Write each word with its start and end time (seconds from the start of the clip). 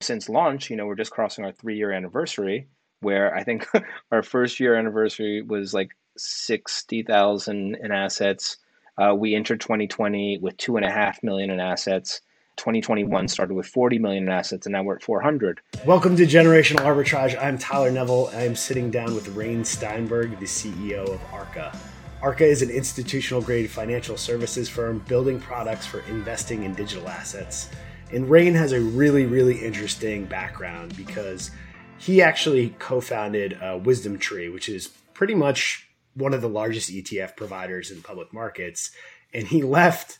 since 0.00 0.28
launch, 0.28 0.70
you 0.70 0.76
know, 0.76 0.86
we're 0.86 0.94
just 0.94 1.10
crossing 1.10 1.44
our 1.44 1.52
three 1.52 1.76
year 1.76 1.92
anniversary, 1.92 2.68
where 3.00 3.34
I 3.34 3.42
think 3.42 3.66
our 4.12 4.22
first 4.22 4.60
year 4.60 4.76
anniversary 4.76 5.42
was 5.42 5.74
like 5.74 5.90
60,000 6.16 7.76
in 7.76 7.92
assets. 7.92 8.58
Uh, 8.96 9.14
we 9.14 9.34
entered 9.34 9.60
2020 9.60 10.38
with 10.38 10.56
two 10.56 10.76
and 10.76 10.84
a 10.84 10.90
half 10.90 11.22
million 11.22 11.50
in 11.50 11.60
assets. 11.60 12.20
2021 12.56 13.28
started 13.28 13.54
with 13.54 13.66
40 13.66 14.00
million 14.00 14.24
in 14.24 14.28
assets, 14.30 14.66
and 14.66 14.72
now 14.72 14.82
we're 14.82 14.96
at 14.96 15.02
400. 15.02 15.60
Welcome 15.86 16.16
to 16.16 16.24
Generational 16.24 16.80
Arbitrage. 16.80 17.40
I'm 17.40 17.56
Tyler 17.56 17.92
Neville. 17.92 18.30
I'm 18.34 18.56
sitting 18.56 18.90
down 18.90 19.14
with 19.14 19.28
Rayne 19.28 19.64
Steinberg, 19.64 20.40
the 20.40 20.46
CEO 20.46 21.08
of 21.08 21.20
Arca. 21.32 21.76
Arca 22.20 22.44
is 22.44 22.62
an 22.62 22.70
institutional 22.70 23.40
grade 23.40 23.70
financial 23.70 24.16
services 24.16 24.68
firm 24.68 24.98
building 25.06 25.38
products 25.38 25.86
for 25.86 26.00
investing 26.08 26.64
in 26.64 26.74
digital 26.74 27.08
assets. 27.08 27.70
And 28.12 28.30
Rayne 28.30 28.54
has 28.54 28.72
a 28.72 28.80
really, 28.80 29.26
really 29.26 29.64
interesting 29.64 30.24
background 30.24 30.96
because 30.96 31.50
he 31.98 32.22
actually 32.22 32.70
co 32.78 33.00
founded 33.00 33.54
uh, 33.54 33.78
WisdomTree, 33.78 34.52
which 34.52 34.68
is 34.68 34.88
pretty 35.14 35.34
much 35.34 35.88
one 36.14 36.32
of 36.32 36.40
the 36.40 36.48
largest 36.48 36.90
ETF 36.90 37.36
providers 37.36 37.90
in 37.90 38.02
public 38.02 38.32
markets. 38.32 38.90
And 39.34 39.46
he 39.46 39.62
left 39.62 40.18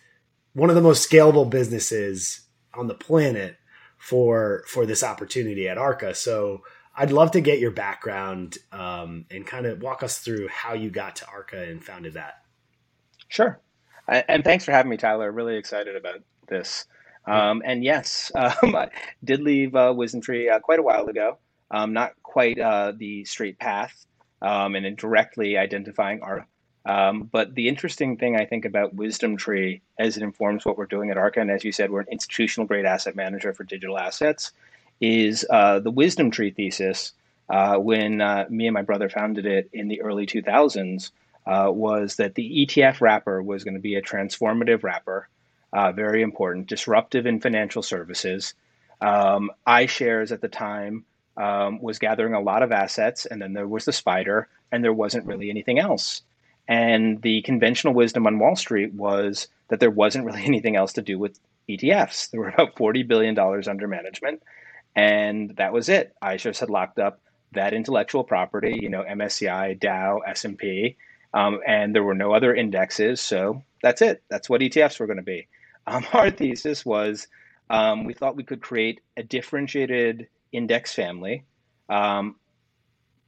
one 0.53 0.69
of 0.71 0.77
the 0.77 0.83
most 0.83 1.09
scalable 1.09 1.49
businesses 1.49 2.43
on 2.75 2.89
the 2.89 2.95
planet 2.95 3.57
for 3.97 4.65
for 4.67 4.87
this 4.87 5.03
opportunity 5.03 5.69
at 5.69 5.79
Arca. 5.79 6.15
So 6.15 6.63
I'd 6.95 7.13
love 7.13 7.31
to 7.33 7.41
get 7.41 7.59
your 7.59 7.71
background 7.71 8.59
um, 8.73 9.25
and 9.31 9.47
kind 9.47 9.67
of 9.67 9.83
walk 9.83 10.03
us 10.03 10.19
through 10.19 10.49
how 10.49 10.75
you 10.75 10.91
got 10.91 11.17
to 11.17 11.29
Arca 11.29 11.63
and 11.63 11.83
founded 11.83 12.15
that. 12.15 12.43
Sure. 13.29 13.61
And 14.09 14.43
thanks 14.43 14.65
for 14.65 14.73
having 14.73 14.91
me, 14.91 14.97
Tyler. 14.97 15.31
Really 15.31 15.57
excited 15.57 15.95
about 15.95 16.23
this. 16.49 16.87
Um, 17.29 17.63
and 17.65 17.85
yes, 17.85 18.33
um, 18.37 18.75
I 18.75 18.91
did 19.23 19.41
leave 19.41 19.75
uh, 19.75 19.93
WisdomTree 19.93 20.51
uh, 20.51 20.61
quite 20.61 20.79
a 20.79 20.83
while 20.83 21.07
ago. 21.09 21.39
Um, 21.71 21.93
not 21.93 22.15
quite 22.23 22.59
uh, 22.59 22.93
the 22.97 23.25
straight 23.27 23.59
path 23.59 24.07
um, 24.41 24.75
and 24.75 24.97
directly 24.97 25.59
identifying 25.59 26.23
our. 26.23 26.47
Um, 26.87 27.29
but 27.31 27.55
the 27.55 27.69
interesting 27.69 28.17
thing 28.17 28.37
I 28.37 28.47
think 28.47 28.65
about 28.65 28.97
WisdomTree 28.97 29.83
as 29.99 30.17
it 30.17 30.23
informs 30.23 30.65
what 30.65 30.79
we're 30.79 30.87
doing 30.87 31.11
at 31.11 31.19
Arca, 31.19 31.41
and 31.41 31.51
as 31.51 31.65
you 31.65 31.73
said, 31.73 31.91
we're 31.91 32.01
an 32.01 32.07
institutional 32.11 32.67
grade 32.67 32.87
asset 32.87 33.15
manager 33.15 33.53
for 33.53 33.65
digital 33.65 33.99
assets, 33.99 34.53
is 35.01 35.45
uh, 35.51 35.81
the 35.81 35.93
WisdomTree 35.93 36.55
thesis 36.55 37.13
uh, 37.51 37.77
when 37.77 38.21
uh, 38.21 38.47
me 38.49 38.67
and 38.67 38.75
my 38.75 38.83
brother 38.83 39.09
founded 39.09 39.45
it 39.45 39.69
in 39.73 39.89
the 39.89 40.01
early 40.01 40.27
2000s 40.27 41.11
uh, 41.47 41.71
was 41.71 42.17
that 42.17 42.35
the 42.35 42.67
ETF 42.67 43.01
wrapper 43.01 43.43
was 43.43 43.65
going 43.65 43.75
to 43.75 43.81
be 43.81 43.95
a 43.95 44.03
transformative 44.03 44.83
wrapper, 44.83 45.29
uh, 45.73 45.93
very 45.93 46.23
important, 46.23 46.67
disruptive 46.67 47.27
in 47.27 47.41
financial 47.41 47.83
services. 47.83 48.55
Um, 49.01 49.51
iShares 49.67 50.33
at 50.33 50.41
the 50.41 50.49
time 50.49 51.05
um, 51.37 51.81
was 51.81 51.99
gathering 51.99 52.35
a 52.35 52.41
lot 52.41 52.63
of 52.63 52.73
assets, 52.73 53.27
and 53.27 53.41
then 53.41 53.53
there 53.53 53.69
was 53.69 53.85
the 53.85 53.93
SPDR, 53.93 54.47
and 54.73 54.83
there 54.83 54.93
wasn't 54.93 55.27
really 55.27 55.51
anything 55.51 55.79
else. 55.79 56.23
And 56.67 57.23
the 57.23 57.43
conventional 57.43 57.95
wisdom 57.95 58.27
on 58.27 58.39
Wall 58.39 58.57
Street 58.57 58.93
was 58.93 59.49
that 59.69 59.81
there 59.81 59.91
wasn't 59.91 60.25
really 60.25 60.45
anything 60.47 60.77
else 60.77 60.95
to 60.95 61.03
do 61.03 61.19
with 61.19 61.39
ETFs. 61.69 62.31
There 62.31 62.41
were 62.41 62.49
about 62.49 62.77
$40 62.77 63.07
billion 63.07 63.39
under 63.39 63.87
management 63.87 64.43
and 64.99 65.55
that 65.57 65.73
was 65.73 65.89
it. 65.89 66.13
iShares 66.23 66.59
had 66.59 66.71
locked 66.71 66.99
up 66.99 67.21
that 67.53 67.73
intellectual 67.73 68.25
property, 68.25 68.79
you 68.83 68.89
know, 68.89 69.05
MSCI, 69.05 69.79
Dow, 69.79 70.19
S&P, 70.27 70.97
um, 71.33 71.61
and 71.65 71.95
there 71.95 72.03
were 72.03 72.17
no 72.17 72.33
other 72.33 72.53
indexes. 72.53 73.21
So 73.21 73.63
that's 73.81 74.03
it. 74.03 74.25
That's 74.29 74.51
what 74.51 74.61
ETFs 74.61 74.99
were 74.99 75.07
going 75.07 75.19
to 75.19 75.23
be. 75.23 75.47
Um, 75.93 76.05
our 76.13 76.31
thesis 76.31 76.85
was 76.85 77.29
um, 77.71 78.05
we 78.05 78.13
thought 78.13 78.37
we 78.37 78.45
could 78.45 78.61
create 78.61 79.01
a 79.17 79.23
differentiated 79.23 80.29
index 80.53 80.95
family, 80.95 81.45
um, 81.89 82.37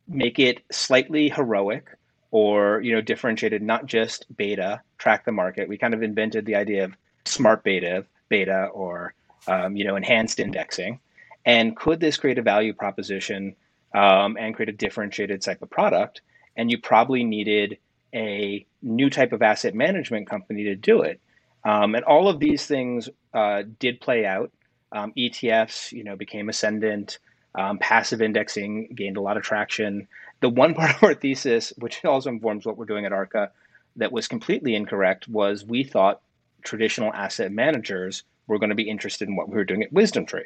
make 0.06 0.38
it 0.38 0.62
slightly 0.70 1.30
heroic 1.30 1.88
or, 2.30 2.80
you 2.82 2.92
know, 2.92 3.00
differentiated, 3.00 3.62
not 3.62 3.86
just 3.86 4.26
beta, 4.36 4.82
track 4.98 5.24
the 5.24 5.32
market. 5.32 5.68
We 5.68 5.78
kind 5.78 5.94
of 5.94 6.02
invented 6.02 6.44
the 6.44 6.54
idea 6.54 6.84
of 6.84 6.92
smart 7.24 7.64
beta, 7.64 8.04
beta 8.28 8.66
or, 8.66 9.14
um, 9.46 9.76
you 9.76 9.84
know, 9.84 9.96
enhanced 9.96 10.38
indexing. 10.38 11.00
And 11.46 11.74
could 11.74 11.98
this 11.98 12.18
create 12.18 12.38
a 12.38 12.42
value 12.42 12.74
proposition 12.74 13.56
um, 13.94 14.36
and 14.38 14.54
create 14.54 14.68
a 14.68 14.72
differentiated 14.72 15.40
type 15.40 15.62
of 15.62 15.70
product? 15.70 16.20
And 16.56 16.70
you 16.70 16.78
probably 16.78 17.24
needed 17.24 17.78
a 18.14 18.66
new 18.82 19.08
type 19.08 19.32
of 19.32 19.40
asset 19.40 19.74
management 19.74 20.28
company 20.28 20.64
to 20.64 20.74
do 20.74 21.00
it. 21.02 21.20
Um, 21.64 21.94
and 21.94 22.04
all 22.04 22.28
of 22.28 22.40
these 22.40 22.66
things 22.66 23.08
uh, 23.34 23.62
did 23.78 24.00
play 24.00 24.24
out. 24.26 24.50
Um, 24.92 25.12
ETFs, 25.16 25.92
you 25.92 26.04
know, 26.04 26.16
became 26.16 26.48
ascendant. 26.48 27.18
Um, 27.54 27.78
passive 27.78 28.22
indexing 28.22 28.94
gained 28.94 29.16
a 29.16 29.20
lot 29.20 29.36
of 29.36 29.42
traction. 29.42 30.08
The 30.40 30.48
one 30.48 30.74
part 30.80 30.96
of 30.96 31.02
our 31.02 31.14
thesis, 31.14 31.72
which 31.78 32.04
also 32.04 32.30
informs 32.30 32.64
what 32.64 32.76
we're 32.76 32.86
doing 32.86 33.04
at 33.04 33.12
Arca, 33.12 33.50
that 33.96 34.12
was 34.12 34.28
completely 34.28 34.74
incorrect 34.74 35.28
was 35.28 35.64
we 35.64 35.84
thought 35.84 36.22
traditional 36.62 37.12
asset 37.12 37.52
managers 37.52 38.22
were 38.46 38.58
going 38.58 38.70
to 38.70 38.76
be 38.76 38.88
interested 38.88 39.28
in 39.28 39.36
what 39.36 39.48
we 39.48 39.54
were 39.54 39.64
doing 39.64 39.82
at 39.82 39.92
WisdomTree. 39.92 40.44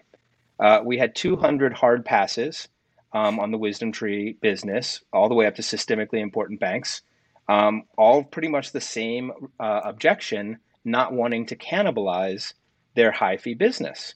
Uh, 0.58 0.80
we 0.84 0.98
had 0.98 1.14
200 1.14 1.72
hard 1.72 2.04
passes 2.04 2.68
um, 3.12 3.38
on 3.38 3.50
the 3.50 3.58
WisdomTree 3.58 4.40
business, 4.40 5.00
all 5.12 5.28
the 5.28 5.34
way 5.34 5.46
up 5.46 5.56
to 5.56 5.62
systemically 5.62 6.20
important 6.20 6.60
banks, 6.60 7.02
um, 7.48 7.84
all 7.96 8.22
pretty 8.22 8.48
much 8.48 8.72
the 8.72 8.80
same 8.80 9.32
uh, 9.60 9.80
objection, 9.84 10.58
not 10.84 11.12
wanting 11.12 11.46
to 11.46 11.56
cannibalize 11.56 12.52
their 12.94 13.10
high 13.10 13.36
fee 13.36 13.54
business. 13.54 14.14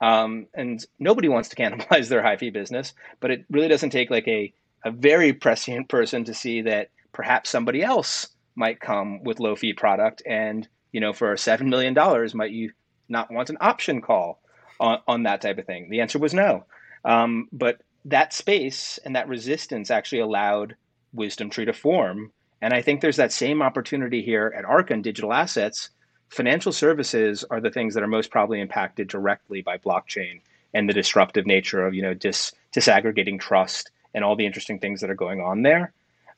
Um, 0.00 0.46
and 0.54 0.84
nobody 0.98 1.28
wants 1.28 1.48
to 1.50 1.56
cannibalize 1.56 2.08
their 2.08 2.22
high 2.22 2.36
fee 2.36 2.50
business, 2.50 2.94
but 3.20 3.30
it 3.30 3.44
really 3.50 3.68
doesn't 3.68 3.90
take 3.90 4.10
like 4.10 4.28
a, 4.28 4.52
a 4.84 4.90
very 4.90 5.32
prescient 5.32 5.88
person 5.88 6.24
to 6.24 6.34
see 6.34 6.62
that 6.62 6.90
perhaps 7.12 7.50
somebody 7.50 7.82
else 7.82 8.28
might 8.54 8.80
come 8.80 9.22
with 9.24 9.40
low 9.40 9.54
fee 9.56 9.72
product 9.72 10.22
and 10.26 10.66
you 10.92 11.00
know 11.00 11.12
for 11.12 11.36
seven 11.36 11.70
million 11.70 11.94
dollars 11.94 12.34
might 12.34 12.50
you 12.50 12.72
not 13.08 13.30
want 13.30 13.50
an 13.50 13.56
option 13.60 14.00
call 14.00 14.40
on, 14.80 14.98
on 15.06 15.22
that 15.24 15.40
type 15.40 15.58
of 15.58 15.66
thing? 15.66 15.88
The 15.90 16.00
answer 16.00 16.18
was 16.18 16.34
no. 16.34 16.64
Um, 17.04 17.48
but 17.52 17.80
that 18.04 18.32
space 18.32 18.98
and 19.04 19.16
that 19.16 19.28
resistance 19.28 19.90
actually 19.90 20.20
allowed 20.20 20.76
WisdomTree 21.16 21.66
to 21.66 21.72
form. 21.72 22.32
And 22.60 22.74
I 22.74 22.82
think 22.82 23.00
there's 23.00 23.16
that 23.16 23.32
same 23.32 23.62
opportunity 23.62 24.22
here 24.22 24.52
at 24.56 24.64
Arca 24.64 24.94
and 24.94 25.04
digital 25.04 25.32
assets. 25.32 25.90
Financial 26.28 26.72
services 26.72 27.44
are 27.50 27.60
the 27.60 27.70
things 27.70 27.94
that 27.94 28.02
are 28.02 28.08
most 28.08 28.30
probably 28.30 28.60
impacted 28.60 29.08
directly 29.08 29.62
by 29.62 29.78
blockchain 29.78 30.40
and 30.74 30.88
the 30.88 30.92
disruptive 30.92 31.46
nature 31.46 31.86
of 31.86 31.94
you 31.94 32.02
know 32.02 32.14
dis, 32.14 32.52
disaggregating 32.74 33.40
trust 33.40 33.90
and 34.14 34.24
all 34.24 34.36
the 34.36 34.46
interesting 34.46 34.78
things 34.78 35.00
that 35.00 35.10
are 35.10 35.14
going 35.14 35.40
on 35.40 35.62
there. 35.62 35.92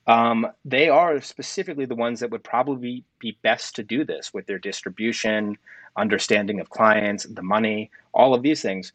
Um, 0.06 0.46
they 0.64 0.88
are 0.88 1.20
specifically 1.20 1.84
the 1.84 1.94
ones 1.94 2.20
that 2.20 2.30
would 2.30 2.42
probably 2.42 3.04
be 3.18 3.36
best 3.42 3.76
to 3.76 3.82
do 3.82 4.04
this 4.04 4.32
with 4.32 4.46
their 4.46 4.58
distribution, 4.58 5.58
understanding 5.96 6.60
of 6.60 6.70
clients, 6.70 7.24
the 7.24 7.42
money, 7.42 7.90
all 8.12 8.34
of 8.34 8.42
these 8.42 8.62
things. 8.62 8.92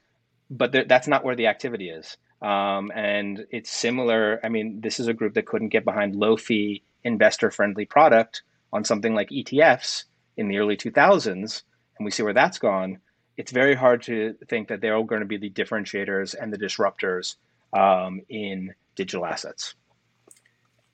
But 0.49 0.71
th- 0.71 0.87
that's 0.87 1.07
not 1.07 1.23
where 1.23 1.35
the 1.35 1.47
activity 1.47 1.89
is. 1.89 2.17
Um, 2.41 2.91
and 2.93 3.45
it's 3.49 3.71
similar. 3.71 4.39
I 4.43 4.49
mean, 4.49 4.81
this 4.81 4.99
is 4.99 5.07
a 5.07 5.13
group 5.13 5.35
that 5.35 5.45
couldn't 5.45 5.69
get 5.69 5.85
behind 5.85 6.15
low 6.15 6.37
fee, 6.37 6.83
investor 7.03 7.51
friendly 7.51 7.85
product 7.85 8.41
on 8.73 8.83
something 8.83 9.13
like 9.13 9.29
ETFs 9.29 10.05
in 10.37 10.47
the 10.47 10.57
early 10.57 10.77
2000s. 10.77 11.63
And 11.97 12.05
we 12.05 12.11
see 12.11 12.23
where 12.23 12.33
that's 12.33 12.59
gone. 12.59 12.99
It's 13.37 13.51
very 13.51 13.75
hard 13.75 14.03
to 14.03 14.35
think 14.47 14.69
that 14.69 14.81
they're 14.81 14.95
all 14.95 15.03
going 15.03 15.21
to 15.21 15.27
be 15.27 15.37
the 15.37 15.49
differentiators 15.49 16.35
and 16.39 16.51
the 16.51 16.57
disruptors 16.57 17.35
um, 17.73 18.21
in 18.29 18.73
digital 18.95 19.25
assets. 19.25 19.75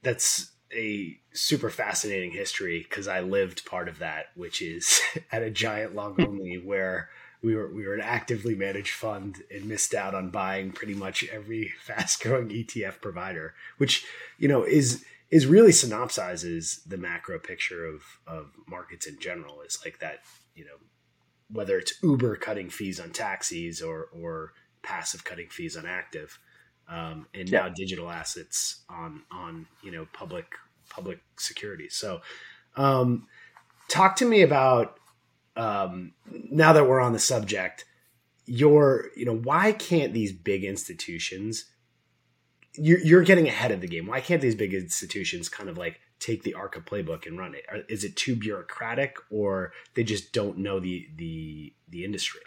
That's 0.02 0.52
a 0.74 1.20
super 1.34 1.70
fascinating 1.70 2.32
history 2.32 2.86
because 2.88 3.08
I 3.08 3.22
lived 3.22 3.66
part 3.66 3.88
of 3.88 4.00
that, 4.00 4.28
which 4.36 4.62
is 4.62 5.02
at 5.32 5.44
a 5.44 5.52
giant 5.52 5.96
long 5.96 6.16
only 6.26 6.58
where 6.58 7.10
we 7.44 7.56
were 7.56 7.72
we 7.74 7.88
were 7.88 7.96
an 7.96 8.02
actively 8.02 8.56
managed 8.56 8.94
fund 8.94 9.42
and 9.54 9.66
missed 9.66 9.94
out 9.94 10.14
on 10.14 10.30
buying 10.30 10.72
pretty 10.72 10.94
much 10.94 11.28
every 11.32 11.74
fast 11.82 12.22
growing 12.22 12.50
ETF 12.50 13.02
provider, 13.02 13.54
which 13.78 14.06
you 14.38 14.48
know 14.48 14.64
is 14.64 15.04
is 15.32 15.48
really 15.48 15.72
synopsizes 15.72 16.80
the 16.86 16.98
macro 16.98 17.40
picture 17.40 17.86
of 17.86 18.02
of 18.28 18.52
markets 18.68 19.08
in 19.08 19.20
general. 19.20 19.62
Is 19.62 19.80
like 19.84 20.00
that 20.00 20.20
you 20.56 20.66
know 20.66 20.78
whether 21.50 21.78
it's 21.78 21.94
Uber 22.04 22.36
cutting 22.38 22.70
fees 22.70 23.00
on 23.00 23.12
taxis 23.12 23.82
or 23.82 24.08
or 24.14 24.54
passive 24.84 25.24
cutting 25.24 25.48
fees 25.50 25.78
on 25.78 25.86
active 25.86 26.40
um, 26.92 27.28
and 27.34 27.50
yeah. 27.50 27.62
now 27.62 27.70
digital 27.70 28.10
assets 28.10 28.82
on 28.90 29.24
on 29.32 29.68
you 29.82 29.92
know 29.92 30.08
public 30.14 30.46
public 30.90 31.20
securities. 31.38 31.96
So, 31.96 32.22
um, 32.76 33.28
talk 33.88 34.18
to 34.18 34.26
me 34.26 34.42
about 34.42 35.00
um, 35.56 36.14
now 36.30 36.74
that 36.74 36.88
we're 36.88 37.00
on 37.00 37.14
the 37.14 37.20
subject. 37.20 37.86
Your 38.46 39.08
you 39.16 39.26
know 39.26 39.36
why 39.36 39.72
can't 39.72 40.14
these 40.14 40.34
big 40.34 40.64
institutions? 40.64 41.66
You're, 42.76 43.00
you're 43.00 43.24
getting 43.24 43.48
ahead 43.48 43.72
of 43.72 43.82
the 43.82 43.88
game. 43.88 44.08
Why 44.08 44.22
can't 44.22 44.42
these 44.42 44.56
big 44.56 44.74
institutions 44.74 45.50
kind 45.50 45.70
of 45.70 45.78
like 45.78 46.00
take 46.20 46.44
the 46.44 46.54
Arca 46.54 46.80
playbook 46.80 47.26
and 47.26 47.38
run 47.38 47.54
it? 47.56 47.66
Is 47.90 48.04
it 48.04 48.16
too 48.16 48.36
bureaucratic, 48.36 49.18
or 49.30 49.74
they 49.96 50.04
just 50.04 50.32
don't 50.32 50.60
know 50.60 50.80
the 50.80 51.08
the 51.18 51.74
the 51.90 52.06
industry? 52.06 52.42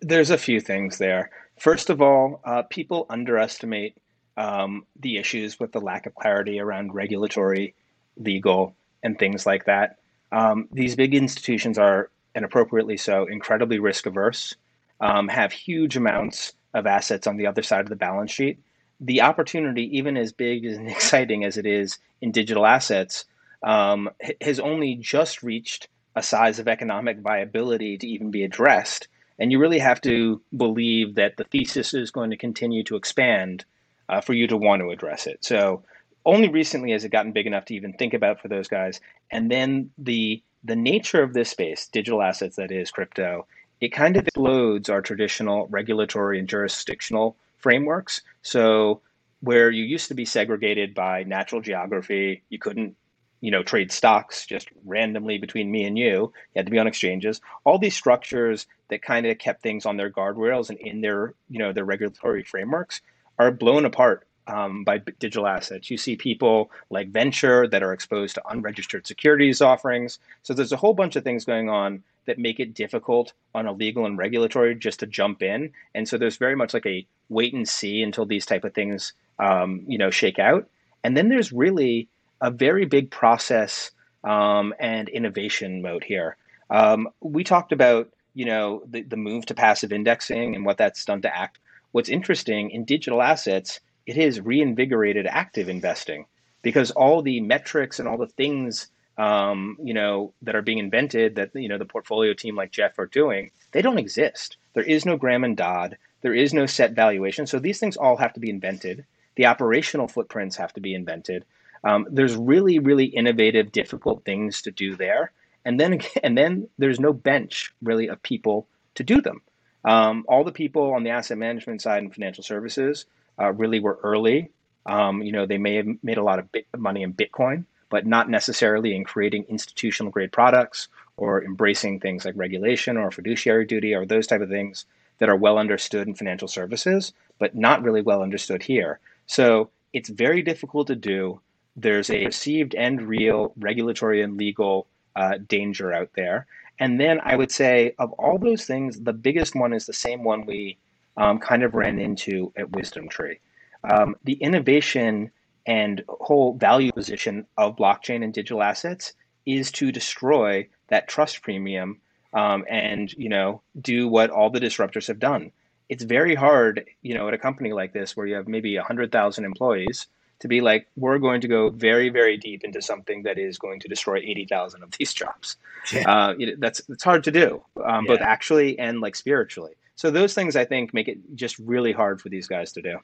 There's 0.00 0.30
a 0.30 0.38
few 0.38 0.60
things 0.60 0.98
there. 0.98 1.30
First 1.58 1.90
of 1.90 2.00
all, 2.00 2.40
uh, 2.44 2.62
people 2.70 3.06
underestimate 3.10 3.98
um, 4.36 4.86
the 4.98 5.18
issues 5.18 5.60
with 5.60 5.72
the 5.72 5.80
lack 5.80 6.06
of 6.06 6.14
clarity 6.14 6.58
around 6.58 6.94
regulatory, 6.94 7.74
legal, 8.16 8.74
and 9.02 9.18
things 9.18 9.44
like 9.44 9.66
that. 9.66 9.98
Um, 10.32 10.68
these 10.72 10.96
big 10.96 11.14
institutions 11.14 11.78
are, 11.78 12.10
and 12.34 12.44
appropriately 12.44 12.96
so, 12.96 13.26
incredibly 13.26 13.78
risk 13.78 14.06
averse, 14.06 14.54
um, 15.00 15.28
have 15.28 15.52
huge 15.52 15.96
amounts 15.96 16.54
of 16.72 16.86
assets 16.86 17.26
on 17.26 17.36
the 17.36 17.46
other 17.46 17.62
side 17.62 17.80
of 17.80 17.88
the 17.88 17.96
balance 17.96 18.30
sheet. 18.30 18.60
The 19.00 19.22
opportunity, 19.22 19.96
even 19.96 20.16
as 20.16 20.32
big 20.32 20.64
and 20.64 20.88
exciting 20.90 21.44
as 21.44 21.56
it 21.56 21.66
is 21.66 21.98
in 22.20 22.32
digital 22.32 22.66
assets, 22.66 23.24
um, 23.62 24.10
has 24.40 24.60
only 24.60 24.94
just 24.94 25.42
reached 25.42 25.88
a 26.16 26.22
size 26.22 26.58
of 26.58 26.68
economic 26.68 27.18
viability 27.18 27.96
to 27.98 28.06
even 28.06 28.30
be 28.30 28.44
addressed. 28.44 29.08
And 29.38 29.50
you 29.50 29.58
really 29.58 29.78
have 29.78 30.00
to 30.02 30.42
believe 30.56 31.14
that 31.14 31.36
the 31.36 31.44
thesis 31.44 31.94
is 31.94 32.10
going 32.10 32.30
to 32.30 32.36
continue 32.36 32.84
to 32.84 32.96
expand 32.96 33.64
uh, 34.08 34.20
for 34.20 34.34
you 34.34 34.46
to 34.48 34.56
want 34.56 34.82
to 34.82 34.90
address 34.90 35.26
it. 35.26 35.44
So 35.44 35.82
only 36.26 36.48
recently 36.48 36.92
has 36.92 37.04
it 37.04 37.12
gotten 37.12 37.32
big 37.32 37.46
enough 37.46 37.64
to 37.66 37.74
even 37.74 37.92
think 37.94 38.12
about 38.12 38.40
for 38.40 38.48
those 38.48 38.68
guys. 38.68 39.00
And 39.30 39.50
then 39.50 39.90
the 39.96 40.42
the 40.62 40.76
nature 40.76 41.22
of 41.22 41.32
this 41.32 41.48
space, 41.48 41.88
digital 41.88 42.20
assets, 42.20 42.56
that 42.56 42.70
is 42.70 42.90
crypto, 42.90 43.46
it 43.80 43.88
kind 43.88 44.18
of 44.18 44.26
explodes 44.26 44.90
our 44.90 45.00
traditional 45.00 45.66
regulatory 45.68 46.38
and 46.38 46.46
jurisdictional 46.46 47.34
frameworks. 47.60 48.22
So 48.42 49.00
where 49.40 49.70
you 49.70 49.84
used 49.84 50.08
to 50.08 50.14
be 50.14 50.24
segregated 50.24 50.94
by 50.94 51.24
natural 51.24 51.60
geography, 51.60 52.42
you 52.48 52.58
couldn't 52.58 52.96
you 53.40 53.50
know 53.50 53.62
trade 53.62 53.90
stocks 53.90 54.46
just 54.46 54.68
randomly 54.84 55.38
between 55.38 55.70
me 55.70 55.84
and 55.84 55.96
you 55.96 56.30
you 56.54 56.56
had 56.56 56.66
to 56.66 56.70
be 56.70 56.78
on 56.78 56.86
exchanges 56.86 57.40
all 57.64 57.78
these 57.78 57.96
structures 57.96 58.66
that 58.88 59.00
kind 59.00 59.24
of 59.24 59.38
kept 59.38 59.62
things 59.62 59.86
on 59.86 59.96
their 59.96 60.10
guardrails 60.10 60.68
and 60.68 60.78
in 60.80 61.00
their 61.00 61.32
you 61.48 61.58
know 61.58 61.72
their 61.72 61.86
regulatory 61.86 62.44
frameworks 62.44 63.00
are 63.38 63.50
blown 63.50 63.86
apart 63.86 64.26
um, 64.46 64.84
by 64.84 64.98
digital 64.98 65.46
assets. 65.46 65.90
You 65.90 65.96
see 65.96 66.16
people 66.16 66.70
like 66.90 67.10
venture 67.10 67.68
that 67.68 67.82
are 67.82 67.92
exposed 67.92 68.34
to 68.34 68.48
unregistered 68.48 69.06
securities 69.06 69.60
offerings. 69.60 70.18
So 70.42 70.54
there's 70.54 70.72
a 70.72 70.76
whole 70.76 70.94
bunch 70.94 71.16
of 71.16 71.24
things 71.24 71.44
going 71.44 71.68
on 71.68 72.02
that 72.26 72.38
make 72.38 72.60
it 72.60 72.74
difficult 72.74 73.32
on 73.54 73.66
a 73.66 73.72
legal 73.72 74.06
and 74.06 74.18
regulatory 74.18 74.74
just 74.74 75.00
to 75.00 75.06
jump 75.06 75.42
in. 75.42 75.72
And 75.94 76.08
so 76.08 76.18
there's 76.18 76.36
very 76.36 76.56
much 76.56 76.74
like 76.74 76.86
a 76.86 77.06
wait 77.28 77.54
and 77.54 77.68
see 77.68 78.02
until 78.02 78.26
these 78.26 78.46
type 78.46 78.64
of 78.64 78.74
things, 78.74 79.12
um, 79.38 79.82
you 79.86 79.98
know, 79.98 80.10
shake 80.10 80.38
out. 80.38 80.68
And 81.02 81.16
then 81.16 81.28
there's 81.28 81.52
really 81.52 82.08
a 82.40 82.50
very 82.50 82.84
big 82.84 83.10
process 83.10 83.90
um, 84.24 84.74
and 84.78 85.08
innovation 85.08 85.82
mode 85.82 86.04
here. 86.04 86.36
Um, 86.68 87.08
we 87.20 87.42
talked 87.42 87.72
about, 87.72 88.10
you 88.34 88.44
know, 88.44 88.82
the, 88.86 89.02
the 89.02 89.16
move 89.16 89.46
to 89.46 89.54
passive 89.54 89.92
indexing 89.92 90.54
and 90.54 90.64
what 90.64 90.78
that's 90.78 91.04
done 91.04 91.22
to 91.22 91.36
act. 91.36 91.58
What's 91.92 92.08
interesting 92.08 92.70
in 92.70 92.84
digital 92.84 93.22
assets 93.22 93.80
it 94.06 94.16
has 94.16 94.40
reinvigorated 94.40 95.26
active 95.26 95.68
investing 95.68 96.26
because 96.62 96.90
all 96.90 97.22
the 97.22 97.40
metrics 97.40 97.98
and 97.98 98.08
all 98.08 98.18
the 98.18 98.26
things 98.26 98.88
um, 99.20 99.76
you 99.82 99.92
know 99.92 100.32
that 100.40 100.56
are 100.56 100.62
being 100.62 100.78
invented 100.78 101.34
that 101.34 101.50
you 101.54 101.68
know 101.68 101.76
the 101.76 101.84
portfolio 101.84 102.32
team 102.32 102.56
like 102.56 102.70
Jeff 102.70 102.98
are 102.98 103.06
doing, 103.06 103.50
they 103.72 103.82
don't 103.82 103.98
exist. 103.98 104.56
There 104.72 104.82
is 104.82 105.04
no 105.04 105.18
Graham 105.18 105.44
and 105.44 105.56
Dodd. 105.56 105.98
There 106.22 106.34
is 106.34 106.54
no 106.54 106.64
set 106.64 106.92
valuation. 106.92 107.46
So 107.46 107.58
these 107.58 107.78
things 107.78 107.98
all 107.98 108.16
have 108.16 108.32
to 108.32 108.40
be 108.40 108.48
invented. 108.48 109.04
The 109.34 109.46
operational 109.46 110.08
footprints 110.08 110.56
have 110.56 110.72
to 110.72 110.80
be 110.80 110.94
invented. 110.94 111.44
Um, 111.84 112.06
there's 112.10 112.34
really, 112.34 112.78
really 112.78 113.06
innovative, 113.06 113.72
difficult 113.72 114.24
things 114.24 114.62
to 114.62 114.70
do 114.70 114.96
there, 114.96 115.32
and 115.66 115.78
then 115.78 116.00
and 116.22 116.36
then 116.38 116.68
there's 116.78 116.98
no 116.98 117.12
bench 117.12 117.74
really 117.82 118.08
of 118.08 118.22
people 118.22 118.68
to 118.94 119.04
do 119.04 119.20
them. 119.20 119.42
Um, 119.84 120.24
all 120.28 120.44
the 120.44 120.52
people 120.52 120.94
on 120.94 121.04
the 121.04 121.10
asset 121.10 121.36
management 121.36 121.82
side 121.82 122.02
and 122.02 122.14
financial 122.14 122.42
services 122.44 123.04
uh, 123.38 123.52
really 123.52 123.80
were 123.80 123.98
early. 124.02 124.50
Um, 124.86 125.20
you 125.20 125.32
know, 125.32 125.44
they 125.44 125.58
may 125.58 125.74
have 125.76 125.88
made 126.02 126.16
a 126.16 126.22
lot 126.22 126.38
of 126.38 126.48
money 126.78 127.02
in 127.02 127.12
Bitcoin, 127.12 127.66
but 127.90 128.06
not 128.06 128.30
necessarily 128.30 128.94
in 128.96 129.04
creating 129.04 129.44
institutional 129.48 130.10
grade 130.10 130.32
products 130.32 130.88
or 131.16 131.44
embracing 131.44 132.00
things 132.00 132.24
like 132.24 132.34
regulation 132.36 132.96
or 132.96 133.10
fiduciary 133.10 133.66
duty 133.66 133.94
or 133.94 134.06
those 134.06 134.26
type 134.26 134.40
of 134.40 134.48
things 134.48 134.86
that 135.18 135.28
are 135.28 135.36
well 135.36 135.58
understood 135.58 136.08
in 136.08 136.14
financial 136.14 136.48
services, 136.48 137.12
but 137.38 137.54
not 137.54 137.82
really 137.82 138.00
well 138.00 138.22
understood 138.22 138.62
here. 138.62 138.98
So 139.26 139.70
it's 139.92 140.08
very 140.08 140.40
difficult 140.42 140.86
to 140.86 140.96
do. 140.96 141.40
There's 141.76 142.10
a 142.10 142.24
perceived 142.24 142.74
and 142.74 143.02
real 143.02 143.52
regulatory 143.58 144.22
and 144.22 144.36
legal 144.36 144.86
uh, 145.14 145.38
danger 145.46 145.92
out 145.92 146.10
there. 146.14 146.46
And 146.78 146.98
then 146.98 147.20
I 147.22 147.36
would 147.36 147.50
say, 147.50 147.94
of 147.98 148.12
all 148.12 148.38
those 148.38 148.64
things, 148.64 149.00
the 149.00 149.12
biggest 149.12 149.54
one 149.54 149.74
is 149.74 149.84
the 149.84 149.92
same 149.92 150.24
one 150.24 150.46
we 150.46 150.78
um, 151.16 151.38
kind 151.38 151.62
of 151.62 151.74
ran 151.74 151.98
into 151.98 152.52
at 152.56 152.70
WisdomTree. 152.70 153.38
Um, 153.84 154.16
the 154.24 154.34
innovation 154.34 155.30
and 155.66 156.02
whole 156.08 156.54
value 156.54 156.92
position 156.92 157.46
of 157.56 157.76
blockchain 157.76 158.24
and 158.24 158.32
digital 158.32 158.62
assets 158.62 159.12
is 159.46 159.70
to 159.72 159.92
destroy 159.92 160.68
that 160.88 161.08
trust 161.08 161.42
premium 161.42 162.00
um, 162.32 162.64
and 162.68 163.12
you 163.14 163.28
know 163.28 163.62
do 163.80 164.08
what 164.08 164.30
all 164.30 164.50
the 164.50 164.60
disruptors 164.60 165.08
have 165.08 165.18
done. 165.18 165.52
It's 165.88 166.04
very 166.04 166.36
hard, 166.36 166.86
you 167.02 167.14
know, 167.14 167.26
at 167.26 167.34
a 167.34 167.38
company 167.38 167.72
like 167.72 167.92
this 167.92 168.16
where 168.16 168.26
you 168.26 168.36
have 168.36 168.46
maybe 168.46 168.76
hundred 168.76 169.10
thousand 169.10 169.44
employees 169.44 170.06
to 170.38 170.48
be 170.48 170.60
like, 170.60 170.86
we're 170.96 171.18
going 171.18 171.40
to 171.40 171.48
go 171.48 171.70
very, 171.70 172.08
very 172.08 172.36
deep 172.36 172.64
into 172.64 172.80
something 172.80 173.24
that 173.24 173.38
is 173.38 173.58
going 173.58 173.80
to 173.80 173.88
destroy 173.88 174.18
eighty 174.18 174.46
thousand 174.46 174.82
of 174.82 174.90
these 174.92 175.12
jobs. 175.22 175.56
Yeah. 175.92 176.10
Uh, 176.10 176.34
that's 176.58 176.82
it's 176.88 177.04
hard 177.04 177.24
to 177.24 177.30
do, 177.30 177.62
um, 177.84 178.04
yeah. 178.04 178.12
both 178.12 178.20
actually 178.20 178.78
and 178.78 179.00
like 179.00 179.16
spiritually. 179.16 179.72
So 179.96 180.10
those 180.10 180.32
things 180.32 180.56
I 180.56 180.64
think 180.64 180.94
make 180.94 181.08
it 181.08 181.18
just 181.34 181.58
really 181.58 181.92
hard 181.92 182.22
for 182.22 182.30
these 182.30 182.46
guys 182.46 182.72
to 182.72 182.82
do. 182.82 182.98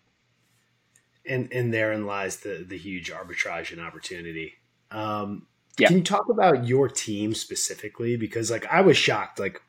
And 1.29 1.53
and 1.53 1.73
therein 1.73 2.07
lies 2.07 2.39
the 2.39 2.65
the 2.67 2.79
huge 2.79 3.11
arbitrage 3.11 3.73
and 3.73 3.81
opportunity. 3.81 4.55
Um, 4.91 5.47
yeah. 5.79 5.89
Can 5.89 5.99
you 5.99 6.03
talk 6.03 6.29
about 6.29 6.67
your 6.67 6.89
team 6.89 7.35
specifically? 7.35 8.17
Because 8.17 8.51
like 8.51 8.67
I 8.67 8.81
was 8.81 8.97
shocked. 8.97 9.39
Like, 9.39 9.61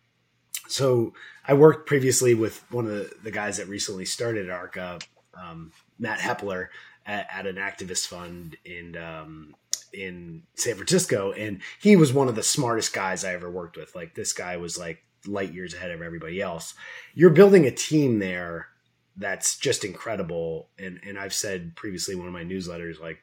so 0.67 1.13
I 1.45 1.53
worked 1.53 1.87
previously 1.87 2.33
with 2.33 2.63
one 2.71 2.85
of 2.85 2.91
the, 2.91 3.11
the 3.23 3.31
guys 3.31 3.57
that 3.57 3.67
recently 3.67 4.05
started 4.05 4.49
Arca, 4.49 4.99
um, 5.33 5.71
Matt 5.99 6.19
Hepler, 6.19 6.67
at, 7.05 7.27
at, 7.31 7.47
an 7.47 7.55
activist 7.55 8.07
fund 8.07 8.57
in 8.65 8.97
um, 8.97 9.55
in 9.93 10.43
San 10.55 10.75
Francisco, 10.75 11.31
and 11.31 11.61
he 11.79 11.95
was 11.95 12.13
one 12.13 12.27
of 12.27 12.35
the 12.35 12.43
smartest 12.43 12.93
guys 12.93 13.23
I 13.23 13.33
ever 13.33 13.49
worked 13.49 13.77
with. 13.77 13.95
Like 13.95 14.15
this 14.15 14.33
guy 14.33 14.57
was 14.57 14.77
like 14.77 15.03
light 15.25 15.53
years 15.53 15.73
ahead 15.73 15.91
of 15.91 16.01
everybody 16.01 16.41
else. 16.41 16.73
You're 17.13 17.29
building 17.31 17.65
a 17.65 17.71
team 17.71 18.19
there 18.19 18.67
that's 19.17 19.57
just 19.57 19.83
incredible. 19.83 20.69
And 20.77 20.99
and 21.05 21.17
I've 21.17 21.33
said 21.33 21.75
previously 21.75 22.13
in 22.13 22.19
one 22.19 22.27
of 22.27 22.33
my 22.33 22.43
newsletters, 22.43 22.99
like 22.99 23.19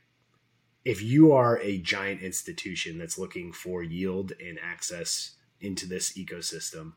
if 0.84 1.02
you 1.02 1.32
are 1.32 1.58
a 1.60 1.78
giant 1.78 2.20
institution 2.22 2.98
that's 2.98 3.18
looking 3.18 3.52
for 3.52 3.82
yield 3.82 4.32
and 4.44 4.58
access 4.62 5.36
into 5.60 5.86
this 5.86 6.12
ecosystem, 6.12 6.92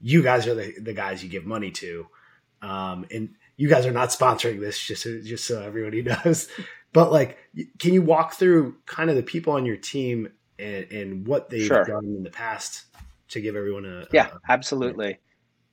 you 0.00 0.22
guys 0.22 0.46
are 0.46 0.54
the, 0.54 0.74
the 0.80 0.92
guys 0.92 1.22
you 1.22 1.28
give 1.28 1.46
money 1.46 1.70
to. 1.70 2.06
Um, 2.62 3.06
and 3.10 3.34
you 3.56 3.68
guys 3.68 3.86
are 3.86 3.92
not 3.92 4.08
sponsoring 4.08 4.60
this 4.60 4.84
just 4.84 5.02
so, 5.02 5.20
just 5.20 5.46
so 5.46 5.62
everybody 5.62 6.02
knows. 6.24 6.48
But 6.92 7.12
like, 7.12 7.38
can 7.78 7.94
you 7.94 8.02
walk 8.02 8.34
through 8.34 8.76
kind 8.86 9.10
of 9.10 9.16
the 9.16 9.22
people 9.22 9.52
on 9.52 9.64
your 9.64 9.76
team 9.76 10.28
and, 10.58 10.90
and 10.90 11.26
what 11.26 11.50
they've 11.50 11.66
sure. 11.66 11.84
done 11.84 12.04
in 12.04 12.22
the 12.24 12.30
past 12.30 12.86
to 13.28 13.40
give 13.40 13.54
everyone 13.54 13.84
a 13.84 14.06
yeah, 14.12 14.28
a, 14.28 14.52
absolutely. 14.52 15.18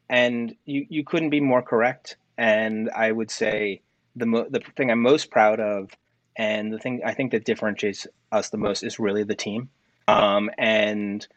And 0.09 0.55
you 0.65 0.85
you 0.89 1.03
couldn't 1.03 1.31
be 1.31 1.41
more 1.41 1.61
correct. 1.61 2.17
And 2.37 2.89
I 2.91 3.11
would 3.11 3.31
say 3.31 3.81
the 4.15 4.25
mo- 4.25 4.47
the 4.49 4.61
thing 4.75 4.91
I'm 4.91 5.01
most 5.01 5.31
proud 5.31 5.59
of, 5.59 5.91
and 6.35 6.71
the 6.71 6.79
thing 6.79 7.01
I 7.05 7.13
think 7.13 7.31
that 7.31 7.45
differentiates 7.45 8.07
us 8.31 8.49
the 8.49 8.57
most 8.57 8.83
is 8.83 8.99
really 8.99 9.23
the 9.23 9.35
team. 9.35 9.69
Um, 10.07 10.49
and 10.57 11.27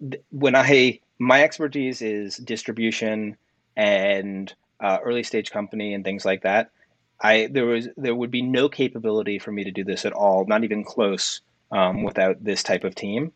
th- 0.00 0.22
when 0.30 0.54
I 0.54 1.00
my 1.18 1.42
expertise 1.42 2.02
is 2.02 2.36
distribution 2.36 3.36
and 3.76 4.52
uh, 4.80 4.98
early 5.02 5.22
stage 5.22 5.50
company 5.50 5.94
and 5.94 6.04
things 6.04 6.24
like 6.24 6.42
that. 6.42 6.70
I 7.20 7.48
there 7.50 7.66
was 7.66 7.88
there 7.96 8.14
would 8.14 8.30
be 8.30 8.42
no 8.42 8.68
capability 8.68 9.38
for 9.38 9.52
me 9.52 9.64
to 9.64 9.70
do 9.70 9.84
this 9.84 10.04
at 10.04 10.12
all, 10.12 10.44
not 10.46 10.64
even 10.64 10.84
close, 10.84 11.40
um, 11.70 12.02
without 12.02 12.42
this 12.42 12.62
type 12.62 12.84
of 12.84 12.94
team 12.94 13.32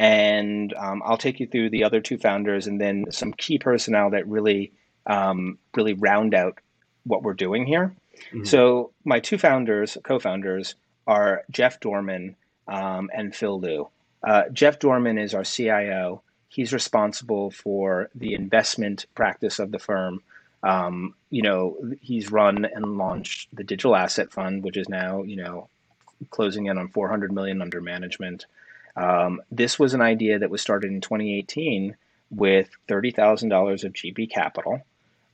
and 0.00 0.72
um, 0.78 1.02
I'll 1.04 1.18
take 1.18 1.40
you 1.40 1.46
through 1.46 1.68
the 1.70 1.84
other 1.84 2.00
two 2.00 2.16
founders 2.16 2.66
and 2.66 2.80
then 2.80 3.04
some 3.10 3.34
key 3.34 3.58
personnel 3.58 4.08
that 4.10 4.26
really 4.26 4.72
um, 5.06 5.58
really 5.74 5.94
round 5.94 6.34
out 6.34 6.58
what 7.04 7.22
we're 7.22 7.34
doing 7.34 7.66
here. 7.66 7.94
Mm-hmm. 8.32 8.44
So 8.44 8.92
my 9.04 9.20
two 9.20 9.38
founders, 9.38 9.96
co-founders, 10.02 10.74
are 11.06 11.42
Jeff 11.50 11.80
Dorman 11.80 12.36
um, 12.68 13.10
and 13.12 13.34
Phil 13.34 13.58
Liu. 13.58 13.88
Uh, 14.22 14.48
Jeff 14.52 14.78
Dorman 14.78 15.18
is 15.18 15.34
our 15.34 15.44
CIO. 15.44 16.22
He's 16.48 16.72
responsible 16.72 17.50
for 17.50 18.10
the 18.14 18.34
investment 18.34 19.06
practice 19.14 19.58
of 19.58 19.70
the 19.70 19.78
firm. 19.78 20.22
Um, 20.62 21.14
you 21.30 21.42
know, 21.42 21.76
he's 22.00 22.30
run 22.30 22.64
and 22.64 22.98
launched 22.98 23.48
the 23.54 23.64
digital 23.64 23.96
asset 23.96 24.32
fund, 24.32 24.62
which 24.62 24.76
is 24.76 24.88
now 24.88 25.22
you 25.22 25.36
know 25.36 25.68
closing 26.28 26.66
in 26.66 26.76
on 26.76 26.88
400 26.88 27.32
million 27.32 27.62
under 27.62 27.80
management. 27.80 28.46
Um, 28.96 29.40
this 29.50 29.78
was 29.78 29.94
an 29.94 30.02
idea 30.02 30.38
that 30.38 30.50
was 30.50 30.60
started 30.60 30.90
in 30.90 31.00
2018 31.00 31.96
with 32.30 32.70
$30,000 32.88 33.84
of 33.84 33.92
GP 33.92 34.30
capital. 34.30 34.80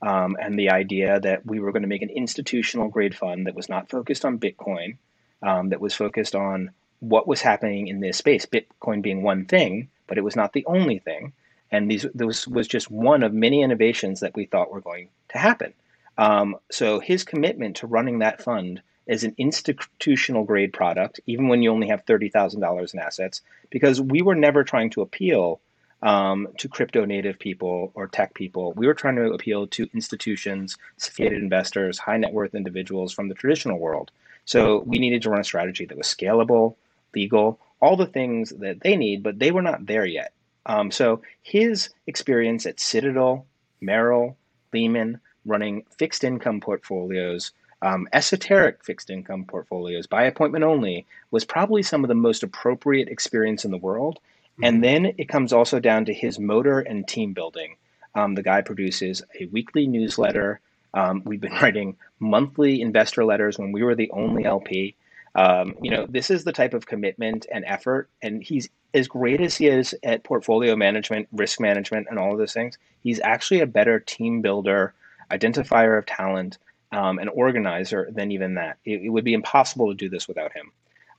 Um, 0.01 0.37
and 0.39 0.57
the 0.57 0.69
idea 0.69 1.19
that 1.19 1.45
we 1.45 1.59
were 1.59 1.71
going 1.71 1.81
to 1.81 1.87
make 1.87 2.01
an 2.01 2.09
institutional 2.09 2.87
grade 2.87 3.15
fund 3.15 3.47
that 3.47 3.55
was 3.55 3.69
not 3.69 3.89
focused 3.89 4.25
on 4.25 4.39
Bitcoin, 4.39 4.97
um, 5.41 5.69
that 5.69 5.81
was 5.81 5.93
focused 5.93 6.35
on 6.35 6.71
what 6.99 7.27
was 7.27 7.41
happening 7.41 7.87
in 7.87 7.99
this 7.99 8.17
space, 8.17 8.45
Bitcoin 8.45 9.01
being 9.01 9.21
one 9.21 9.45
thing, 9.45 9.89
but 10.07 10.17
it 10.17 10.23
was 10.23 10.35
not 10.35 10.53
the 10.53 10.65
only 10.65 10.99
thing. 10.99 11.33
And 11.71 11.91
these 11.91 12.05
this 12.13 12.47
was 12.47 12.67
just 12.67 12.89
one 12.89 13.23
of 13.23 13.33
many 13.33 13.61
innovations 13.61 14.21
that 14.21 14.35
we 14.35 14.45
thought 14.45 14.71
were 14.71 14.81
going 14.81 15.09
to 15.29 15.37
happen. 15.37 15.73
Um, 16.17 16.57
so 16.71 16.99
his 16.99 17.23
commitment 17.23 17.77
to 17.77 17.87
running 17.87 18.19
that 18.19 18.41
fund 18.41 18.81
as 19.07 19.23
an 19.23 19.35
institutional 19.37 20.43
grade 20.43 20.73
product, 20.73 21.19
even 21.27 21.47
when 21.49 21.61
you 21.61 21.71
only 21.71 21.87
have 21.87 22.03
thirty 22.05 22.29
thousand 22.29 22.61
dollars 22.61 22.93
in 22.93 22.99
assets, 22.99 23.41
because 23.69 24.01
we 24.01 24.21
were 24.21 24.35
never 24.35 24.63
trying 24.63 24.89
to 24.91 25.01
appeal 25.01 25.59
um, 26.01 26.47
to 26.57 26.67
crypto 26.67 27.05
native 27.05 27.39
people 27.39 27.91
or 27.95 28.07
tech 28.07 28.33
people. 28.33 28.73
We 28.73 28.87
were 28.87 28.93
trying 28.93 29.15
to 29.15 29.33
appeal 29.33 29.67
to 29.67 29.89
institutions, 29.93 30.77
sophisticated 30.97 31.41
investors, 31.41 31.97
high 31.97 32.17
net 32.17 32.33
worth 32.33 32.55
individuals 32.55 33.13
from 33.13 33.29
the 33.29 33.35
traditional 33.35 33.79
world. 33.79 34.11
So 34.45 34.79
we 34.85 34.99
needed 34.99 35.21
to 35.23 35.29
run 35.29 35.41
a 35.41 35.43
strategy 35.43 35.85
that 35.85 35.97
was 35.97 36.07
scalable, 36.07 36.75
legal, 37.13 37.59
all 37.81 37.95
the 37.95 38.05
things 38.05 38.51
that 38.51 38.81
they 38.81 38.95
need, 38.95 39.23
but 39.23 39.39
they 39.39 39.51
were 39.51 39.61
not 39.61 39.85
there 39.85 40.05
yet. 40.05 40.31
Um, 40.65 40.91
so 40.91 41.21
his 41.43 41.89
experience 42.07 42.65
at 42.65 42.79
Citadel, 42.79 43.45
Merrill, 43.81 44.37
Lehman, 44.73 45.19
running 45.45 45.83
fixed 45.97 46.23
income 46.23 46.59
portfolios, 46.59 47.51
um, 47.81 48.07
esoteric 48.11 48.83
fixed 48.83 49.09
income 49.09 49.45
portfolios 49.45 50.07
by 50.07 50.23
appointment 50.23 50.63
only, 50.63 51.05
was 51.31 51.45
probably 51.45 51.83
some 51.83 52.03
of 52.03 52.07
the 52.07 52.15
most 52.15 52.43
appropriate 52.43 53.07
experience 53.07 53.65
in 53.65 53.71
the 53.71 53.77
world. 53.77 54.19
And 54.61 54.83
then 54.83 55.13
it 55.17 55.29
comes 55.29 55.53
also 55.53 55.79
down 55.79 56.05
to 56.05 56.13
his 56.13 56.39
motor 56.39 56.79
and 56.79 57.07
team 57.07 57.33
building. 57.33 57.77
Um, 58.15 58.35
the 58.35 58.43
guy 58.43 58.61
produces 58.61 59.21
a 59.39 59.45
weekly 59.45 59.87
newsletter. 59.87 60.59
Um, 60.93 61.21
we've 61.25 61.41
been 61.41 61.53
writing 61.61 61.97
monthly 62.19 62.81
investor 62.81 63.23
letters 63.23 63.57
when 63.59 63.71
we 63.71 63.83
were 63.83 63.95
the 63.95 64.09
only 64.11 64.45
LP. 64.45 64.95
Um, 65.35 65.75
you 65.81 65.91
know, 65.91 66.07
this 66.09 66.31
is 66.31 66.43
the 66.43 66.51
type 66.51 66.73
of 66.73 66.87
commitment 66.87 67.45
and 67.51 67.63
effort, 67.65 68.09
and 68.23 68.41
he's 68.41 68.69
as 68.95 69.07
great 69.07 69.39
as 69.39 69.55
he 69.55 69.67
is 69.67 69.93
at 70.01 70.23
portfolio 70.23 70.75
management, 70.75 71.27
risk 71.31 71.59
management, 71.59 72.07
and 72.09 72.17
all 72.17 72.31
of 72.31 72.39
those 72.39 72.53
things. 72.53 72.79
He's 73.03 73.19
actually 73.19 73.59
a 73.59 73.67
better 73.67 73.99
team 73.99 74.41
builder, 74.41 74.95
identifier 75.29 75.99
of 75.99 76.07
talent, 76.07 76.57
um, 76.91 77.19
an 77.19 77.27
organizer 77.27 78.09
than 78.11 78.31
even 78.31 78.55
that. 78.55 78.77
It, 78.83 79.01
it, 79.03 79.09
would 79.09 79.25
be 79.25 79.33
impossible 79.33 79.89
to 79.89 79.93
do 79.93 80.09
this 80.09 80.27
without 80.27 80.53
him. 80.53 80.71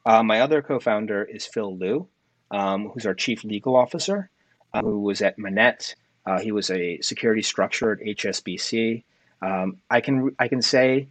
Uh, 0.05 0.23
my 0.23 0.41
other 0.41 0.63
co-founder 0.63 1.23
is 1.25 1.47
Phil 1.47 1.77
Liu, 1.77 2.09
um, 2.51 2.89
who's 2.89 3.07
our 3.07 3.15
chief 3.15 3.45
legal 3.45 3.77
officer, 3.77 4.31
uh, 4.73 4.83
who 4.83 5.01
was 5.01 5.23
at 5.23 5.39
Manette. 5.39 5.95
Uh, 6.27 6.39
he 6.41 6.53
was 6.53 6.71
a 6.71 7.01
security 7.01 7.43
structure 7.43 7.93
at 7.93 8.01
HSBC. 8.01 9.03
Um, 9.41 9.79
I 9.91 10.01
can 10.01 10.35
I 10.39 10.49
can 10.49 10.63
say, 10.63 11.09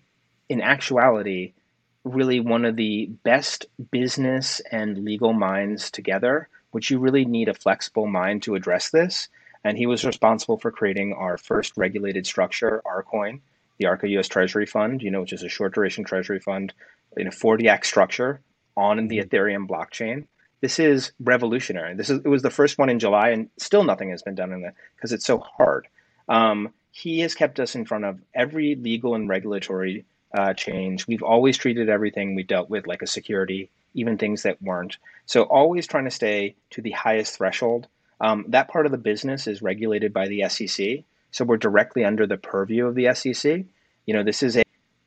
in 0.49 0.61
actuality, 0.61 1.53
really 2.03 2.39
one 2.39 2.65
of 2.65 2.75
the 2.75 3.07
best 3.23 3.65
business 3.91 4.61
and 4.71 5.03
legal 5.03 5.33
minds 5.33 5.91
together, 5.91 6.49
which 6.71 6.91
you 6.91 6.99
really 6.99 7.25
need 7.25 7.49
a 7.49 7.53
flexible 7.53 8.07
mind 8.07 8.43
to 8.43 8.55
address 8.55 8.89
this. 8.89 9.29
And 9.63 9.77
he 9.77 9.85
was 9.85 10.05
responsible 10.05 10.57
for 10.57 10.71
creating 10.71 11.13
our 11.13 11.37
first 11.37 11.73
regulated 11.77 12.25
structure, 12.25 12.81
Arcoin, 12.85 13.41
the 13.77 13.87
Arca 13.87 14.07
US 14.09 14.27
Treasury 14.27 14.65
Fund, 14.65 15.01
you 15.01 15.11
know, 15.11 15.21
which 15.21 15.33
is 15.33 15.43
a 15.43 15.49
short 15.49 15.73
duration 15.73 16.03
treasury 16.03 16.39
fund 16.39 16.73
in 17.15 17.27
a 17.27 17.31
40 17.31 17.67
Act 17.67 17.85
structure 17.85 18.41
on 18.75 19.07
the 19.07 19.17
mm-hmm. 19.17 19.29
Ethereum 19.29 19.67
blockchain. 19.67 20.25
This 20.61 20.79
is 20.79 21.11
revolutionary. 21.19 21.93
This 21.93 22.09
is 22.09 22.19
it 22.23 22.27
was 22.27 22.41
the 22.41 22.49
first 22.49 22.77
one 22.77 22.89
in 22.89 22.99
July, 22.99 23.29
and 23.29 23.49
still 23.57 23.83
nothing 23.83 24.09
has 24.09 24.23
been 24.23 24.35
done 24.35 24.51
in 24.51 24.61
that 24.61 24.73
because 24.95 25.11
it's 25.11 25.25
so 25.25 25.39
hard. 25.39 25.87
Um, 26.27 26.73
he 26.91 27.19
has 27.19 27.35
kept 27.35 27.59
us 27.59 27.75
in 27.75 27.85
front 27.85 28.05
of 28.05 28.19
every 28.33 28.75
legal 28.75 29.13
and 29.13 29.29
regulatory 29.29 30.05
uh, 30.33 30.53
change. 30.53 31.07
We've 31.07 31.23
always 31.23 31.57
treated 31.57 31.89
everything 31.89 32.33
we 32.33 32.43
dealt 32.43 32.69
with 32.69 32.87
like 32.87 33.01
a 33.01 33.07
security, 33.07 33.69
even 33.93 34.17
things 34.17 34.43
that 34.43 34.61
weren't. 34.61 34.97
So 35.25 35.43
always 35.43 35.85
trying 35.85 36.05
to 36.05 36.11
stay 36.11 36.55
to 36.71 36.81
the 36.81 36.91
highest 36.91 37.37
threshold. 37.37 37.87
Um, 38.19 38.45
that 38.49 38.67
part 38.67 38.87
of 38.87 38.91
the 38.91 38.97
business 38.97 39.45
is 39.45 39.61
regulated 39.61 40.11
by 40.11 40.27
the 40.27 40.49
SEC, 40.49 41.03
so 41.31 41.45
we're 41.45 41.57
directly 41.57 42.03
under 42.03 42.25
the 42.25 42.37
purview 42.37 42.87
of 42.87 42.95
the 42.95 43.13
SEC. 43.13 43.63
You 44.07 44.13
know, 44.13 44.23
this 44.23 44.41
is 44.41 44.57
a, 44.57 44.63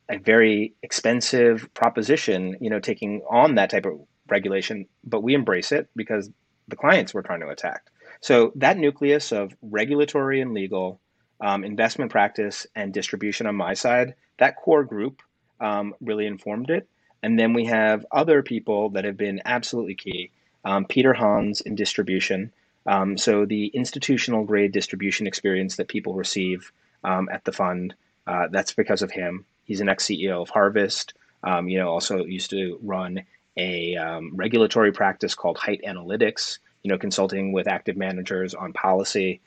a 0.07 0.17
very 0.17 0.73
expensive 0.81 1.73
proposition. 1.73 2.55
You 2.61 2.69
know, 2.69 2.79
taking 2.79 3.21
on 3.29 3.55
that 3.55 3.69
type 3.69 3.85
of 3.85 3.99
regulation, 4.31 4.87
but 5.03 5.23
we 5.23 5.33
embrace 5.33 5.71
it 5.71 5.89
because 5.95 6.29
the 6.67 6.75
clients 6.75 7.13
we're 7.13 7.21
trying 7.21 7.41
to 7.41 7.49
attack. 7.49 7.87
So 8.21 8.51
that 8.55 8.77
nucleus 8.77 9.31
of 9.31 9.55
regulatory 9.61 10.41
and 10.41 10.53
legal, 10.53 10.99
um, 11.39 11.63
investment 11.63 12.11
practice, 12.11 12.67
and 12.75 12.93
distribution 12.93 13.47
on 13.47 13.55
my 13.55 13.73
side 13.73 14.15
that 14.41 14.55
core 14.55 14.83
group 14.83 15.21
um, 15.59 15.93
really 16.01 16.25
informed 16.25 16.71
it. 16.71 16.89
And 17.21 17.39
then 17.39 17.53
we 17.53 17.65
have 17.65 18.05
other 18.11 18.41
people 18.41 18.89
that 18.89 19.05
have 19.05 19.15
been 19.15 19.39
absolutely 19.45 19.93
key. 19.93 20.31
Um, 20.65 20.85
Peter 20.85 21.13
Hans 21.13 21.61
in 21.61 21.75
distribution. 21.75 22.51
Um, 22.87 23.19
so 23.19 23.45
the 23.45 23.67
institutional 23.67 24.43
grade 24.43 24.71
distribution 24.71 25.27
experience 25.27 25.75
that 25.75 25.87
people 25.87 26.15
receive 26.15 26.71
um, 27.03 27.29
at 27.31 27.45
the 27.45 27.51
fund, 27.51 27.93
uh, 28.25 28.47
that's 28.49 28.73
because 28.73 29.03
of 29.03 29.11
him. 29.11 29.45
He's 29.63 29.79
an 29.79 29.89
ex 29.89 30.05
CEO 30.05 30.41
of 30.41 30.49
Harvest. 30.49 31.13
Um, 31.43 31.69
you 31.69 31.77
know, 31.77 31.89
also 31.89 32.25
used 32.25 32.49
to 32.49 32.79
run 32.81 33.21
a 33.57 33.95
um, 33.95 34.31
regulatory 34.35 34.91
practice 34.91 35.35
called 35.35 35.57
Height 35.57 35.81
Analytics. 35.87 36.59
You 36.83 36.89
know, 36.89 36.97
consulting 36.97 37.51
with 37.51 37.67
active 37.67 37.95
managers 37.95 38.55
on 38.55 38.73
policy. 38.73 39.39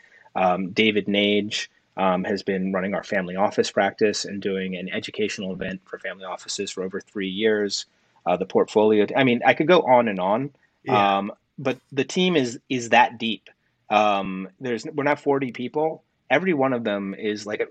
David 0.73 1.06
Nage, 1.06 1.68
um, 1.96 2.25
has 2.25 2.42
been 2.42 2.73
running 2.73 2.94
our 2.94 3.04
family 3.04 3.37
office 3.37 3.70
practice 3.70 4.25
and 4.25 4.42
doing 4.42 4.76
an 4.76 4.88
educational 4.88 5.52
event 5.52 5.80
for 5.84 5.99
family 5.99 6.25
offices 6.25 6.70
for 6.70 6.82
over 6.82 7.00
three 7.00 7.28
years. 7.28 7.87
Uh, 8.26 8.37
the 8.37 8.46
portfolio, 8.46 9.06
I 9.14 9.23
mean, 9.23 9.42
I 9.44 9.54
could 9.54 9.68
go 9.68 9.82
on 9.82 10.08
and 10.08 10.18
on, 10.18 10.50
yeah. 10.82 11.18
um, 11.18 11.32
but 11.58 11.78
the 11.92 12.04
team 12.04 12.37
is 12.37 12.58
is 12.70 12.88
that 12.88 13.18
deep. 13.18 13.50
Um, 13.90 14.49
there's 14.61 14.87
we're 14.87 15.04
not 15.04 15.20
40 15.20 15.52
people. 15.52 16.02
Every 16.30 16.54
one 16.54 16.73
of 16.73 16.84
them 16.84 17.14
is 17.14 17.44
like 17.46 17.61
a, 17.61 17.66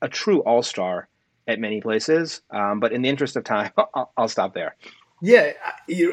a 0.00 0.08
true 0.08 0.40
all 0.40 0.62
star 0.62 1.08
at 1.46 1.60
many 1.60 1.82
places. 1.82 2.40
Um, 2.50 2.80
but 2.80 2.92
in 2.92 3.02
the 3.02 3.10
interest 3.10 3.36
of 3.36 3.44
time, 3.44 3.70
I'll, 3.94 4.10
I'll 4.16 4.28
stop 4.28 4.54
there. 4.54 4.76
Yeah, 5.20 5.52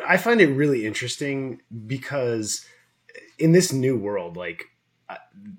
I 0.08 0.18
find 0.18 0.42
it 0.42 0.48
really 0.48 0.86
interesting 0.86 1.62
because 1.86 2.66
in 3.38 3.52
this 3.52 3.72
new 3.72 3.98
world, 3.98 4.36
like 4.38 4.66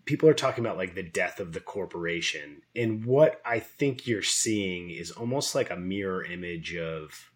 people 0.04 0.28
are 0.28 0.34
talking 0.34 0.64
about 0.64 0.76
like 0.76 0.94
the 0.94 1.02
death 1.02 1.40
of 1.40 1.52
the 1.52 1.60
corporation 1.60 2.62
and 2.74 3.04
what 3.04 3.40
i 3.44 3.58
think 3.58 4.06
you're 4.06 4.22
seeing 4.22 4.90
is 4.90 5.10
almost 5.10 5.54
like 5.54 5.70
a 5.70 5.76
mirror 5.76 6.24
image 6.24 6.74
of 6.76 7.30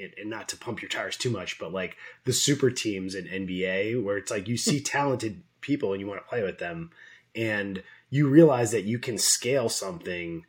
and 0.00 0.28
not 0.28 0.48
to 0.48 0.56
pump 0.56 0.82
your 0.82 0.88
tires 0.88 1.16
too 1.16 1.30
much 1.30 1.58
but 1.58 1.72
like 1.72 1.96
the 2.24 2.32
super 2.32 2.70
teams 2.70 3.14
in 3.14 3.26
nba 3.26 4.02
where 4.02 4.16
it's 4.16 4.30
like 4.30 4.48
you 4.48 4.56
see 4.56 4.80
talented 4.82 5.42
people 5.60 5.92
and 5.92 6.00
you 6.00 6.06
want 6.06 6.20
to 6.20 6.28
play 6.28 6.42
with 6.42 6.58
them 6.58 6.90
and 7.34 7.82
you 8.10 8.28
realize 8.28 8.72
that 8.72 8.84
you 8.84 8.98
can 8.98 9.16
scale 9.16 9.68
something 9.68 10.44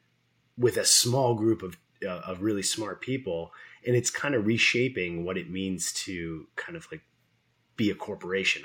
with 0.58 0.78
a 0.78 0.86
small 0.86 1.36
group 1.36 1.62
of 1.62 1.78
uh, 2.06 2.22
of 2.26 2.42
really 2.42 2.64
smart 2.64 3.02
people 3.02 3.52
and 3.86 3.96
it's 3.96 4.10
kind 4.10 4.36
of 4.36 4.46
reshaping 4.46 5.26
what 5.26 5.38
it 5.38 5.50
means 5.50 5.92
to 5.94 6.48
kind 6.56 6.76
of 6.76 6.88
like 6.92 7.02
be 7.76 7.90
a 7.90 7.96
corporation 7.96 8.64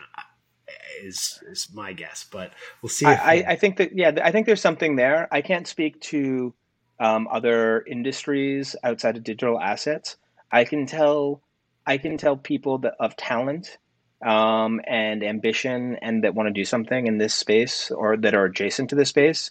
is 1.02 1.42
is 1.50 1.68
my 1.72 1.92
guess, 1.92 2.26
but 2.30 2.52
we'll 2.82 2.90
see. 2.90 3.06
I, 3.06 3.44
I, 3.48 3.56
think 3.56 3.76
that 3.76 3.96
yeah, 3.96 4.12
I 4.22 4.30
think 4.32 4.46
there's 4.46 4.60
something 4.60 4.96
there. 4.96 5.28
I 5.30 5.40
can't 5.40 5.66
speak 5.66 6.00
to 6.02 6.54
um, 7.00 7.28
other 7.30 7.82
industries 7.87 8.75
outside 8.82 9.16
of 9.16 9.25
digital 9.25 9.60
assets. 9.60 10.16
I 10.50 10.64
can 10.64 10.87
tell 10.87 11.40
I 11.87 11.98
can 11.98 12.18
tell 12.18 12.37
people 12.37 12.78
that 12.78 12.94
of 13.00 13.16
talent 13.16 13.78
um, 14.25 14.80
and 14.87 15.22
ambition 15.22 15.96
and 16.02 16.25
that 16.25 16.34
want 16.34 16.48
to 16.48 16.52
do 16.52 16.64
something 16.64 17.06
in 17.06 17.18
this 17.18 17.34
space 17.34 17.90
or 17.90 18.16
that 18.16 18.34
are 18.34 18.44
adjacent 18.44 18.90
to 18.90 18.96
this 18.96 19.08
space. 19.08 19.50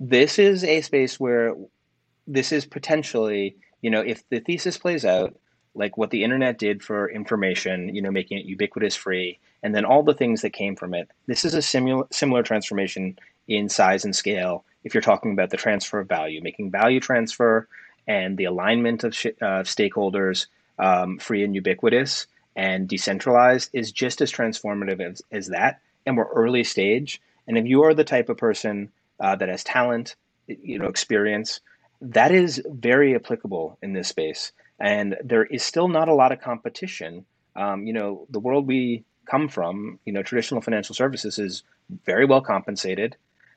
This 0.00 0.38
is 0.38 0.64
a 0.64 0.80
space 0.80 1.20
where 1.20 1.54
this 2.26 2.52
is 2.52 2.66
potentially, 2.66 3.56
you 3.80 3.90
know, 3.90 4.00
if 4.00 4.28
the 4.28 4.40
thesis 4.40 4.78
plays 4.78 5.04
out, 5.04 5.36
like 5.74 5.96
what 5.96 6.10
the 6.10 6.24
internet 6.24 6.58
did 6.58 6.82
for 6.82 7.10
information, 7.10 7.94
you 7.94 8.00
know, 8.00 8.10
making 8.10 8.38
it 8.38 8.46
ubiquitous 8.46 8.96
free, 8.96 9.38
and 9.62 9.74
then 9.74 9.84
all 9.84 10.02
the 10.02 10.14
things 10.14 10.42
that 10.42 10.50
came 10.52 10.76
from 10.76 10.94
it. 10.94 11.10
This 11.26 11.44
is 11.44 11.54
a 11.54 11.62
similar 11.62 12.06
similar 12.10 12.42
transformation 12.42 13.18
in 13.48 13.68
size 13.68 14.04
and 14.04 14.14
scale. 14.14 14.64
If 14.84 14.94
you're 14.94 15.02
talking 15.02 15.32
about 15.32 15.50
the 15.50 15.56
transfer 15.56 16.00
of 16.00 16.08
value, 16.08 16.40
making 16.42 16.70
value 16.70 17.00
transfer 17.00 17.68
and 18.06 18.36
the 18.36 18.44
alignment 18.44 19.04
of 19.04 19.14
sh- 19.14 19.26
uh, 19.42 19.62
stakeholders 19.62 20.46
um, 20.78 21.18
free 21.18 21.42
and 21.44 21.54
ubiquitous 21.54 22.26
and 22.54 22.88
decentralized 22.88 23.70
is 23.72 23.92
just 23.92 24.20
as 24.20 24.32
transformative 24.32 25.00
as, 25.00 25.22
as 25.30 25.48
that. 25.48 25.80
And 26.06 26.16
we're 26.16 26.30
early 26.32 26.64
stage. 26.64 27.20
And 27.46 27.58
if 27.58 27.66
you 27.66 27.82
are 27.84 27.94
the 27.94 28.04
type 28.04 28.28
of 28.28 28.36
person 28.36 28.90
uh, 29.20 29.36
that 29.36 29.48
has 29.48 29.64
talent, 29.64 30.16
you 30.46 30.78
know, 30.78 30.86
experience, 30.86 31.60
that 32.00 32.32
is 32.32 32.62
very 32.66 33.14
applicable 33.14 33.78
in 33.82 33.92
this 33.92 34.08
space 34.08 34.52
and 34.78 35.16
there 35.24 35.44
is 35.44 35.62
still 35.62 35.88
not 35.88 36.08
a 36.08 36.14
lot 36.14 36.32
of 36.32 36.40
competition. 36.40 37.24
Um, 37.54 37.86
you 37.86 37.92
know, 37.92 38.26
the 38.30 38.40
world 38.40 38.66
we 38.66 39.04
come 39.26 39.48
from. 39.48 39.98
You 40.04 40.12
know, 40.12 40.22
traditional 40.22 40.60
financial 40.60 40.94
services 40.94 41.38
is 41.38 41.62
very 42.04 42.24
well 42.24 42.40
compensated. 42.40 43.16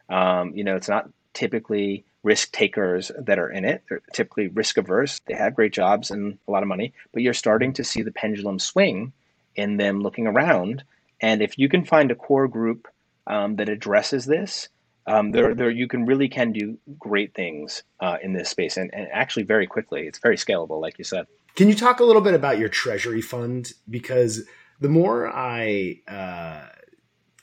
Um, 0.10 0.53
you 0.55 0.63
know, 0.63 0.75
it's 0.75 0.89
not 0.89 1.10
typically 1.34 2.03
risk 2.24 2.51
takers 2.51 3.12
that 3.17 3.39
are 3.39 3.50
in 3.50 3.65
it. 3.65 3.84
They're 3.88 4.01
typically 4.13 4.48
risk 4.48 4.77
averse. 4.77 5.19
They 5.25 5.36
have 5.36 5.55
great 5.55 5.74
jobs 5.74 6.12
and 6.12 6.38
a 6.48 6.51
lot 6.51 6.63
of 6.63 6.69
money, 6.69 6.93
but 7.13 7.22
you're 7.22 7.34
starting 7.34 7.74
to 7.74 7.84
see 7.84 8.01
the 8.01 8.12
pendulum 8.12 8.60
swing 8.60 9.13
in 9.55 9.77
them 9.77 10.01
looking 10.01 10.27
around. 10.27 10.84
And 11.22 11.41
if 11.41 11.58
you 11.58 11.69
can 11.69 11.86
find 11.86 12.12
a 12.12 12.15
core 12.15 12.48
group 12.48 12.88
um, 13.27 13.58
that 13.58 13.69
addresses 13.69 14.25
this, 14.25 14.69
um, 15.09 15.31
there, 15.31 15.55
there, 15.55 15.71
you 15.71 15.87
can 15.87 16.05
really 16.05 16.29
can 16.29 16.51
do 16.51 16.77
great 16.99 17.33
things 17.33 17.81
uh, 17.99 18.17
in 18.21 18.33
this 18.33 18.49
space, 18.49 18.77
and, 18.77 18.93
and 18.93 19.07
actually 19.11 19.43
very 19.43 19.65
quickly. 19.65 20.01
It's 20.01 20.19
very 20.19 20.37
scalable, 20.37 20.79
like 20.79 20.99
you 20.99 21.03
said. 21.03 21.25
Can 21.55 21.67
you 21.67 21.73
talk 21.73 21.99
a 21.99 22.03
little 22.03 22.21
bit 22.21 22.35
about 22.35 22.59
your 22.59 22.69
treasury 22.69 23.21
fund? 23.21 23.73
Because 23.89 24.43
the 24.79 24.87
more 24.87 25.27
I 25.27 26.01
uh, 26.07 26.67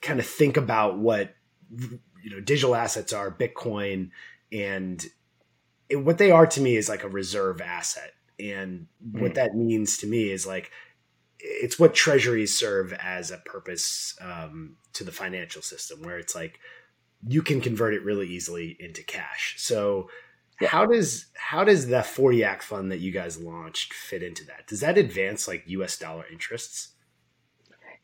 kind 0.00 0.20
of 0.20 0.26
think 0.26 0.56
about 0.56 0.98
what 0.98 1.34
you 2.22 2.30
know 2.30 2.40
digital 2.40 2.76
assets 2.76 3.12
are, 3.12 3.32
Bitcoin, 3.32 4.10
and 4.52 5.04
it, 5.88 5.96
what 5.96 6.18
they 6.18 6.30
are 6.30 6.46
to 6.46 6.60
me 6.60 6.76
is 6.76 6.88
like 6.88 7.02
a 7.02 7.08
reserve 7.08 7.60
asset. 7.60 8.12
And 8.38 8.86
mm. 9.04 9.20
what 9.20 9.34
that 9.34 9.56
means 9.56 9.98
to 9.98 10.06
me 10.06 10.30
is 10.30 10.46
like 10.46 10.70
it's 11.40 11.80
what 11.80 11.94
treasuries 11.94 12.56
serve 12.56 12.92
as 12.92 13.32
a 13.32 13.38
purpose 13.38 14.14
um, 14.20 14.76
to 14.92 15.02
the 15.02 15.12
financial 15.12 15.62
system, 15.62 16.02
where 16.02 16.18
it's 16.18 16.36
like 16.36 16.60
you 17.26 17.42
can 17.42 17.60
convert 17.60 17.94
it 17.94 18.04
really 18.04 18.28
easily 18.28 18.76
into 18.78 19.02
cash. 19.02 19.54
So 19.58 20.08
yeah. 20.60 20.68
how 20.68 20.86
does 20.86 21.26
how 21.34 21.64
does 21.64 21.88
the 21.88 22.02
40 22.02 22.44
act 22.44 22.62
fund 22.62 22.90
that 22.90 23.00
you 23.00 23.12
guys 23.12 23.40
launched 23.40 23.92
fit 23.92 24.22
into 24.22 24.44
that? 24.46 24.66
Does 24.66 24.80
that 24.80 24.98
advance 24.98 25.48
like 25.48 25.64
US 25.66 25.98
dollar 25.98 26.24
interests? 26.30 26.90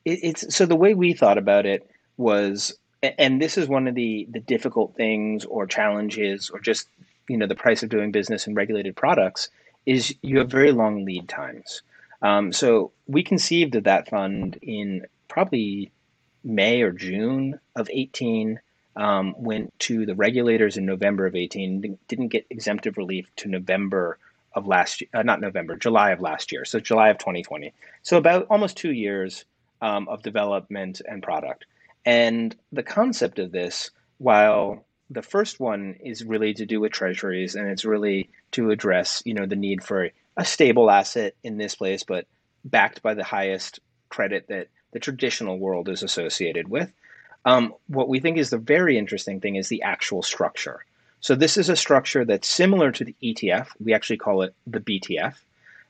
It, 0.04 0.18
it's 0.22 0.54
so 0.54 0.66
the 0.66 0.76
way 0.76 0.94
we 0.94 1.12
thought 1.12 1.38
about 1.38 1.66
it 1.66 1.88
was 2.16 2.76
and 3.18 3.40
this 3.40 3.56
is 3.56 3.68
one 3.68 3.86
of 3.88 3.94
the 3.94 4.26
the 4.30 4.40
difficult 4.40 4.96
things 4.96 5.44
or 5.44 5.66
challenges 5.66 6.50
or 6.50 6.60
just 6.60 6.88
you 7.28 7.36
know 7.36 7.46
the 7.46 7.54
price 7.54 7.82
of 7.82 7.88
doing 7.88 8.12
business 8.12 8.46
in 8.46 8.54
regulated 8.54 8.96
products 8.96 9.48
is 9.86 10.14
you 10.22 10.38
have 10.38 10.50
very 10.50 10.72
long 10.72 11.04
lead 11.04 11.28
times. 11.28 11.82
Um, 12.20 12.52
so 12.52 12.92
we 13.08 13.24
conceived 13.24 13.74
of 13.74 13.84
that 13.84 14.08
fund 14.08 14.58
in 14.62 15.06
probably 15.28 15.90
May 16.44 16.82
or 16.82 16.92
June 16.92 17.58
of 17.74 17.88
18 17.90 18.60
um, 18.96 19.34
went 19.38 19.76
to 19.80 20.06
the 20.06 20.14
regulators 20.14 20.76
in 20.76 20.86
November 20.86 21.26
of 21.26 21.34
18, 21.34 21.98
didn't 22.08 22.28
get 22.28 22.46
exemptive 22.50 22.96
relief 22.96 23.26
to 23.36 23.48
November 23.48 24.18
of 24.54 24.66
last 24.66 25.00
year, 25.00 25.08
uh, 25.14 25.22
not 25.22 25.40
November, 25.40 25.76
July 25.76 26.10
of 26.10 26.20
last 26.20 26.52
year. 26.52 26.64
So 26.64 26.78
July 26.78 27.08
of 27.08 27.18
2020. 27.18 27.72
So 28.02 28.16
about 28.16 28.46
almost 28.50 28.76
two 28.76 28.92
years 28.92 29.44
um, 29.80 30.08
of 30.08 30.22
development 30.22 31.00
and 31.06 31.22
product. 31.22 31.64
And 32.04 32.54
the 32.70 32.82
concept 32.82 33.38
of 33.38 33.52
this, 33.52 33.90
while 34.18 34.84
the 35.10 35.22
first 35.22 35.60
one 35.60 35.96
is 36.04 36.24
really 36.24 36.54
to 36.54 36.66
do 36.66 36.80
with 36.80 36.92
treasuries 36.92 37.54
and 37.54 37.68
it's 37.68 37.84
really 37.84 38.30
to 38.52 38.70
address, 38.70 39.22
you 39.24 39.34
know, 39.34 39.46
the 39.46 39.56
need 39.56 39.82
for 39.82 40.10
a 40.36 40.44
stable 40.44 40.90
asset 40.90 41.34
in 41.42 41.58
this 41.58 41.74
place, 41.74 42.02
but 42.02 42.26
backed 42.64 43.02
by 43.02 43.14
the 43.14 43.24
highest 43.24 43.80
credit 44.08 44.46
that 44.48 44.68
the 44.92 45.00
traditional 45.00 45.58
world 45.58 45.88
is 45.88 46.02
associated 46.02 46.68
with. 46.68 46.92
Um, 47.44 47.74
what 47.88 48.08
we 48.08 48.20
think 48.20 48.38
is 48.38 48.50
the 48.50 48.58
very 48.58 48.96
interesting 48.96 49.40
thing 49.40 49.56
is 49.56 49.68
the 49.68 49.82
actual 49.82 50.22
structure. 50.22 50.84
So 51.20 51.34
this 51.34 51.56
is 51.56 51.68
a 51.68 51.76
structure 51.76 52.24
that's 52.24 52.48
similar 52.48 52.90
to 52.92 53.04
the 53.04 53.14
ETF. 53.22 53.68
We 53.82 53.94
actually 53.94 54.16
call 54.18 54.42
it 54.42 54.54
the 54.66 54.80
BTF. 54.80 55.34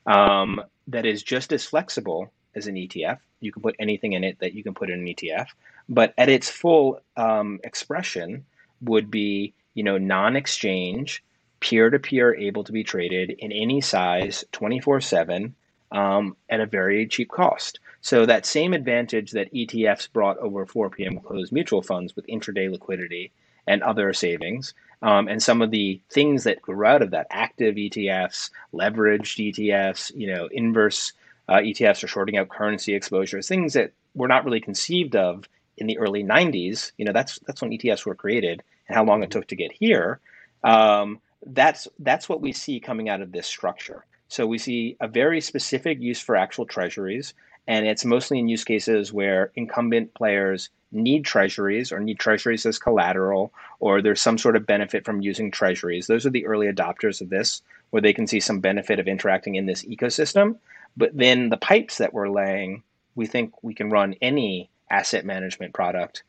Um, 0.05 0.61
that 0.87 1.05
is 1.05 1.23
just 1.23 1.53
as 1.53 1.65
flexible 1.65 2.31
as 2.55 2.67
an 2.67 2.75
ETF. 2.75 3.19
You 3.39 3.51
can 3.51 3.61
put 3.61 3.75
anything 3.79 4.13
in 4.13 4.23
it 4.23 4.39
that 4.39 4.53
you 4.53 4.63
can 4.63 4.73
put 4.73 4.89
in 4.89 4.99
an 4.99 5.05
ETF, 5.05 5.47
but 5.89 6.13
at 6.17 6.29
its 6.29 6.49
full 6.49 7.01
um, 7.17 7.59
expression 7.63 8.45
would 8.81 9.09
be 9.09 9.53
you 9.73 9.83
know 9.83 9.97
non-exchange, 9.97 11.23
peer-to-peer, 11.59 12.35
able 12.35 12.63
to 12.65 12.71
be 12.71 12.83
traded 12.83 13.31
in 13.31 13.51
any 13.51 13.81
size, 13.81 14.43
24/7 14.51 15.53
um, 15.91 16.35
at 16.49 16.59
a 16.59 16.65
very 16.65 17.07
cheap 17.07 17.29
cost. 17.29 17.79
So 18.03 18.25
that 18.25 18.45
same 18.45 18.73
advantage 18.73 19.31
that 19.31 19.53
ETFs 19.53 20.11
brought 20.11 20.37
over 20.39 20.65
4 20.65 20.89
p.m. 20.89 21.21
closed 21.21 21.53
mutual 21.53 21.81
funds 21.81 22.17
with 22.17 22.27
intraday 22.27 22.69
liquidity 22.69 23.31
and 23.65 23.81
other 23.81 24.11
savings, 24.11 24.73
um, 25.01 25.29
and 25.29 25.41
some 25.41 25.61
of 25.61 25.71
the 25.71 26.01
things 26.09 26.43
that 26.43 26.61
grew 26.61 26.85
out 26.85 27.01
of 27.01 27.11
that, 27.11 27.27
active 27.29 27.75
ETFs, 27.75 28.49
leveraged 28.73 29.53
ETFs, 29.53 30.11
you 30.15 30.27
know, 30.27 30.49
inverse 30.51 31.13
uh, 31.47 31.59
ETFs 31.59 32.03
are 32.03 32.09
shorting 32.09 32.35
out 32.35 32.49
currency 32.49 32.93
exposures, 32.93 33.47
things 33.47 33.71
that 33.71 33.93
were 34.15 34.27
not 34.27 34.43
really 34.43 34.59
conceived 34.59 35.15
of 35.15 35.47
in 35.77 35.87
the 35.87 35.97
early 35.97 36.25
90s. 36.25 36.91
You 36.97 37.05
know, 37.05 37.13
that's 37.13 37.39
that's 37.47 37.61
when 37.61 37.71
ETFs 37.71 38.05
were 38.05 38.15
created 38.15 38.63
and 38.89 38.97
how 38.97 39.05
long 39.05 39.23
it 39.23 39.31
took 39.31 39.47
to 39.47 39.55
get 39.55 39.71
here. 39.71 40.19
Um, 40.65 41.21
that's 41.45 41.87
that's 41.99 42.27
what 42.27 42.41
we 42.41 42.51
see 42.51 42.81
coming 42.81 43.07
out 43.07 43.21
of 43.21 43.31
this 43.31 43.47
structure. 43.47 44.05
So 44.27 44.45
we 44.45 44.57
see 44.57 44.97
a 44.99 45.07
very 45.07 45.39
specific 45.39 46.01
use 46.01 46.19
for 46.19 46.35
actual 46.35 46.65
treasuries, 46.65 47.33
and 47.67 47.85
it's 47.85 48.05
mostly 48.05 48.39
in 48.39 48.49
use 48.49 48.63
cases 48.63 49.13
where 49.13 49.51
incumbent 49.55 50.13
players 50.13 50.69
need 50.91 51.25
treasuries 51.25 51.91
or 51.91 51.99
need 51.99 52.19
treasuries 52.19 52.65
as 52.65 52.77
collateral, 52.77 53.51
or 53.79 54.01
there's 54.01 54.21
some 54.21 54.37
sort 54.37 54.55
of 54.55 54.65
benefit 54.65 55.05
from 55.05 55.21
using 55.21 55.49
treasuries. 55.49 56.07
Those 56.07 56.25
are 56.25 56.29
the 56.29 56.45
early 56.45 56.67
adopters 56.67 57.21
of 57.21 57.29
this, 57.29 57.61
where 57.89 58.01
they 58.01 58.13
can 58.13 58.27
see 58.27 58.39
some 58.39 58.59
benefit 58.59 58.99
of 58.99 59.07
interacting 59.07 59.55
in 59.55 59.65
this 59.65 59.83
ecosystem. 59.83 60.57
But 60.95 61.17
then 61.17 61.49
the 61.49 61.57
pipes 61.57 61.97
that 61.97 62.13
we're 62.13 62.29
laying, 62.29 62.83
we 63.15 63.25
think 63.25 63.63
we 63.63 63.73
can 63.73 63.89
run 63.89 64.15
any 64.21 64.69
asset 64.89 65.25
management 65.25 65.73
product 65.73 66.23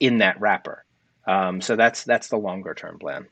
in 0.00 0.18
that 0.18 0.40
wrapper. 0.40 0.84
Um, 1.26 1.60
so 1.60 1.76
that's 1.76 2.04
that's 2.04 2.28
the 2.28 2.36
longer 2.36 2.74
term 2.74 2.98
plan. 2.98 3.26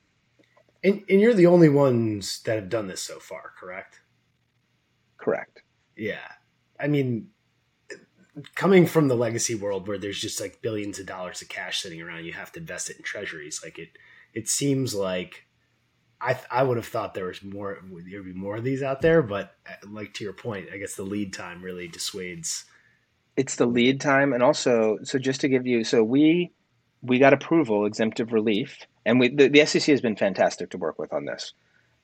And, 0.83 1.03
and 1.11 1.21
you're 1.21 1.35
the 1.35 1.47
only 1.47 1.69
ones 1.69 2.41
that 2.45 2.55
have 2.55 2.71
done 2.71 2.87
this 2.87 3.03
so 3.03 3.19
far, 3.19 3.53
correct? 3.59 4.01
Correct. 5.19 5.63
Yeah. 5.97 6.29
I 6.79 6.87
mean, 6.87 7.29
coming 8.55 8.87
from 8.87 9.09
the 9.09 9.17
legacy 9.17 9.55
world 9.55 9.89
where 9.89 9.99
there's 9.99 10.21
just 10.21 10.41
like 10.41 10.63
billions 10.63 10.99
of 10.99 11.07
dollars 11.07 11.43
of 11.43 11.49
cash 11.49 11.83
sitting 11.83 12.01
around, 12.01 12.25
you 12.25 12.33
have 12.33 12.53
to 12.53 12.61
invest 12.61 12.91
it 12.91 12.97
in 12.97 13.03
treasuries. 13.03 13.61
Like 13.63 13.79
it, 13.79 13.91
it 14.35 14.49
seems 14.49 14.95
like 14.95 15.47
I 16.21 16.39
I 16.51 16.63
would 16.63 16.77
have 16.77 16.87
thought 16.87 17.15
there 17.15 17.27
was 17.27 17.43
more 17.43 17.79
there'd 18.11 18.25
be 18.25 18.33
more 18.33 18.57
of 18.57 18.65
these 18.65 18.83
out 18.83 19.01
there, 19.01 19.23
but 19.23 19.55
uh, 19.67 19.89
like 19.89 20.15
to 20.15 20.25
your 20.25 20.33
point, 20.33 20.69
I 20.73 20.79
guess 20.79 20.95
the 20.95 21.03
lead 21.03 21.33
time 21.33 21.63
really 21.63 21.89
dissuades. 21.89 22.65
It's 23.37 23.57
the 23.57 23.67
lead 23.67 24.01
time, 24.01 24.33
and 24.33 24.43
also 24.43 24.99
so 25.03 25.19
just 25.19 25.41
to 25.43 25.49
give 25.49 25.67
you 25.67 25.83
so 25.85 26.05
we 26.05 26.53
we 27.03 27.19
got 27.19 27.33
approval 27.33 27.87
exemptive 27.87 28.33
relief, 28.33 28.79
and 29.07 29.19
we 29.19 29.35
the, 29.35 29.49
the 29.49 29.65
SEC 29.65 29.85
has 29.85 30.01
been 30.01 30.17
fantastic 30.17 30.71
to 30.71 30.79
work 30.79 30.99
with 30.99 31.13
on 31.13 31.25
this. 31.25 31.55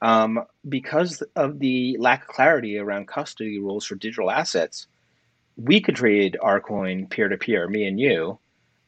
Um, 0.03 0.45
because 0.69 1.23
of 1.37 1.59
the 1.59 1.97
lack 1.99 2.23
of 2.23 2.29
clarity 2.29 2.79
around 2.79 3.09
custody 3.09 3.59
rules 3.59 3.87
for 3.87 3.95
digital 3.95 4.31
assets, 4.31 4.87
we 5.57 5.81
could 5.81 5.97
trade 5.97 6.37
our 6.41 6.61
coin 6.61 7.07
peer 7.07 7.29
to 7.29 7.37
peer, 7.37 7.69
me 7.69 7.87
and 7.87 7.99
you, 7.99 8.39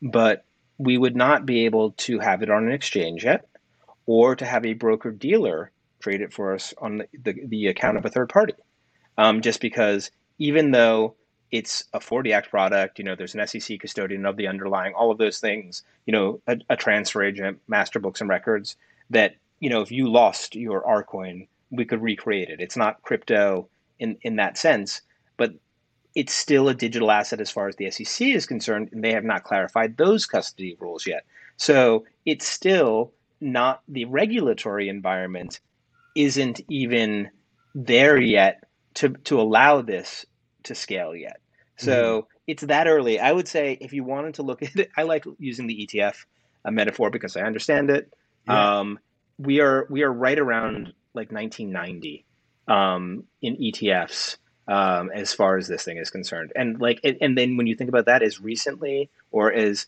but 0.03 0.45
we 0.77 0.97
would 0.97 1.17
not 1.17 1.47
be 1.47 1.65
able 1.65 1.93
to 1.93 2.19
have 2.19 2.43
it 2.43 2.51
on 2.51 2.67
an 2.67 2.73
exchange 2.73 3.25
yet, 3.25 3.49
or 4.07 4.37
to 4.37 4.45
have 4.45 4.65
a 4.65 4.75
broker 4.75 5.11
dealer 5.11 5.71
trade 6.01 6.21
it 6.21 6.33
for 6.33 6.55
us 6.55 6.73
on 6.79 6.99
the, 6.99 7.09
the, 7.23 7.47
the 7.47 7.67
account 7.67 7.97
of 7.97 8.05
a 8.05 8.11
third 8.11 8.29
party. 8.29 8.55
Um, 9.17 9.41
just 9.41 9.61
because 9.61 10.11
even 10.39 10.71
though 10.71 11.17
it's 11.51 11.85
a 11.93 12.01
40 12.01 12.33
act 12.33 12.51
product, 12.51 12.99
you 12.99 13.05
know, 13.05 13.17
there's 13.17 13.35
an 13.35 13.47
SEC 13.47 13.81
custodian 13.81 14.27
of 14.27 14.37
the 14.37 14.47
underlying, 14.47 14.95
all 14.95 15.11
of 15.11 15.19
those 15.19 15.39
things, 15.39 15.83
you 16.07 16.13
know, 16.13 16.41
a, 16.47 16.59
a 16.71 16.77
transfer 16.77 17.25
agent, 17.25 17.59
master 17.67 17.99
books 17.99 18.21
and 18.21 18.31
records 18.31 18.77
that 19.11 19.35
you 19.61 19.71
know, 19.71 19.81
if 19.81 19.91
you 19.91 20.11
lost 20.11 20.55
your 20.55 20.83
ArCoin, 20.83 21.49
we 21.71 21.85
could 21.85 22.03
recreate 22.03 22.49
it. 22.49 22.61
It's 22.61 22.77
not 22.77 23.03
crypto 23.03 23.69
in, 23.99 24.17
in 24.23 24.37
that 24.37 24.57
sense, 24.57 25.03
but 25.37 25.55
it's 26.19 26.35
still 26.35 26.69
a 26.69 26.75
digital 26.75 27.13
asset 27.13 27.41
as 27.41 27.49
far 27.49 27.69
as 27.69 27.77
the 27.77 27.89
SEC 27.93 28.27
is 28.27 28.45
concerned, 28.45 28.89
and 28.91 29.05
they 29.05 29.13
have 29.13 29.23
not 29.23 29.45
clarified 29.45 29.97
those 29.97 30.27
custody 30.27 30.77
rules 30.81 31.07
yet. 31.07 31.25
So 31.59 32.07
it's 32.27 32.45
still 32.45 33.13
not 33.41 33.83
the 33.87 34.05
regulatory 34.07 34.89
environment 34.89 35.61
isn't 36.17 36.61
even 36.69 37.31
there 37.73 38.19
yet 38.19 38.65
to 38.95 39.11
to 39.11 39.41
allow 39.41 39.81
this 39.81 40.27
to 40.65 40.75
scale 40.75 41.15
yet. 41.15 41.41
So 41.77 41.93
mm-hmm. 41.93 42.27
it's 42.49 42.65
that 42.65 42.89
early. 42.89 43.21
I 43.21 43.31
would 43.31 43.47
say 43.47 43.79
if 43.81 43.93
you 43.93 44.03
wanted 44.03 44.35
to 44.35 44.43
look 44.43 44.61
at 44.65 44.75
it, 44.75 44.91
I 44.97 45.05
like 45.05 45.25
using 45.39 45.69
the 45.69 45.87
ETF 45.87 46.17
a 46.65 46.73
metaphor 46.73 47.11
because 47.11 47.37
I 47.37 47.43
understand 47.43 47.91
it. 47.91 48.13
Yeah. 48.49 48.81
Um, 48.81 48.99
we 49.39 49.61
are 49.61 49.87
we 49.89 50.03
are 50.03 50.13
right 50.13 50.39
around 50.39 50.93
like 51.15 51.31
1990 51.31 52.25
um, 52.67 53.23
in 53.41 53.57
ETFs 53.57 54.37
um, 54.69 55.11
as 55.13 55.33
far 55.33 55.57
as 55.57 55.67
this 55.67 55.85
thing 55.85 55.97
is 55.97 56.11
concerned, 56.11 56.53
and 56.55 56.81
like 56.81 57.01
and 57.03 57.37
then 57.37 57.57
when 57.57 57.67
you 57.67 57.75
think 57.75 57.89
about 57.89 58.07
that 58.07 58.23
as 58.23 58.41
recently 58.41 59.11
or 59.33 59.53
as 59.53 59.87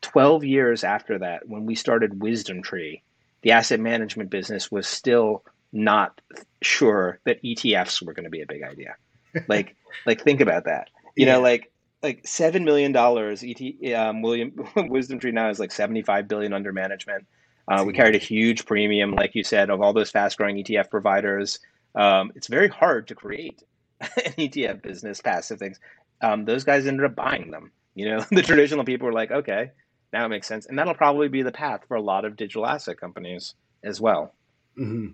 12 0.00 0.44
years 0.44 0.84
after 0.84 1.18
that, 1.18 1.48
when 1.48 1.64
we 1.64 1.74
started 1.74 2.18
WisdomTree, 2.18 3.00
the 3.42 3.52
asset 3.52 3.80
management 3.80 4.30
business 4.30 4.70
was 4.70 4.86
still 4.86 5.42
not 5.72 6.20
sure 6.62 7.18
that 7.24 7.42
ETFs 7.42 8.04
were 8.04 8.12
going 8.12 8.24
to 8.24 8.30
be 8.30 8.42
a 8.42 8.46
big 8.46 8.62
idea. 8.62 8.96
Like 9.48 9.74
like 10.06 10.22
think 10.22 10.40
about 10.40 10.66
that. 10.66 10.90
You 11.16 11.26
yeah. 11.26 11.32
know, 11.32 11.40
like 11.40 11.72
like 12.04 12.24
seven 12.24 12.64
million 12.64 12.92
dollars. 12.92 13.42
ET 13.44 13.92
um, 13.94 14.22
William 14.22 14.52
WisdomTree 14.76 15.32
now 15.32 15.48
is 15.50 15.58
like 15.58 15.72
seventy 15.72 16.02
five 16.02 16.28
billion 16.28 16.52
under 16.52 16.72
management. 16.72 17.26
Uh, 17.66 17.82
we 17.84 17.92
carried 17.92 18.14
a 18.14 18.18
huge 18.18 18.64
premium, 18.64 19.10
like 19.10 19.34
you 19.34 19.42
said, 19.42 19.70
of 19.70 19.80
all 19.80 19.92
those 19.92 20.10
fast 20.10 20.36
growing 20.36 20.54
ETF 20.54 20.88
providers. 20.88 21.58
Um, 21.96 22.30
it's 22.36 22.46
very 22.46 22.68
hard 22.68 23.08
to 23.08 23.16
create 23.16 23.60
an 24.00 24.32
ETF 24.38 24.82
business, 24.82 25.20
passive 25.20 25.58
things. 25.58 25.80
Um, 26.20 26.44
those 26.44 26.64
guys 26.64 26.86
ended 26.86 27.04
up 27.04 27.14
buying 27.14 27.50
them. 27.50 27.72
You 27.94 28.10
know, 28.10 28.20
the 28.30 28.42
traditional 28.42 28.84
people 28.84 29.06
were 29.06 29.12
like, 29.12 29.30
okay, 29.30 29.70
now 30.12 30.26
it 30.26 30.28
makes 30.28 30.46
sense, 30.46 30.66
and 30.66 30.78
that'll 30.78 30.94
probably 30.94 31.28
be 31.28 31.42
the 31.42 31.52
path 31.52 31.82
for 31.88 31.96
a 31.96 32.02
lot 32.02 32.24
of 32.24 32.36
digital 32.36 32.66
asset 32.66 32.98
companies 32.98 33.54
as 33.82 34.00
well. 34.00 34.34
Mm-hmm. 34.78 35.12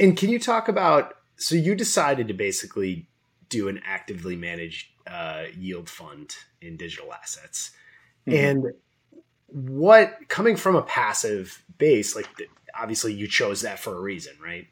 And 0.00 0.16
can 0.16 0.30
you 0.30 0.38
talk 0.38 0.68
about? 0.68 1.14
So 1.36 1.54
you 1.54 1.74
decided 1.74 2.28
to 2.28 2.34
basically 2.34 3.08
do 3.48 3.68
an 3.68 3.80
actively 3.84 4.36
managed 4.36 4.88
uh, 5.06 5.44
yield 5.56 5.88
fund 5.88 6.34
in 6.60 6.76
digital 6.76 7.12
assets. 7.12 7.70
Mm-hmm. 8.26 8.38
And 8.38 8.64
what 9.48 10.28
coming 10.28 10.56
from 10.56 10.76
a 10.76 10.82
passive 10.82 11.62
base, 11.78 12.16
like 12.16 12.28
obviously 12.78 13.12
you 13.12 13.28
chose 13.28 13.62
that 13.62 13.78
for 13.78 13.96
a 13.96 14.00
reason, 14.00 14.34
right? 14.42 14.66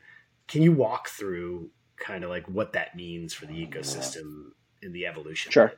Can 0.49 0.63
you 0.63 0.73
walk 0.73 1.09
through 1.09 1.71
kind 1.97 2.25
of 2.25 2.31
like 2.31 2.47
what 2.49 2.73
that 2.73 2.97
means 2.97 3.33
for 3.35 3.47
the 3.47 3.55
ecosystem 3.55 4.53
in 4.83 4.93
the 4.93 5.07
evolution? 5.07 5.53
Sure. 5.53 5.73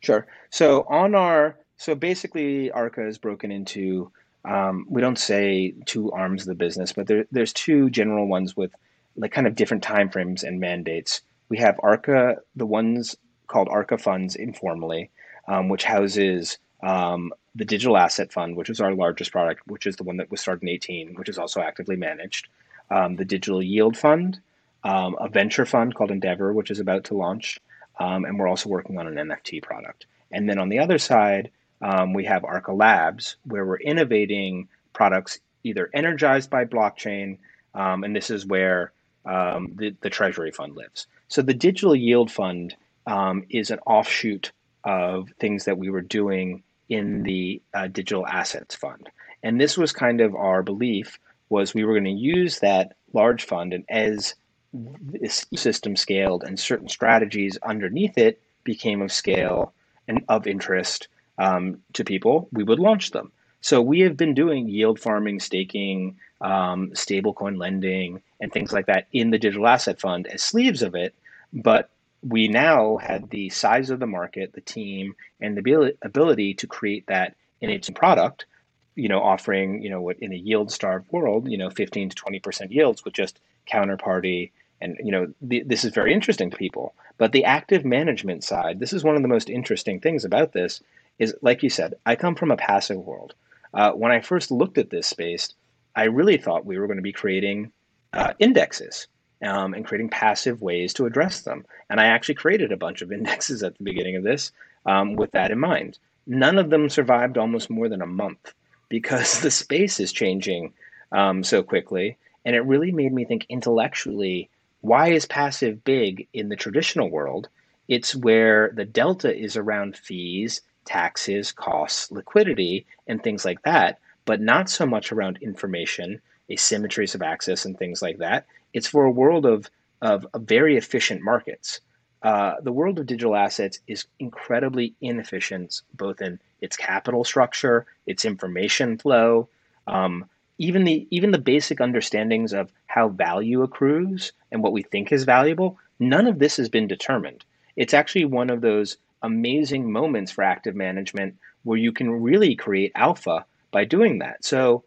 Sure. 0.00 0.26
So 0.50 0.82
on 0.88 1.14
our 1.14 1.56
so 1.76 1.94
basically 1.94 2.70
Arca 2.70 3.06
is 3.06 3.18
broken 3.18 3.50
into 3.50 4.12
um, 4.44 4.86
we 4.88 5.00
don't 5.00 5.18
say 5.18 5.74
two 5.86 6.10
arms 6.12 6.42
of 6.42 6.48
the 6.48 6.54
business, 6.54 6.92
but 6.92 7.06
there, 7.06 7.26
there's 7.30 7.52
two 7.52 7.90
general 7.90 8.26
ones 8.26 8.56
with 8.56 8.72
like 9.16 9.32
kind 9.32 9.46
of 9.46 9.54
different 9.54 9.84
timeframes 9.84 10.42
and 10.42 10.58
mandates. 10.58 11.20
We 11.48 11.58
have 11.58 11.78
Arca, 11.82 12.38
the 12.56 12.66
ones 12.66 13.16
called 13.46 13.68
Arca 13.68 13.98
Funds 13.98 14.34
informally, 14.34 15.10
um, 15.46 15.68
which 15.68 15.84
houses 15.84 16.58
um, 16.82 17.32
the 17.54 17.64
digital 17.64 17.96
asset 17.96 18.32
fund, 18.32 18.56
which 18.56 18.70
is 18.70 18.80
our 18.80 18.94
largest 18.94 19.30
product, 19.30 19.66
which 19.66 19.86
is 19.86 19.96
the 19.96 20.04
one 20.04 20.16
that 20.16 20.30
was 20.30 20.40
started 20.40 20.62
in 20.62 20.70
18, 20.70 21.14
which 21.14 21.28
is 21.28 21.38
also 21.38 21.60
actively 21.60 21.96
managed. 21.96 22.48
Um, 22.90 23.16
the 23.16 23.24
digital 23.24 23.62
yield 23.62 23.96
fund, 23.96 24.40
um, 24.84 25.16
a 25.20 25.28
venture 25.28 25.66
fund 25.66 25.94
called 25.94 26.10
Endeavor, 26.10 26.52
which 26.52 26.70
is 26.70 26.80
about 26.80 27.04
to 27.04 27.14
launch, 27.14 27.60
um, 28.00 28.24
and 28.24 28.38
we're 28.38 28.48
also 28.48 28.68
working 28.68 28.98
on 28.98 29.06
an 29.06 29.28
NFT 29.28 29.62
product. 29.62 30.06
And 30.30 30.48
then 30.48 30.58
on 30.58 30.68
the 30.68 30.78
other 30.78 30.98
side, 30.98 31.50
um, 31.80 32.14
we 32.14 32.24
have 32.24 32.44
Arca 32.44 32.72
Labs, 32.72 33.36
where 33.44 33.64
we're 33.64 33.76
innovating 33.76 34.68
products 34.92 35.38
either 35.64 35.90
energized 35.92 36.50
by 36.50 36.64
blockchain, 36.64 37.38
and 37.74 38.16
this 38.16 38.30
is 38.30 38.46
where 38.46 38.92
the, 39.24 39.94
the 40.00 40.10
Treasury 40.10 40.50
Fund 40.50 40.74
lives. 40.74 41.06
So 41.28 41.42
the 41.42 41.54
digital 41.54 41.96
yield 41.96 42.30
fund 42.30 42.74
um, 43.06 43.44
is 43.50 43.70
an 43.70 43.78
offshoot 43.86 44.52
of 44.84 45.30
things 45.38 45.64
that 45.64 45.78
we 45.78 45.90
were 45.90 46.00
doing 46.00 46.62
in 46.88 47.22
the 47.22 47.62
uh, 47.72 47.88
digital 47.88 48.26
assets 48.26 48.74
fund. 48.74 49.08
And 49.42 49.60
this 49.60 49.76
was 49.76 49.92
kind 49.92 50.20
of 50.20 50.34
our 50.34 50.62
belief 50.62 51.18
was 51.48 51.74
we 51.74 51.84
were 51.84 51.94
going 51.94 52.04
to 52.04 52.10
use 52.10 52.60
that 52.60 52.96
large 53.12 53.44
fund 53.44 53.72
and 53.72 53.84
as 53.88 54.34
this 54.72 55.46
system 55.54 55.96
scaled 55.96 56.44
and 56.44 56.58
certain 56.58 56.88
strategies 56.88 57.58
underneath 57.62 58.16
it 58.16 58.40
became 58.64 59.02
of 59.02 59.12
scale 59.12 59.72
and 60.08 60.24
of 60.28 60.46
interest 60.46 61.08
um, 61.38 61.78
to 61.94 62.04
people, 62.04 62.48
we 62.52 62.64
would 62.64 62.78
launch 62.78 63.10
them. 63.10 63.32
So 63.60 63.80
we 63.80 64.00
have 64.00 64.16
been 64.16 64.34
doing 64.34 64.68
yield 64.68 64.98
farming, 64.98 65.40
staking, 65.40 66.16
um, 66.40 66.90
stablecoin 66.90 67.58
lending, 67.58 68.20
and 68.40 68.52
things 68.52 68.72
like 68.72 68.86
that 68.86 69.06
in 69.12 69.30
the 69.30 69.38
digital 69.38 69.68
asset 69.68 70.00
fund 70.00 70.26
as 70.26 70.42
sleeves 70.42 70.82
of 70.82 70.94
it. 70.94 71.14
But 71.52 71.90
we 72.22 72.48
now 72.48 72.96
had 72.96 73.30
the 73.30 73.50
size 73.50 73.90
of 73.90 74.00
the 74.00 74.06
market, 74.06 74.52
the 74.52 74.60
team, 74.60 75.14
and 75.40 75.56
the 75.56 75.94
ability 76.02 76.54
to 76.54 76.66
create 76.66 77.06
that 77.06 77.36
in 77.60 77.70
its 77.70 77.88
product, 77.90 78.46
you 78.94 79.08
know, 79.08 79.20
offering, 79.20 79.82
you 79.82 79.90
know, 79.90 80.00
what 80.00 80.18
in 80.18 80.32
a 80.32 80.36
yield 80.36 80.70
starved 80.70 81.10
world, 81.12 81.48
you 81.48 81.58
know, 81.58 81.70
15 81.70 82.10
to 82.10 82.16
20% 82.16 82.70
yields 82.70 83.04
with 83.04 83.14
just 83.14 83.40
counterparty. 83.70 84.50
And, 84.82 84.98
you 85.02 85.12
know, 85.12 85.32
th- 85.48 85.66
this 85.66 85.84
is 85.84 85.94
very 85.94 86.12
interesting 86.12 86.50
to 86.50 86.56
people. 86.56 86.94
But 87.16 87.32
the 87.32 87.44
active 87.44 87.84
management 87.84 88.42
side, 88.44 88.80
this 88.80 88.92
is 88.92 89.04
one 89.04 89.16
of 89.16 89.22
the 89.22 89.28
most 89.28 89.48
interesting 89.48 90.00
things 90.00 90.24
about 90.24 90.52
this 90.52 90.82
is, 91.18 91.34
like 91.40 91.62
you 91.62 91.70
said, 91.70 91.94
I 92.04 92.16
come 92.16 92.34
from 92.34 92.50
a 92.50 92.56
passive 92.56 92.98
world. 92.98 93.34
Uh, 93.72 93.92
when 93.92 94.12
I 94.12 94.20
first 94.20 94.50
looked 94.50 94.78
at 94.78 94.90
this 94.90 95.06
space, 95.06 95.54
I 95.94 96.04
really 96.04 96.36
thought 96.36 96.66
we 96.66 96.78
were 96.78 96.86
going 96.86 96.98
to 96.98 97.02
be 97.02 97.12
creating 97.12 97.72
uh, 98.12 98.32
indexes 98.38 99.06
um, 99.42 99.74
and 99.74 99.84
creating 99.84 100.08
passive 100.08 100.60
ways 100.60 100.92
to 100.94 101.06
address 101.06 101.42
them. 101.42 101.64
And 101.88 102.00
I 102.00 102.06
actually 102.06 102.34
created 102.34 102.72
a 102.72 102.76
bunch 102.76 103.02
of 103.02 103.12
indexes 103.18 103.62
at 103.62 103.76
the 103.78 103.84
beginning 103.84 104.16
of 104.16 104.24
this 104.24 104.52
um, 104.86 105.16
with 105.16 105.30
that 105.32 105.50
in 105.50 105.58
mind. 105.58 105.98
None 106.26 106.58
of 106.58 106.70
them 106.70 106.88
survived 106.88 107.38
almost 107.38 107.70
more 107.70 107.88
than 107.88 108.02
a 108.02 108.06
month 108.06 108.52
because 108.88 109.40
the 109.42 109.50
space 109.50 110.00
is 110.00 110.12
changing 110.12 110.72
um, 111.12 111.44
so 111.44 111.62
quickly. 111.62 112.16
And 112.44 112.56
it 112.56 112.60
really 112.60 112.90
made 112.90 113.12
me 113.12 113.24
think 113.24 113.46
intellectually 113.48 114.50
why 114.82 115.10
is 115.10 115.26
passive 115.26 115.84
big 115.84 116.28
in 116.32 116.48
the 116.48 116.56
traditional 116.56 117.08
world? 117.08 117.48
It's 117.88 118.14
where 118.14 118.72
the 118.74 118.84
delta 118.84 119.34
is 119.34 119.56
around 119.56 119.96
fees, 119.96 120.60
taxes, 120.84 121.52
costs, 121.52 122.10
liquidity, 122.10 122.84
and 123.06 123.22
things 123.22 123.44
like 123.44 123.62
that, 123.62 124.00
but 124.24 124.40
not 124.40 124.68
so 124.68 124.84
much 124.84 125.12
around 125.12 125.38
information, 125.40 126.20
asymmetries 126.50 127.14
of 127.14 127.22
access, 127.22 127.64
and 127.64 127.78
things 127.78 128.02
like 128.02 128.18
that. 128.18 128.46
It's 128.72 128.88
for 128.88 129.04
a 129.04 129.10
world 129.10 129.46
of, 129.46 129.70
of, 130.00 130.26
of 130.34 130.42
very 130.42 130.76
efficient 130.76 131.22
markets. 131.22 131.80
Uh, 132.22 132.54
the 132.62 132.72
world 132.72 132.98
of 132.98 133.06
digital 133.06 133.36
assets 133.36 133.78
is 133.86 134.06
incredibly 134.18 134.94
inefficient, 135.00 135.82
both 135.94 136.20
in 136.20 136.40
its 136.60 136.76
capital 136.76 137.24
structure, 137.24 137.86
its 138.06 138.24
information 138.24 138.98
flow, 138.98 139.48
um, 139.86 140.24
even 140.62 140.84
the 140.84 141.08
even 141.10 141.32
the 141.32 141.38
basic 141.38 141.80
understandings 141.80 142.52
of 142.52 142.72
how 142.86 143.08
value 143.08 143.62
accrues 143.62 144.32
and 144.52 144.62
what 144.62 144.72
we 144.72 144.84
think 144.84 145.10
is 145.10 145.24
valuable. 145.24 145.76
None 145.98 146.28
of 146.28 146.38
this 146.38 146.56
has 146.56 146.68
been 146.68 146.86
determined. 146.86 147.44
It's 147.74 147.92
actually 147.92 148.26
one 148.26 148.48
of 148.48 148.60
those 148.60 148.96
amazing 149.22 149.90
moments 149.90 150.30
for 150.30 150.44
active 150.44 150.76
management 150.76 151.34
where 151.64 151.78
you 151.78 151.90
can 151.90 152.22
really 152.22 152.54
create 152.54 152.92
alpha 152.94 153.44
by 153.72 153.84
doing 153.84 154.20
that. 154.20 154.44
So 154.44 154.84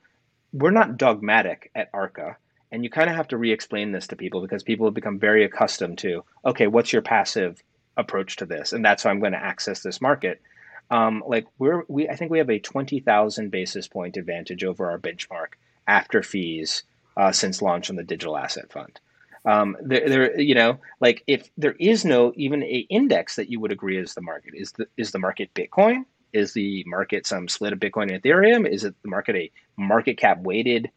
we're 0.53 0.71
not 0.71 0.97
dogmatic 0.97 1.71
at 1.75 1.89
Arca. 1.93 2.37
And 2.71 2.85
you 2.85 2.89
kind 2.89 3.09
of 3.09 3.17
have 3.17 3.27
to 3.29 3.37
re 3.37 3.51
explain 3.51 3.91
this 3.91 4.07
to 4.07 4.15
people 4.15 4.41
because 4.41 4.63
people 4.63 4.87
have 4.87 4.93
become 4.93 5.19
very 5.19 5.43
accustomed 5.43 5.97
to, 5.99 6.23
okay, 6.45 6.67
what's 6.67 6.93
your 6.93 7.01
passive 7.01 7.61
approach 7.97 8.37
to 8.37 8.45
this? 8.45 8.71
And 8.71 8.83
that's 8.83 9.03
how 9.03 9.09
I'm 9.09 9.19
going 9.19 9.33
to 9.33 9.43
access 9.43 9.81
this 9.81 9.99
market. 9.99 10.41
Um, 10.89 11.21
like 11.27 11.47
we're, 11.57 11.83
we, 11.89 12.07
I 12.07 12.15
think 12.15 12.31
we 12.31 12.37
have 12.37 12.49
a 12.49 12.59
20,000 12.59 13.51
basis 13.51 13.89
point 13.89 14.15
advantage 14.15 14.63
over 14.63 14.89
our 14.89 14.99
benchmark 14.99 15.55
after 15.87 16.23
fees 16.23 16.83
uh, 17.17 17.31
since 17.31 17.61
launch 17.61 17.89
on 17.89 17.95
the 17.95 18.03
digital 18.03 18.37
asset 18.37 18.71
fund. 18.71 18.99
Um, 19.45 19.77
there, 19.81 20.09
there, 20.09 20.39
you 20.39 20.55
know, 20.55 20.79
like 20.99 21.23
if 21.27 21.49
there 21.57 21.75
is 21.79 22.03
no 22.03 22.33
even 22.35 22.63
a 22.63 22.87
index 22.89 23.35
that 23.35 23.49
you 23.49 23.59
would 23.59 23.71
agree 23.71 23.97
is 23.97 24.13
the 24.13 24.21
market, 24.21 24.53
is 24.55 24.71
the 24.71 24.87
is 24.97 25.11
the 25.11 25.19
market 25.19 25.53
Bitcoin? 25.53 26.05
Is 26.33 26.53
the 26.53 26.83
market 26.87 27.25
some 27.25 27.47
split 27.47 27.71
of 27.71 27.79
Bitcoin 27.79 28.11
and 28.11 28.21
Ethereum? 28.21 28.67
Is 28.67 28.83
it 28.83 28.95
the 29.03 29.09
market 29.09 29.35
a 29.35 29.51
market 29.77 30.17
cap 30.17 30.41
weighted 30.41 30.89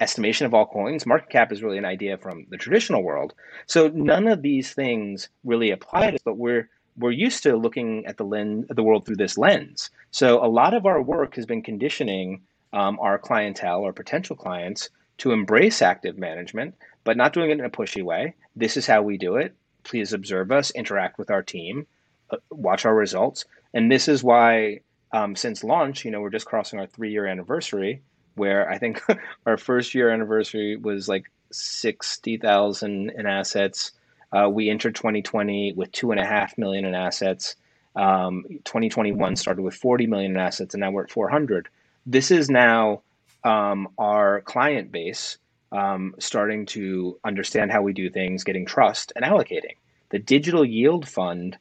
estimation 0.00 0.46
of 0.46 0.54
all 0.54 0.66
coins. 0.66 1.06
Market 1.06 1.30
cap 1.30 1.52
is 1.52 1.62
really 1.62 1.78
an 1.78 1.84
idea 1.84 2.18
from 2.18 2.46
the 2.50 2.56
traditional 2.56 3.02
world. 3.02 3.34
So 3.66 3.88
none 3.88 4.28
of 4.28 4.42
these 4.42 4.72
things 4.72 5.28
really 5.44 5.70
apply 5.70 6.10
to 6.10 6.16
us, 6.16 6.22
but 6.24 6.36
we're 6.36 6.68
we're 6.98 7.10
used 7.10 7.42
to 7.42 7.56
looking 7.56 8.06
at 8.06 8.16
the 8.16 8.24
lens 8.24 8.66
the 8.68 8.82
world 8.82 9.04
through 9.04 9.16
this 9.16 9.36
lens. 9.36 9.90
So 10.10 10.44
a 10.44 10.48
lot 10.48 10.74
of 10.74 10.86
our 10.86 11.00
work 11.02 11.34
has 11.36 11.46
been 11.46 11.62
conditioning 11.62 12.42
um, 12.76 12.98
our 13.00 13.18
clientele 13.18 13.80
or 13.80 13.92
potential 13.94 14.36
clients 14.36 14.90
to 15.16 15.32
embrace 15.32 15.80
active 15.80 16.18
management, 16.18 16.74
but 17.04 17.16
not 17.16 17.32
doing 17.32 17.50
it 17.50 17.58
in 17.58 17.64
a 17.64 17.70
pushy 17.70 18.02
way. 18.02 18.34
This 18.54 18.76
is 18.76 18.86
how 18.86 19.00
we 19.00 19.16
do 19.16 19.36
it. 19.36 19.54
Please 19.82 20.12
observe 20.12 20.52
us, 20.52 20.70
interact 20.72 21.18
with 21.18 21.30
our 21.30 21.42
team, 21.42 21.86
uh, 22.30 22.36
watch 22.50 22.84
our 22.84 22.94
results, 22.94 23.46
and 23.72 23.90
this 23.90 24.08
is 24.08 24.22
why 24.22 24.80
um, 25.12 25.34
since 25.34 25.64
launch, 25.64 26.04
you 26.04 26.10
know, 26.10 26.20
we're 26.20 26.28
just 26.28 26.44
crossing 26.44 26.78
our 26.78 26.86
three 26.86 27.10
year 27.10 27.26
anniversary 27.26 28.02
where 28.34 28.68
I 28.68 28.76
think 28.76 29.02
our 29.46 29.56
first 29.56 29.94
year 29.94 30.10
anniversary 30.10 30.76
was 30.76 31.08
like 31.08 31.30
60,000 31.52 33.10
in 33.10 33.26
assets. 33.26 33.92
Uh, 34.32 34.50
we 34.50 34.68
entered 34.68 34.94
2020 34.94 35.72
with 35.72 35.90
two 35.92 36.10
and 36.10 36.20
a 36.20 36.26
half 36.26 36.58
million 36.58 36.84
in 36.84 36.94
assets. 36.94 37.56
Um, 37.94 38.44
2021 38.64 39.36
started 39.36 39.62
with 39.62 39.74
40 39.74 40.06
million 40.08 40.32
in 40.32 40.36
assets, 40.36 40.74
and 40.74 40.82
now 40.82 40.90
we're 40.90 41.04
at 41.04 41.10
400. 41.10 41.68
This 42.06 42.30
is 42.32 42.50
now 42.50 43.02
um, 43.44 43.88
our 43.98 44.42
client 44.42 44.92
base 44.92 45.38
um, 45.72 46.14
starting 46.20 46.66
to 46.68 47.18
understand 47.24 47.72
how 47.72 47.82
we 47.82 47.94
do 47.94 48.10
things, 48.10 48.44
getting 48.44 48.66
trust, 48.66 49.12
and 49.16 49.24
allocating. 49.24 49.76
The 50.10 50.20
digital 50.20 50.64
yield 50.66 51.08
fund 51.08 51.58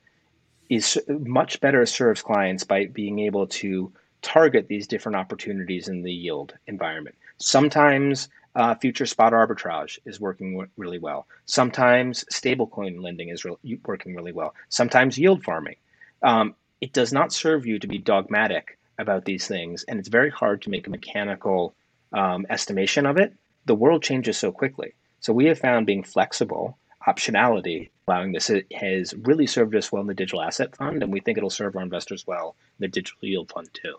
is 0.70 1.00
much 1.10 1.62
better 1.62 1.86
serves 1.86 2.22
clients 2.24 2.66
by 2.66 2.88
being 2.88 3.20
able 3.20 3.48
to 3.48 3.94
target 4.24 4.68
these 4.68 4.88
different 4.88 5.18
opportunities 5.18 5.88
in 5.90 6.04
the 6.04 6.14
yield 6.14 6.54
environment. 6.68 7.16
Sometimes 7.38 8.30
uh, 8.56 8.76
future 8.76 9.06
spot 9.06 9.34
arbitrage 9.34 10.00
is 10.06 10.20
working 10.20 10.54
w- 10.54 10.72
really 10.78 11.00
well. 11.00 11.28
Sometimes 11.46 12.26
stablecoin 12.34 13.02
lending 13.04 13.30
is 13.30 13.46
re- 13.46 13.80
working 13.86 14.16
really 14.16 14.34
well. 14.34 14.56
Sometimes 14.70 15.18
yield 15.18 15.44
farming. 15.44 15.76
Um, 16.24 16.56
it 16.82 16.94
does 16.94 17.14
not 17.14 17.34
serve 17.34 17.66
you 17.68 17.80
to 17.80 17.88
be 17.88 18.00
dogmatic 18.00 18.78
about 18.98 19.26
these 19.26 19.48
things, 19.48 19.84
and 19.84 20.00
it's 20.00 20.10
very 20.10 20.30
hard 20.30 20.62
to 20.64 20.70
make 20.70 20.88
a 20.88 20.90
mechanical 20.90 21.76
um, 22.14 22.46
estimation 22.50 23.06
of 23.06 23.18
it. 23.18 23.34
The 23.66 23.76
world 23.76 24.04
changes 24.04 24.38
so 24.38 24.52
quickly. 24.52 24.94
So 25.20 25.34
we 25.34 25.46
have 25.46 25.60
found 25.60 25.86
being 25.86 26.04
flexible, 26.04 26.78
optionality, 27.08 27.90
allowing 28.08 28.32
this 28.32 28.52
has 28.74 29.14
really 29.24 29.48
served 29.48 29.76
us 29.76 29.92
well 29.92 30.02
in 30.02 30.08
the 30.08 30.14
digital 30.14 30.42
asset 30.42 30.76
fund, 30.76 31.04
and 31.04 31.12
we 31.12 31.20
think 31.20 31.38
it'll 31.38 31.50
serve 31.50 31.76
our 31.76 31.82
investors 31.82 32.26
well 32.28 32.56
in 32.80 32.84
the 32.84 32.88
digital 32.88 33.20
yield 33.22 33.52
fund 33.52 33.70
too. 33.74 33.96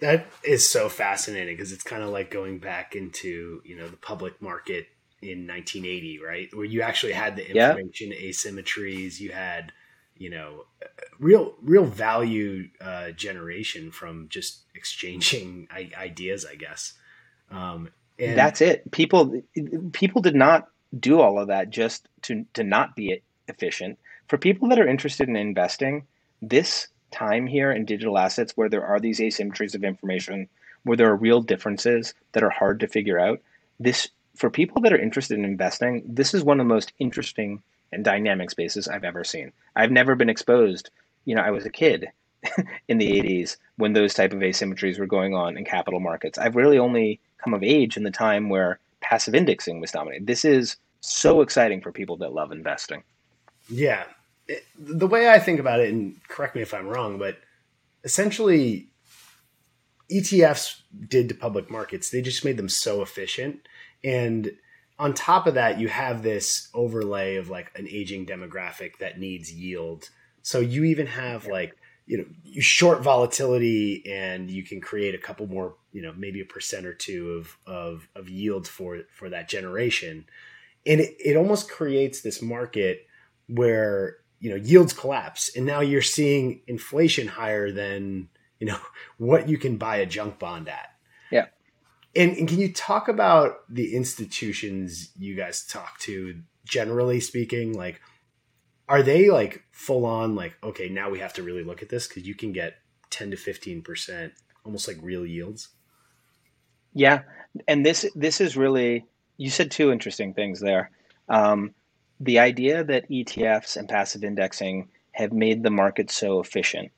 That 0.00 0.26
is 0.42 0.68
so 0.68 0.88
fascinating 0.88 1.56
because 1.56 1.70
it's 1.70 1.84
kind 1.84 2.02
of 2.02 2.08
like 2.10 2.30
going 2.30 2.58
back 2.58 2.96
into 2.96 3.62
you 3.64 3.76
know 3.76 3.88
the 3.88 3.96
public 3.96 4.42
market 4.42 4.88
in 5.20 5.46
1980, 5.46 6.18
right, 6.18 6.48
where 6.52 6.64
you 6.64 6.82
actually 6.82 7.12
had 7.12 7.36
the 7.36 7.48
information 7.48 8.10
yeah. 8.10 8.28
asymmetries, 8.28 9.20
you 9.20 9.30
had 9.30 9.72
you 10.16 10.30
know 10.30 10.66
real 11.18 11.54
real 11.62 11.84
value 11.84 12.68
uh, 12.80 13.10
generation 13.12 13.90
from 13.90 14.28
just 14.28 14.62
exchanging 14.74 15.68
ideas 15.96 16.46
i 16.50 16.54
guess. 16.54 16.94
Um, 17.50 17.90
and 18.18 18.38
that's 18.38 18.60
it. 18.60 18.90
People 18.90 19.42
people 19.92 20.22
did 20.22 20.34
not 20.34 20.68
do 20.98 21.20
all 21.20 21.38
of 21.38 21.48
that 21.48 21.70
just 21.70 22.08
to 22.22 22.44
to 22.54 22.62
not 22.62 22.94
be 22.96 23.22
efficient. 23.48 23.98
For 24.28 24.38
people 24.38 24.68
that 24.68 24.78
are 24.78 24.88
interested 24.88 25.28
in 25.28 25.36
investing 25.36 26.06
this 26.40 26.88
time 27.10 27.46
here 27.46 27.70
in 27.70 27.84
digital 27.84 28.18
assets 28.18 28.52
where 28.56 28.68
there 28.68 28.84
are 28.84 28.98
these 28.98 29.20
asymmetries 29.20 29.74
of 29.74 29.84
information 29.84 30.48
where 30.84 30.96
there 30.96 31.10
are 31.10 31.16
real 31.16 31.42
differences 31.42 32.14
that 32.32 32.42
are 32.42 32.50
hard 32.50 32.80
to 32.80 32.88
figure 32.88 33.18
out 33.18 33.40
this 33.78 34.08
for 34.34 34.50
people 34.50 34.80
that 34.80 34.92
are 34.92 34.98
interested 34.98 35.38
in 35.38 35.44
investing 35.44 36.02
this 36.06 36.32
is 36.32 36.42
one 36.42 36.58
of 36.58 36.66
the 36.66 36.74
most 36.74 36.92
interesting 36.98 37.62
and 37.92 38.04
dynamic 38.04 38.50
spaces 38.50 38.88
I've 38.88 39.04
ever 39.04 39.24
seen. 39.24 39.52
I've 39.76 39.90
never 39.90 40.14
been 40.14 40.30
exposed. 40.30 40.90
You 41.24 41.34
know, 41.34 41.42
I 41.42 41.50
was 41.50 41.66
a 41.66 41.70
kid 41.70 42.08
in 42.88 42.98
the 42.98 43.10
80s 43.10 43.56
when 43.76 43.92
those 43.92 44.14
type 44.14 44.32
of 44.32 44.40
asymmetries 44.40 44.98
were 44.98 45.06
going 45.06 45.34
on 45.34 45.56
in 45.56 45.64
capital 45.64 46.00
markets. 46.00 46.38
I've 46.38 46.56
really 46.56 46.78
only 46.78 47.20
come 47.42 47.54
of 47.54 47.62
age 47.62 47.96
in 47.96 48.02
the 48.02 48.10
time 48.10 48.48
where 48.48 48.78
passive 49.00 49.34
indexing 49.34 49.80
was 49.80 49.90
dominated. 49.90 50.26
This 50.26 50.44
is 50.44 50.76
so 51.00 51.40
exciting 51.40 51.80
for 51.80 51.92
people 51.92 52.16
that 52.18 52.32
love 52.32 52.52
investing. 52.52 53.02
Yeah. 53.68 54.04
It, 54.48 54.64
the 54.78 55.06
way 55.06 55.28
I 55.28 55.38
think 55.38 55.60
about 55.60 55.80
it, 55.80 55.92
and 55.92 56.16
correct 56.28 56.54
me 56.54 56.62
if 56.62 56.74
I'm 56.74 56.88
wrong, 56.88 57.18
but 57.18 57.38
essentially 58.04 58.88
ETFs 60.10 60.82
did 61.08 61.28
to 61.28 61.34
public 61.34 61.70
markets, 61.70 62.10
they 62.10 62.22
just 62.22 62.44
made 62.44 62.56
them 62.56 62.68
so 62.68 63.02
efficient. 63.02 63.66
And 64.04 64.52
on 65.02 65.14
top 65.14 65.48
of 65.48 65.54
that, 65.54 65.80
you 65.80 65.88
have 65.88 66.22
this 66.22 66.68
overlay 66.72 67.34
of 67.34 67.50
like 67.50 67.72
an 67.74 67.88
aging 67.90 68.24
demographic 68.24 68.98
that 69.00 69.18
needs 69.18 69.52
yield. 69.52 70.08
So 70.42 70.60
you 70.60 70.84
even 70.84 71.08
have 71.08 71.48
like, 71.48 71.76
you 72.06 72.18
know, 72.18 72.24
you 72.44 72.62
short 72.62 73.02
volatility 73.02 74.04
and 74.08 74.48
you 74.48 74.62
can 74.62 74.80
create 74.80 75.16
a 75.16 75.18
couple 75.18 75.48
more, 75.48 75.74
you 75.90 76.02
know, 76.02 76.14
maybe 76.16 76.40
a 76.40 76.44
percent 76.44 76.86
or 76.86 76.94
two 76.94 77.32
of, 77.32 77.56
of, 77.66 78.08
of 78.14 78.28
yield 78.28 78.68
for, 78.68 79.00
for 79.12 79.28
that 79.28 79.48
generation. 79.48 80.24
And 80.86 81.00
it, 81.00 81.16
it 81.18 81.36
almost 81.36 81.68
creates 81.68 82.20
this 82.20 82.40
market 82.40 83.04
where, 83.48 84.18
you 84.38 84.50
know, 84.50 84.56
yields 84.56 84.92
collapse. 84.92 85.50
And 85.56 85.66
now 85.66 85.80
you're 85.80 86.00
seeing 86.00 86.60
inflation 86.68 87.26
higher 87.26 87.72
than, 87.72 88.28
you 88.60 88.68
know, 88.68 88.78
what 89.18 89.48
you 89.48 89.58
can 89.58 89.78
buy 89.78 89.96
a 89.96 90.06
junk 90.06 90.38
bond 90.38 90.68
at. 90.68 90.90
And, 92.14 92.36
and, 92.36 92.48
can 92.48 92.60
you 92.60 92.72
talk 92.72 93.08
about 93.08 93.60
the 93.68 93.94
institutions 93.96 95.10
you 95.18 95.34
guys 95.34 95.64
talk 95.64 95.98
to, 96.00 96.42
generally 96.64 97.20
speaking? 97.20 97.72
Like, 97.72 98.00
are 98.88 99.02
they 99.02 99.30
like 99.30 99.62
full 99.70 100.04
on, 100.04 100.34
like, 100.34 100.54
okay, 100.62 100.88
now 100.88 101.08
we 101.08 101.20
have 101.20 101.32
to 101.34 101.42
really 101.42 101.64
look 101.64 101.82
at 101.82 101.88
this 101.88 102.06
because 102.06 102.26
you 102.26 102.34
can 102.34 102.52
get 102.52 102.74
10 103.10 103.30
to 103.30 103.36
15%, 103.36 104.32
almost 104.64 104.88
like 104.88 104.98
real 105.00 105.24
yields? 105.24 105.68
Yeah. 106.92 107.22
And 107.66 107.84
this, 107.84 108.06
this 108.14 108.40
is 108.40 108.56
really, 108.56 109.06
you 109.38 109.48
said 109.48 109.70
two 109.70 109.90
interesting 109.90 110.34
things 110.34 110.60
there. 110.60 110.90
Um, 111.28 111.74
the 112.20 112.38
idea 112.38 112.84
that 112.84 113.08
ETFs 113.08 113.76
and 113.76 113.88
passive 113.88 114.22
indexing 114.22 114.88
have 115.12 115.32
made 115.32 115.62
the 115.62 115.70
market 115.70 116.10
so 116.10 116.40
efficient. 116.40 116.92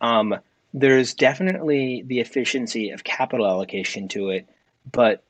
Um, 0.00 0.36
there's 0.72 1.14
definitely 1.14 2.02
the 2.06 2.20
efficiency 2.20 2.90
of 2.90 3.04
capital 3.04 3.46
allocation 3.46 4.08
to 4.08 4.30
it 4.30 4.48
but 4.90 5.22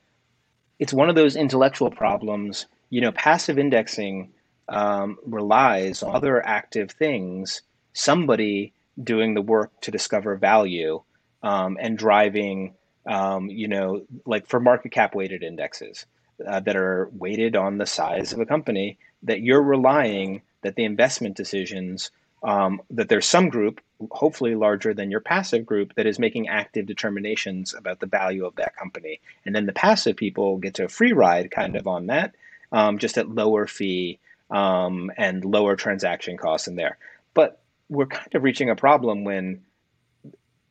it's 0.79 0.93
one 0.93 1.09
of 1.09 1.15
those 1.15 1.35
intellectual 1.35 1.89
problems. 1.89 2.65
You 2.89 3.01
know, 3.01 3.11
passive 3.11 3.57
indexing 3.57 4.31
um, 4.67 5.17
relies 5.25 6.03
on 6.03 6.15
other 6.15 6.45
active 6.45 6.91
things, 6.91 7.61
somebody 7.93 8.73
doing 9.01 9.33
the 9.33 9.41
work 9.41 9.71
to 9.81 9.91
discover 9.91 10.35
value 10.35 11.01
um, 11.43 11.77
and 11.79 11.97
driving, 11.97 12.73
um, 13.05 13.49
you 13.49 13.67
know, 13.67 14.05
like 14.25 14.47
for 14.47 14.59
market 14.59 14.91
cap 14.91 15.13
weighted 15.15 15.43
indexes 15.43 16.05
uh, 16.45 16.59
that 16.61 16.75
are 16.75 17.09
weighted 17.13 17.55
on 17.55 17.77
the 17.77 17.85
size 17.85 18.33
of 18.33 18.39
a 18.39 18.45
company, 18.45 18.97
that 19.23 19.41
you're 19.41 19.61
relying 19.61 20.41
that 20.61 20.75
the 20.75 20.83
investment 20.83 21.35
decisions 21.35 22.11
um, 22.43 22.81
that 22.91 23.09
there's 23.09 23.25
some 23.25 23.49
group, 23.49 23.81
hopefully 24.11 24.55
larger 24.55 24.93
than 24.93 25.11
your 25.11 25.19
passive 25.19 25.65
group, 25.65 25.95
that 25.95 26.05
is 26.05 26.19
making 26.19 26.47
active 26.47 26.85
determinations 26.85 27.73
about 27.73 27.99
the 27.99 28.05
value 28.05 28.45
of 28.45 28.55
that 28.55 28.75
company. 28.75 29.19
And 29.45 29.55
then 29.55 29.65
the 29.65 29.73
passive 29.73 30.15
people 30.15 30.57
get 30.57 30.75
to 30.75 30.85
a 30.85 30.89
free 30.89 31.13
ride 31.13 31.51
kind 31.51 31.75
of 31.75 31.87
on 31.87 32.07
that, 32.07 32.35
um, 32.71 32.97
just 32.99 33.17
at 33.17 33.29
lower 33.29 33.67
fee 33.67 34.19
um, 34.51 35.11
and 35.17 35.43
lower 35.43 35.75
transaction 35.75 36.37
costs 36.37 36.67
in 36.67 36.75
there. 36.75 36.97
But 37.33 37.59
we're 37.89 38.05
kind 38.07 38.33
of 38.35 38.43
reaching 38.43 38.69
a 38.69 38.75
problem 38.75 39.23
when 39.23 39.61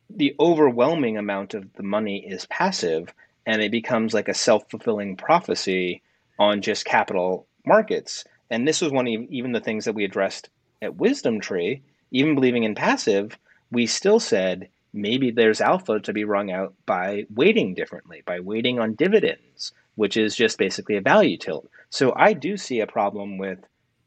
the 0.09 0.35
overwhelming 0.39 1.17
amount 1.17 1.53
of 1.53 1.73
the 1.73 1.83
money 1.83 2.25
is 2.25 2.45
passive 2.45 3.13
and 3.45 3.61
it 3.61 3.71
becomes 3.71 4.13
like 4.13 4.27
a 4.27 4.33
self 4.33 4.69
fulfilling 4.69 5.17
prophecy 5.17 6.01
on 6.39 6.61
just 6.61 6.85
capital 6.85 7.47
markets. 7.65 8.23
And 8.49 8.67
this 8.67 8.81
was 8.81 8.91
one 8.91 9.07
of 9.07 9.13
even 9.29 9.51
the 9.51 9.59
things 9.59 9.85
that 9.85 9.95
we 9.95 10.05
addressed 10.05 10.49
at 10.81 10.97
WisdomTree, 10.97 11.81
even 12.11 12.35
believing 12.35 12.63
in 12.63 12.75
passive, 12.75 13.37
we 13.71 13.85
still 13.85 14.19
said 14.19 14.69
maybe 14.93 15.29
there's 15.31 15.61
alpha 15.61 15.99
to 15.99 16.13
be 16.13 16.23
wrung 16.23 16.51
out 16.51 16.73
by 16.85 17.25
weighting 17.33 17.73
differently, 17.73 18.23
by 18.25 18.39
weighting 18.39 18.79
on 18.79 18.95
dividends, 18.95 19.73
which 19.95 20.15
is 20.17 20.35
just 20.35 20.57
basically 20.57 20.95
a 20.95 21.01
value 21.01 21.37
tilt. 21.37 21.69
So 21.89 22.13
I 22.15 22.33
do 22.33 22.57
see 22.57 22.79
a 22.79 22.87
problem 22.87 23.37
with, 23.37 23.59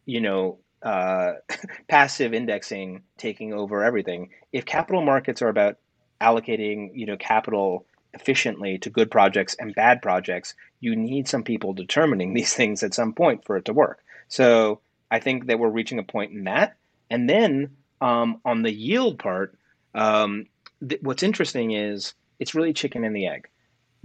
you 0.06 0.20
know, 0.20 0.58
uh, 0.82 1.34
passive 1.88 2.32
indexing 2.32 3.02
taking 3.18 3.52
over 3.52 3.84
everything. 3.84 4.30
If 4.52 4.64
capital 4.64 5.02
markets 5.02 5.42
are 5.42 5.48
about 5.48 5.76
allocating, 6.20 6.90
you 6.94 7.06
know, 7.06 7.16
capital 7.16 7.86
efficiently 8.14 8.78
to 8.78 8.90
good 8.90 9.10
projects 9.10 9.54
and 9.58 9.74
bad 9.74 10.00
projects, 10.00 10.54
you 10.80 10.96
need 10.96 11.28
some 11.28 11.42
people 11.42 11.72
determining 11.72 12.32
these 12.34 12.54
things 12.54 12.82
at 12.82 12.94
some 12.94 13.12
point 13.12 13.44
for 13.44 13.56
it 13.56 13.64
to 13.66 13.72
work. 13.72 14.00
So 14.28 14.80
I 15.10 15.20
think 15.20 15.46
that 15.46 15.58
we're 15.58 15.68
reaching 15.68 15.98
a 15.98 16.02
point 16.02 16.32
in 16.32 16.44
that. 16.44 16.76
And 17.10 17.28
then 17.28 17.76
um, 18.00 18.40
on 18.44 18.62
the 18.62 18.72
yield 18.72 19.18
part, 19.18 19.56
um, 19.94 20.46
th- 20.86 21.00
what's 21.02 21.22
interesting 21.22 21.72
is 21.72 22.14
it's 22.38 22.54
really 22.54 22.72
chicken 22.72 23.04
and 23.04 23.16
the 23.16 23.26
egg. 23.26 23.48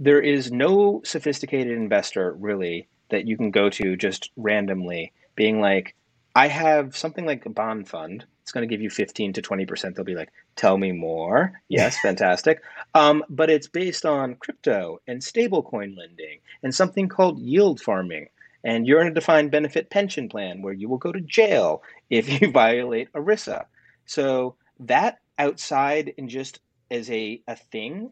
There 0.00 0.20
is 0.20 0.50
no 0.50 1.02
sophisticated 1.04 1.76
investor 1.76 2.32
really 2.32 2.88
that 3.10 3.26
you 3.26 3.36
can 3.36 3.50
go 3.50 3.70
to 3.70 3.96
just 3.96 4.30
randomly 4.36 5.12
being 5.36 5.60
like, 5.60 5.94
I 6.34 6.48
have 6.48 6.96
something 6.96 7.24
like 7.26 7.46
a 7.46 7.50
bond 7.50 7.88
fund. 7.88 8.24
It's 8.42 8.52
going 8.52 8.68
to 8.68 8.72
give 8.72 8.82
you 8.82 8.90
15 8.90 9.34
to 9.34 9.42
20%. 9.42 9.94
They'll 9.94 10.04
be 10.04 10.16
like, 10.16 10.32
tell 10.56 10.76
me 10.76 10.92
more. 10.92 11.60
Yes, 11.68 11.98
fantastic. 11.98 12.62
Um, 12.96 13.24
but 13.28 13.50
it's 13.50 13.66
based 13.66 14.06
on 14.06 14.36
crypto 14.36 15.00
and 15.08 15.20
stablecoin 15.20 15.96
lending 15.96 16.38
and 16.62 16.72
something 16.72 17.08
called 17.08 17.40
yield 17.40 17.80
farming 17.80 18.28
and 18.64 18.86
you're 18.86 19.02
in 19.02 19.08
a 19.08 19.14
defined 19.14 19.50
benefit 19.50 19.90
pension 19.90 20.28
plan 20.28 20.62
where 20.62 20.72
you 20.72 20.88
will 20.88 20.98
go 20.98 21.12
to 21.12 21.20
jail 21.20 21.82
if 22.10 22.40
you 22.40 22.50
violate 22.52 23.12
ERISA. 23.12 23.66
So 24.06 24.56
that 24.80 25.18
outside 25.38 26.14
and 26.18 26.28
just 26.28 26.60
as 26.90 27.10
a, 27.10 27.42
a 27.46 27.56
thing 27.56 28.10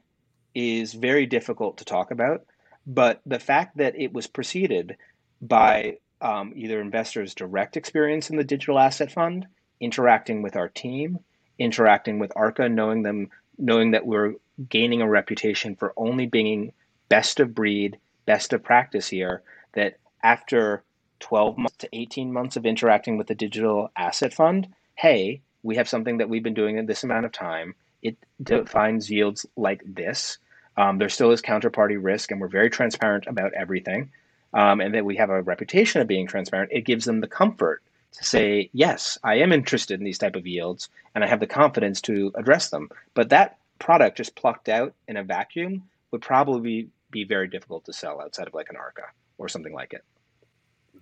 is 0.54 0.92
very 0.92 1.26
difficult 1.26 1.78
to 1.78 1.84
talk 1.84 2.10
about. 2.10 2.44
But 2.86 3.20
the 3.24 3.38
fact 3.38 3.78
that 3.78 3.98
it 3.98 4.12
was 4.12 4.26
preceded 4.26 4.96
by 5.40 5.98
um, 6.20 6.52
either 6.54 6.80
investors' 6.80 7.34
direct 7.34 7.76
experience 7.76 8.30
in 8.30 8.36
the 8.36 8.44
digital 8.44 8.78
asset 8.78 9.10
fund, 9.10 9.46
interacting 9.80 10.42
with 10.42 10.56
our 10.56 10.68
team, 10.68 11.18
interacting 11.58 12.18
with 12.18 12.32
ARCA, 12.36 12.68
knowing 12.68 13.02
them, 13.02 13.30
knowing 13.58 13.92
that 13.92 14.06
we're 14.06 14.34
gaining 14.68 15.00
a 15.00 15.08
reputation 15.08 15.74
for 15.76 15.92
only 15.96 16.26
being 16.26 16.72
best 17.08 17.40
of 17.40 17.54
breed, 17.54 17.98
best 18.26 18.52
of 18.52 18.62
practice 18.62 19.08
here, 19.08 19.42
that 19.74 19.96
after 20.22 20.82
12 21.20 21.58
months 21.58 21.76
to 21.78 21.88
18 21.92 22.32
months 22.32 22.56
of 22.56 22.66
interacting 22.66 23.16
with 23.16 23.26
the 23.26 23.34
digital 23.34 23.90
asset 23.96 24.34
fund, 24.34 24.68
hey, 24.94 25.40
we 25.62 25.76
have 25.76 25.88
something 25.88 26.18
that 26.18 26.28
we've 26.28 26.42
been 26.42 26.54
doing 26.54 26.78
in 26.78 26.86
this 26.86 27.04
amount 27.04 27.26
of 27.26 27.32
time. 27.32 27.74
It 28.02 28.16
defines 28.42 29.10
yields 29.10 29.46
like 29.56 29.82
this. 29.84 30.38
Um, 30.76 30.98
there 30.98 31.08
still 31.08 31.30
is 31.30 31.42
counterparty 31.42 32.02
risk, 32.02 32.30
and 32.30 32.40
we're 32.40 32.48
very 32.48 32.70
transparent 32.70 33.26
about 33.26 33.52
everything. 33.52 34.10
Um, 34.54 34.80
and 34.80 34.94
that 34.94 35.06
we 35.06 35.16
have 35.16 35.30
a 35.30 35.40
reputation 35.40 36.02
of 36.02 36.08
being 36.08 36.26
transparent. 36.26 36.72
It 36.72 36.82
gives 36.82 37.06
them 37.06 37.20
the 37.20 37.26
comfort 37.26 37.82
to 38.12 38.24
say, 38.24 38.68
yes, 38.72 39.18
I 39.24 39.36
am 39.36 39.52
interested 39.52 39.98
in 39.98 40.04
these 40.04 40.18
type 40.18 40.36
of 40.36 40.46
yields 40.46 40.90
and 41.14 41.24
I 41.24 41.26
have 41.26 41.40
the 41.40 41.46
confidence 41.46 42.00
to 42.02 42.32
address 42.34 42.68
them. 42.68 42.90
But 43.14 43.30
that 43.30 43.56
product 43.78 44.18
just 44.18 44.36
plucked 44.36 44.68
out 44.68 44.94
in 45.08 45.16
a 45.16 45.24
vacuum 45.24 45.88
would 46.10 46.20
probably 46.20 46.88
be 47.10 47.24
very 47.24 47.48
difficult 47.48 47.86
to 47.86 47.92
sell 47.92 48.20
outside 48.20 48.46
of 48.46 48.54
like 48.54 48.68
an 48.70 48.76
ARCA 48.76 49.04
or 49.38 49.48
something 49.48 49.72
like 49.72 49.92
it. 49.92 50.04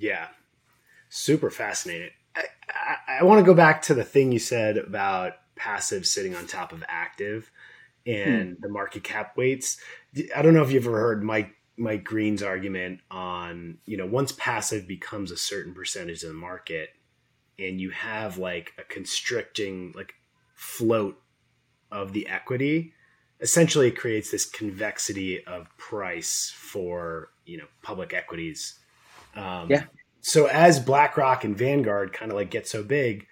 Yeah, 0.01 0.29
super 1.11 1.51
fascinating. 1.51 2.11
I, 2.35 2.45
I, 2.69 3.19
I 3.21 3.25
want 3.25 3.39
to 3.39 3.45
go 3.45 3.55
back 3.55 3.83
to 3.83 3.95
the 3.95 4.03
thing 4.03 4.33
you 4.33 4.39
said 4.39 4.79
about 4.79 5.35
passive 5.55 6.07
sitting 6.07 6.35
on 6.35 6.47
top 6.47 6.73
of 6.73 6.83
active 6.89 7.51
and 8.07 8.57
hmm. 8.57 8.61
the 8.61 8.69
market 8.69 9.05
cap 9.05 9.37
weights. 9.37 9.79
I 10.35 10.43
don't 10.43 10.55
know 10.55 10.63
if 10.63 10.73
you've 10.73 10.87
ever 10.87 10.99
heard 10.99 11.23
Mike 11.23 11.55
Mike 11.77 12.05
Green's 12.05 12.43
argument 12.43 13.01
on, 13.11 13.79
you 13.87 13.97
know, 13.97 14.07
once 14.07 14.33
passive 14.33 14.87
becomes 14.87 15.31
a 15.31 15.37
certain 15.37 15.75
percentage 15.75 16.23
of 16.23 16.29
the 16.29 16.35
market 16.35 16.91
and 17.59 17.81
you 17.81 17.91
have 17.91 18.37
like 18.37 18.73
a 18.79 18.83
constricting 18.85 19.93
like 19.95 20.15
float 20.55 21.19
of 21.91 22.13
the 22.13 22.29
equity, 22.29 22.93
essentially 23.41 23.89
it 23.89 23.99
creates 23.99 24.31
this 24.31 24.45
convexity 24.45 25.45
of 25.45 25.69
price 25.79 26.53
for, 26.55 27.31
you 27.47 27.59
know, 27.59 27.67
public 27.83 28.13
equities. 28.13 28.79
Um, 29.35 29.71
yeah. 29.71 29.85
So 30.21 30.47
as 30.47 30.81
BlackRock 30.81 31.45
and 31.45 31.57
Vanguard 31.57 32.13
kind 32.13 32.31
of 32.31 32.37
like 32.37 32.51
get 32.51 32.69
so 32.69 32.83
big, 32.83 33.27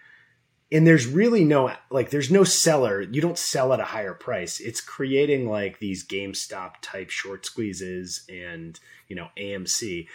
and 0.71 0.87
there's 0.87 1.07
really 1.07 1.45
no 1.45 1.73
like 1.91 2.11
there's 2.11 2.31
no 2.31 2.45
seller 2.45 3.01
you 3.01 3.21
don't 3.21 3.39
sell 3.39 3.73
at 3.73 3.81
a 3.81 3.85
higher 3.85 4.15
price. 4.15 4.61
It's 4.61 4.81
creating 4.81 5.49
like 5.49 5.79
these 5.79 6.07
GameStop 6.07 6.75
type 6.83 7.11
short 7.11 7.47
squeezes 7.47 8.25
and 8.29 8.79
you 9.09 9.17
know 9.17 9.29
amc 9.39 10.07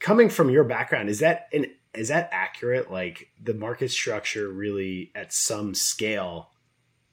coming 0.00 0.28
from 0.28 0.50
your 0.50 0.64
background 0.64 1.08
is 1.08 1.20
that 1.20 1.48
an 1.52 1.66
is 1.94 2.08
that 2.08 2.28
accurate? 2.32 2.90
Like 2.90 3.28
the 3.40 3.54
market 3.54 3.90
structure 3.90 4.48
really 4.48 5.12
at 5.14 5.32
some 5.32 5.74
scale 5.74 6.50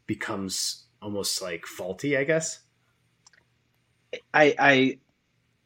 becomes 0.07 0.85
almost 1.01 1.41
like 1.41 1.65
faulty 1.65 2.17
i 2.17 2.23
guess? 2.23 2.59
I 4.33 4.55
i 4.57 4.99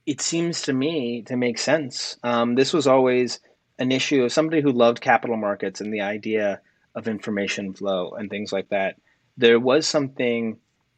it 0.05 0.21
seems 0.21 0.61
to 0.63 0.73
me 0.73 1.21
to 1.23 1.35
make 1.35 1.57
sense 1.57 2.17
um, 2.23 2.55
this 2.55 2.73
was 2.73 2.87
always 2.87 3.39
an 3.79 3.91
issue 3.91 4.23
of 4.23 4.31
somebody 4.31 4.61
who 4.61 4.71
loved 4.71 5.01
capital 5.01 5.37
markets 5.37 5.81
and 5.81 5.93
the 5.93 6.01
idea 6.01 6.61
of 6.95 7.07
information 7.07 7.73
flow 7.73 8.11
and 8.11 8.29
things 8.29 8.51
like 8.51 8.69
that. 8.69 8.95
There 9.37 9.59
was 9.59 9.87
something, 9.87 10.57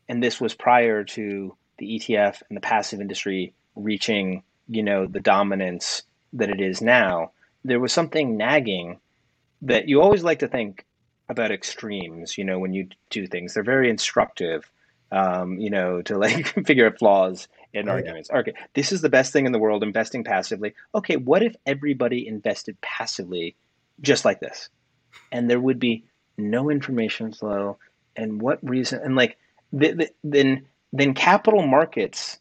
and 0.10 0.22
this 0.22 0.42
was 0.42 0.54
prior 0.54 1.04
to 1.04 1.56
the 1.78 2.00
ETF 2.00 2.42
and 2.50 2.58
the 2.58 2.62
passive 2.62 3.00
industry 3.00 3.54
reaching, 3.76 4.44
you 4.68 4.84
know, 4.84 5.06
the 5.08 5.20
dominance 5.20 6.04
that 6.34 6.50
it 6.50 6.60
is 6.60 6.82
now. 6.82 7.32
There 7.64 7.80
was 7.80 7.94
something 7.94 8.38
nagging 8.38 9.00
that 9.62 9.88
you 9.88 10.02
always 10.02 10.24
like 10.24 10.40
to 10.40 10.48
think 10.48 10.86
about 11.30 11.52
extremes, 11.52 12.38
you 12.38 12.44
know, 12.44 12.60
when 12.60 12.74
you 12.74 12.90
do 13.10 13.26
things. 13.26 13.54
They're 13.54 13.64
very 13.64 13.90
instructive, 13.90 14.70
um, 15.12 15.58
you 15.58 15.70
know, 15.70 16.02
to 16.04 16.18
like 16.18 16.48
figure 16.68 16.88
out 16.88 17.00
flaws 17.00 17.48
in 17.76 17.90
arguments. 17.90 18.30
Yeah. 18.32 18.40
Okay, 18.40 18.54
this 18.74 18.92
is 18.92 19.02
the 19.02 19.10
best 19.10 19.34
thing 19.34 19.46
in 19.46 19.52
the 19.52 19.60
world, 19.60 19.84
investing 19.84 20.24
passively. 20.24 20.74
Okay, 20.94 21.18
what 21.18 21.44
if 21.44 21.56
everybody 21.66 22.28
invested 22.28 22.80
passively 22.82 23.56
just 24.02 24.26
like 24.26 24.40
this? 24.40 24.70
and 25.32 25.50
there 25.50 25.60
would 25.60 25.80
be 25.80 26.04
no 26.38 26.70
information 26.70 27.32
flow 27.32 27.78
and 28.16 28.42
what 28.42 28.60
reason 28.68 29.00
and 29.04 29.16
like 29.16 29.38
the, 29.72 29.92
the, 29.94 30.10
then 30.24 30.66
then 30.94 31.14
capital 31.14 31.66
markets 31.66 32.40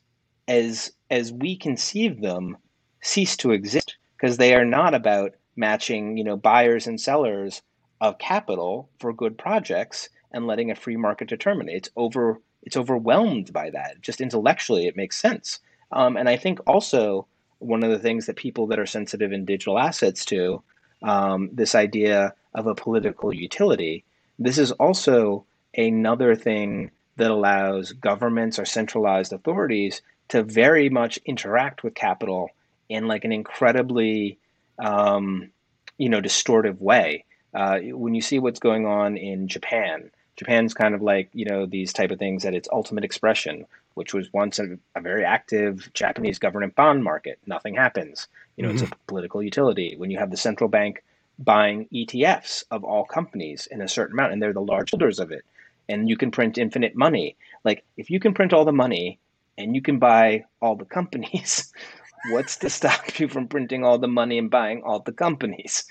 as 0.49 0.92
as 1.11 1.33
we 1.33 1.57
conceive 1.57 2.20
them 2.20 2.57
cease 3.03 3.37
to 3.37 3.53
exist 3.53 3.97
because 4.16 4.37
they 4.37 4.55
are 4.55 4.64
not 4.64 4.94
about 4.94 5.35
matching 5.57 6.16
you 6.16 6.25
know 6.25 6.37
buyers 6.37 6.87
and 6.87 7.01
sellers 7.01 7.62
of 8.01 8.18
capital 8.18 8.88
for 8.99 9.12
good 9.12 9.38
projects 9.38 10.09
and 10.33 10.47
letting 10.47 10.70
a 10.70 10.75
free 10.75 10.97
market 10.97 11.29
determine 11.29 11.68
it. 11.68 11.75
it's 11.75 11.90
over 11.97 12.40
it's 12.64 12.77
overwhelmed 12.77 13.53
by 13.53 13.70
that 13.70 14.00
just 14.00 14.20
intellectually 14.20 14.87
it 14.87 14.96
makes 14.96 15.16
sense 15.20 15.61
um, 15.92 16.16
and 16.16 16.29
i 16.29 16.37
think 16.37 16.59
also 16.66 17.27
one 17.59 17.83
of 17.83 17.90
the 17.90 17.98
things 17.98 18.27
that 18.27 18.37
people 18.37 18.66
that 18.66 18.79
are 18.79 18.87
sensitive 18.87 19.33
in 19.33 19.44
digital 19.44 19.79
assets 19.79 20.24
to 20.24 20.62
um, 21.03 21.50
this 21.53 21.74
idea 21.74 22.35
of 22.55 22.66
a 22.66 22.74
political 22.74 23.33
utility. 23.33 24.05
This 24.38 24.59
is 24.59 24.72
also 24.72 25.44
another 25.77 26.35
thing 26.35 26.90
that 27.16 27.31
allows 27.31 27.92
governments 27.92 28.59
or 28.59 28.64
centralized 28.64 29.33
authorities 29.33 30.03
to 30.29 30.42
very 30.42 30.88
much 30.88 31.18
interact 31.24 31.83
with 31.83 31.94
capital 31.94 32.50
in 32.88 33.07
like 33.07 33.24
an 33.24 33.33
incredibly 33.33 34.38
um, 34.79 35.50
you 35.98 36.09
know 36.09 36.20
distortive 36.20 36.81
way. 36.81 37.24
Uh, 37.53 37.79
when 37.92 38.14
you 38.14 38.20
see 38.20 38.40
what's 38.40 38.59
going 38.59 38.85
on 38.85 39.16
in 39.16 39.46
Japan, 39.46 40.11
Japan's 40.37 40.75
kind 40.75 40.94
of 40.94 41.03
like 41.03 41.29
you 41.33 41.44
know 41.44 41.66
these 41.66 41.92
type 41.92 42.11
of 42.11 42.18
things 42.18 42.44
at 42.44 42.55
its 42.55 42.68
ultimate 42.73 43.05
expression, 43.05 43.66
which 43.94 44.12
was 44.12 44.33
once 44.33 44.59
a, 44.59 44.79
a 44.94 45.01
very 45.01 45.25
active 45.25 45.90
Japanese 45.94 46.38
government 46.38 46.75
bond 46.75 47.05
market. 47.05 47.38
Nothing 47.47 47.75
happens. 47.75 48.29
You 48.57 48.62
know, 48.62 48.68
mm-hmm. 48.68 48.77
it's 48.77 48.83
a 48.83 48.87
mm-hmm. 48.87 49.07
political 49.07 49.42
utility. 49.42 49.94
When 49.97 50.11
you 50.11 50.18
have 50.18 50.31
the 50.31 50.37
central 50.37 50.68
bank 50.68 51.03
buying 51.38 51.88
ETFs 51.92 52.64
of 52.70 52.85
all 52.85 53.05
companies 53.05 53.66
in 53.70 53.81
a 53.81 53.88
certain 53.88 54.14
amount, 54.14 54.33
and 54.33 54.42
they're 54.42 54.53
the 54.53 54.61
large 54.61 54.90
holders 54.90 55.18
of 55.18 55.33
it. 55.33 55.44
And 55.88 56.09
you 56.09 56.16
can 56.16 56.31
print 56.31 56.59
infinite 56.59 56.94
money. 56.94 57.37
Like 57.64 57.85
if 57.97 58.11
you 58.11 58.20
can 58.20 58.35
print 58.35 58.53
all 58.53 58.64
the 58.64 58.73
money 58.73 59.18
and 59.59 59.75
you 59.75 59.83
can 59.83 59.99
buy 59.99 60.44
all 60.61 60.77
the 60.77 60.85
companies, 60.85 61.73
what's 62.31 62.57
to 62.59 62.70
stop 62.70 63.18
you 63.18 63.29
from 63.29 63.49
printing 63.49 63.85
all 63.85 63.99
the 63.99 64.09
money 64.09 64.38
and 64.38 64.51
buying 64.51 64.83
all 64.83 65.01
the 65.01 65.12
companies? 65.12 65.85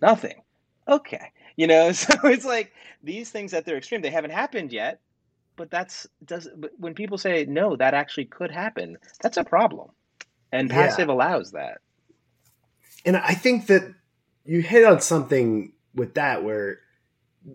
Nothing. 0.00 0.42
Okay. 0.86 1.32
You 1.58 1.66
know, 1.66 1.92
so 1.92 2.14
it's 2.24 2.46
like 2.46 2.72
these 3.02 3.30
things 3.30 3.52
at 3.52 3.66
their 3.66 3.76
extreme, 3.76 4.00
they 4.00 4.10
haven't 4.10 4.30
happened 4.30 4.72
yet, 4.72 5.00
but 5.56 5.70
that's 5.70 6.06
does 6.24 6.48
but 6.56 6.70
when 6.78 6.94
people 6.94 7.18
say 7.18 7.44
no, 7.44 7.76
that 7.76 7.92
actually 7.92 8.26
could 8.26 8.50
happen, 8.50 8.96
that's 9.20 9.36
a 9.36 9.44
problem. 9.44 9.90
And 10.50 10.70
passive 10.70 11.08
yeah. 11.08 11.14
allows 11.14 11.50
that. 11.50 11.78
And 13.04 13.18
I 13.18 13.34
think 13.34 13.66
that 13.66 13.92
you 14.46 14.62
hit 14.62 14.84
on 14.84 15.00
something 15.00 15.72
with 15.94 16.14
that 16.14 16.42
where 16.42 16.78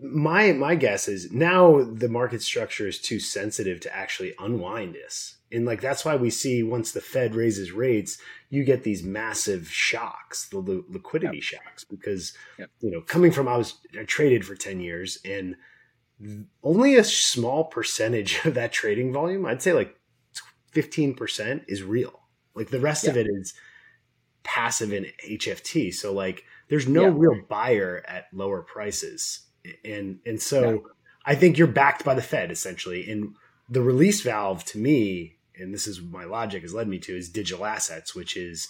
my 0.02 0.52
my 0.52 0.74
guess 0.74 1.08
is 1.08 1.32
now 1.32 1.82
the 1.82 2.08
market 2.08 2.42
structure 2.42 2.86
is 2.86 3.00
too 3.00 3.18
sensitive 3.18 3.80
to 3.80 3.96
actually 3.96 4.34
unwind 4.38 4.94
this 4.94 5.36
and 5.54 5.64
like 5.66 5.80
that's 5.80 6.04
why 6.04 6.16
we 6.16 6.30
see 6.30 6.62
once 6.62 6.92
the 6.92 7.00
fed 7.00 7.34
raises 7.34 7.72
rates 7.72 8.18
you 8.50 8.64
get 8.64 8.82
these 8.82 9.02
massive 9.02 9.70
shocks 9.70 10.48
the, 10.48 10.60
the 10.60 10.84
liquidity 10.88 11.36
yep. 11.36 11.42
shocks 11.42 11.84
because 11.84 12.32
yep. 12.58 12.70
you 12.80 12.90
know 12.90 13.00
coming 13.00 13.30
from 13.30 13.48
i 13.48 13.56
was 13.56 13.74
I 13.98 14.04
traded 14.04 14.44
for 14.44 14.54
10 14.54 14.80
years 14.80 15.18
and 15.24 15.56
only 16.62 16.96
a 16.96 17.04
small 17.04 17.64
percentage 17.64 18.40
of 18.44 18.54
that 18.54 18.72
trading 18.72 19.12
volume 19.12 19.46
i'd 19.46 19.62
say 19.62 19.72
like 19.72 19.96
15% 20.72 21.64
is 21.68 21.84
real 21.84 22.20
like 22.54 22.70
the 22.70 22.80
rest 22.80 23.04
yep. 23.04 23.12
of 23.12 23.16
it 23.16 23.28
is 23.28 23.54
passive 24.42 24.92
in 24.92 25.06
hft 25.26 25.94
so 25.94 26.12
like 26.12 26.44
there's 26.68 26.88
no 26.88 27.08
real 27.08 27.40
buyer 27.48 28.02
at 28.06 28.26
lower 28.32 28.62
prices. 28.62 29.42
And 29.84 30.18
and 30.26 30.40
so. 30.40 30.88
I 31.26 31.34
think 31.34 31.56
you're 31.56 31.66
backed 31.66 32.04
by 32.04 32.14
the 32.14 32.22
Fed 32.22 32.50
essentially. 32.50 33.10
And 33.10 33.34
the 33.70 33.80
release 33.80 34.20
valve 34.20 34.62
to 34.66 34.78
me, 34.78 35.33
and 35.58 35.72
this 35.72 35.86
is 35.86 36.00
my 36.00 36.24
logic 36.24 36.62
has 36.62 36.74
led 36.74 36.88
me 36.88 36.98
to, 37.00 37.16
is 37.16 37.28
digital 37.28 37.64
assets, 37.64 38.14
which 38.14 38.36
is 38.36 38.68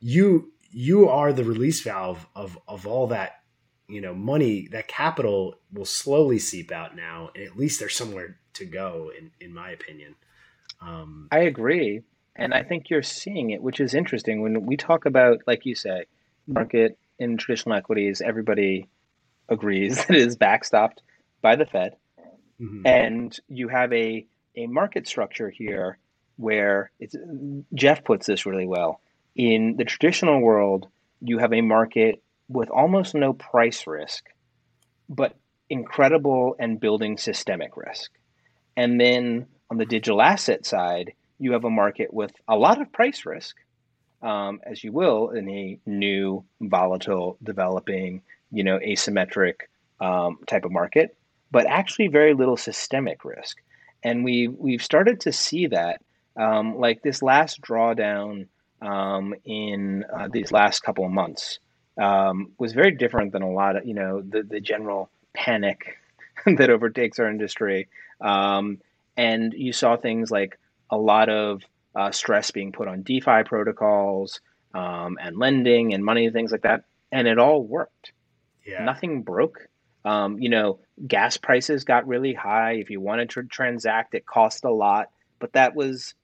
you 0.00 0.52
you 0.70 1.08
are 1.08 1.32
the 1.32 1.44
release 1.44 1.82
valve 1.82 2.26
of 2.34 2.58
of 2.66 2.86
all 2.86 3.08
that 3.08 3.40
you 3.88 4.00
know 4.00 4.14
money 4.14 4.68
that 4.72 4.88
capital 4.88 5.56
will 5.72 5.84
slowly 5.84 6.38
seep 6.38 6.72
out 6.72 6.96
now 6.96 7.30
and 7.34 7.44
at 7.44 7.56
least 7.56 7.78
there's 7.78 7.94
somewhere 7.94 8.38
to 8.54 8.64
go 8.64 9.12
in 9.16 9.30
in 9.40 9.52
my 9.52 9.70
opinion 9.70 10.14
um, 10.80 11.28
i 11.30 11.40
agree 11.40 12.00
and 12.34 12.54
i 12.54 12.62
think 12.62 12.88
you're 12.88 13.02
seeing 13.02 13.50
it 13.50 13.62
which 13.62 13.80
is 13.80 13.92
interesting 13.94 14.40
when 14.40 14.64
we 14.64 14.74
talk 14.76 15.04
about 15.04 15.38
like 15.46 15.66
you 15.66 15.74
say 15.74 16.04
market 16.46 16.98
in 17.18 17.36
traditional 17.36 17.76
equities, 17.76 18.20
everybody 18.20 18.88
agrees 19.48 19.96
that 20.06 20.10
it 20.10 20.16
is 20.16 20.36
backstopped 20.36 20.98
by 21.42 21.56
the 21.56 21.66
Fed. 21.66 21.96
Mm-hmm. 22.60 22.86
And 22.86 23.40
you 23.48 23.68
have 23.68 23.92
a, 23.92 24.26
a 24.56 24.66
market 24.66 25.06
structure 25.06 25.50
here 25.50 25.98
where 26.36 26.90
Jeff 27.74 28.04
puts 28.04 28.26
this 28.26 28.46
really 28.46 28.66
well. 28.66 29.00
In 29.36 29.76
the 29.76 29.84
traditional 29.84 30.40
world, 30.40 30.88
you 31.20 31.38
have 31.38 31.52
a 31.52 31.60
market 31.60 32.22
with 32.48 32.70
almost 32.70 33.14
no 33.14 33.32
price 33.32 33.86
risk, 33.86 34.24
but 35.08 35.34
incredible 35.70 36.56
and 36.58 36.80
building 36.80 37.16
systemic 37.16 37.76
risk. 37.76 38.10
And 38.76 39.00
then 39.00 39.46
on 39.70 39.78
the 39.78 39.86
digital 39.86 40.20
asset 40.20 40.66
side, 40.66 41.12
you 41.38 41.52
have 41.52 41.64
a 41.64 41.70
market 41.70 42.12
with 42.12 42.32
a 42.48 42.56
lot 42.56 42.80
of 42.80 42.92
price 42.92 43.24
risk, 43.26 43.56
um, 44.22 44.60
as 44.64 44.82
you 44.82 44.92
will 44.92 45.30
in 45.30 45.48
a 45.48 45.78
new, 45.86 46.44
volatile, 46.60 47.38
developing, 47.42 48.22
you 48.50 48.64
know, 48.64 48.78
asymmetric 48.78 49.54
um, 50.00 50.38
type 50.46 50.64
of 50.64 50.72
market, 50.72 51.16
but 51.50 51.66
actually 51.66 52.08
very 52.08 52.34
little 52.34 52.56
systemic 52.56 53.24
risk. 53.24 53.58
And 54.04 54.24
we 54.24 54.48
we've 54.48 54.82
started 54.82 55.20
to 55.20 55.32
see 55.32 55.68
that, 55.68 56.02
um, 56.38 56.78
like 56.78 57.02
this 57.02 57.22
last 57.22 57.60
drawdown 57.62 58.48
um, 58.82 59.34
in 59.44 60.04
uh, 60.14 60.28
these 60.30 60.52
last 60.52 60.82
couple 60.82 61.04
of 61.04 61.10
months. 61.10 61.58
um, 62.00 62.52
was 62.58 62.72
very 62.72 62.90
different 62.92 63.32
than 63.32 63.42
a 63.42 63.50
lot 63.50 63.76
of 63.76 63.86
you 63.86 63.94
know 63.94 64.20
the 64.20 64.42
the 64.42 64.60
general 64.60 65.10
panic 65.32 65.98
that 66.46 66.70
overtakes 66.70 67.18
our 67.18 67.28
industry. 67.28 67.88
Um, 68.20 68.80
and 69.16 69.52
you 69.54 69.72
saw 69.72 69.96
things 69.96 70.30
like 70.30 70.58
a 70.90 70.96
lot 70.96 71.28
of 71.28 71.62
uh, 71.94 72.10
stress 72.10 72.50
being 72.50 72.72
put 72.72 72.88
on 72.88 73.02
DeFi 73.02 73.44
protocols 73.44 74.40
um, 74.74 75.18
and 75.22 75.38
lending 75.38 75.94
and 75.94 76.04
money 76.04 76.26
and 76.26 76.34
things 76.34 76.50
like 76.50 76.62
that, 76.62 76.84
and 77.12 77.28
it 77.28 77.38
all 77.38 77.62
worked. 77.62 78.12
Yeah. 78.66 78.84
Nothing 78.84 79.22
broke. 79.22 79.68
Um, 80.04 80.38
you 80.38 80.50
know, 80.50 80.80
gas 81.06 81.36
prices 81.36 81.84
got 81.84 82.06
really 82.06 82.34
high. 82.34 82.72
If 82.72 82.90
you 82.90 83.00
wanted 83.00 83.30
to 83.30 83.42
transact, 83.44 84.14
it 84.14 84.26
cost 84.26 84.64
a 84.64 84.70
lot, 84.70 85.10
but 85.38 85.54
that 85.54 85.74
was 85.74 86.14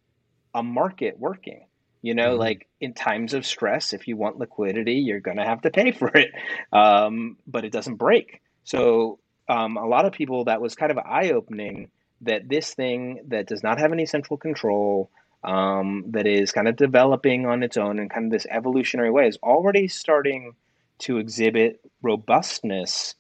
a 0.55 0.63
market 0.63 1.19
working. 1.19 1.67
You 2.03 2.15
know, 2.15 2.31
mm-hmm. 2.31 2.41
like 2.41 2.69
in 2.81 2.95
times 2.95 3.35
of 3.35 3.45
stress, 3.45 3.93
if 3.93 4.09
you 4.09 4.17
want 4.17 4.39
liquidity, 4.39 4.95
you're 4.95 5.21
going 5.21 5.37
to 5.37 5.45
have 5.45 5.63
to 5.63 5.71
pay 5.71 5.93
for 5.99 6.09
it, 6.09 6.31
um, 6.73 7.37
but 7.47 7.65
it 7.65 7.73
doesn't 7.73 7.97
break. 7.97 8.41
So, 8.65 9.19
um, 9.49 9.77
a 9.77 9.87
lot 9.87 10.05
of 10.05 10.13
people 10.13 10.45
that 10.45 10.61
was 10.61 10.75
kind 10.77 10.93
of 10.93 10.99
eye 10.99 11.31
opening 11.31 11.91
that 12.23 12.49
this 12.49 12.73
thing 12.73 13.25
that 13.29 13.49
does 13.49 13.63
not 13.63 13.79
have 13.79 13.93
any 13.93 14.07
central 14.07 14.37
control, 14.37 15.11
um, 15.43 16.05
that 16.09 16.27
is 16.27 16.53
kind 16.53 16.69
of 16.69 16.77
developing 16.77 17.47
on 17.47 17.63
its 17.63 17.77
own 17.77 17.99
in 17.99 18.09
kind 18.09 18.27
of 18.27 18.33
this 18.33 18.47
evolutionary 18.51 19.11
way, 19.11 19.27
is 19.27 19.39
already 19.43 19.89
starting 19.89 20.53
to 20.99 21.19
exhibit 21.19 21.81
robustness 22.03 23.15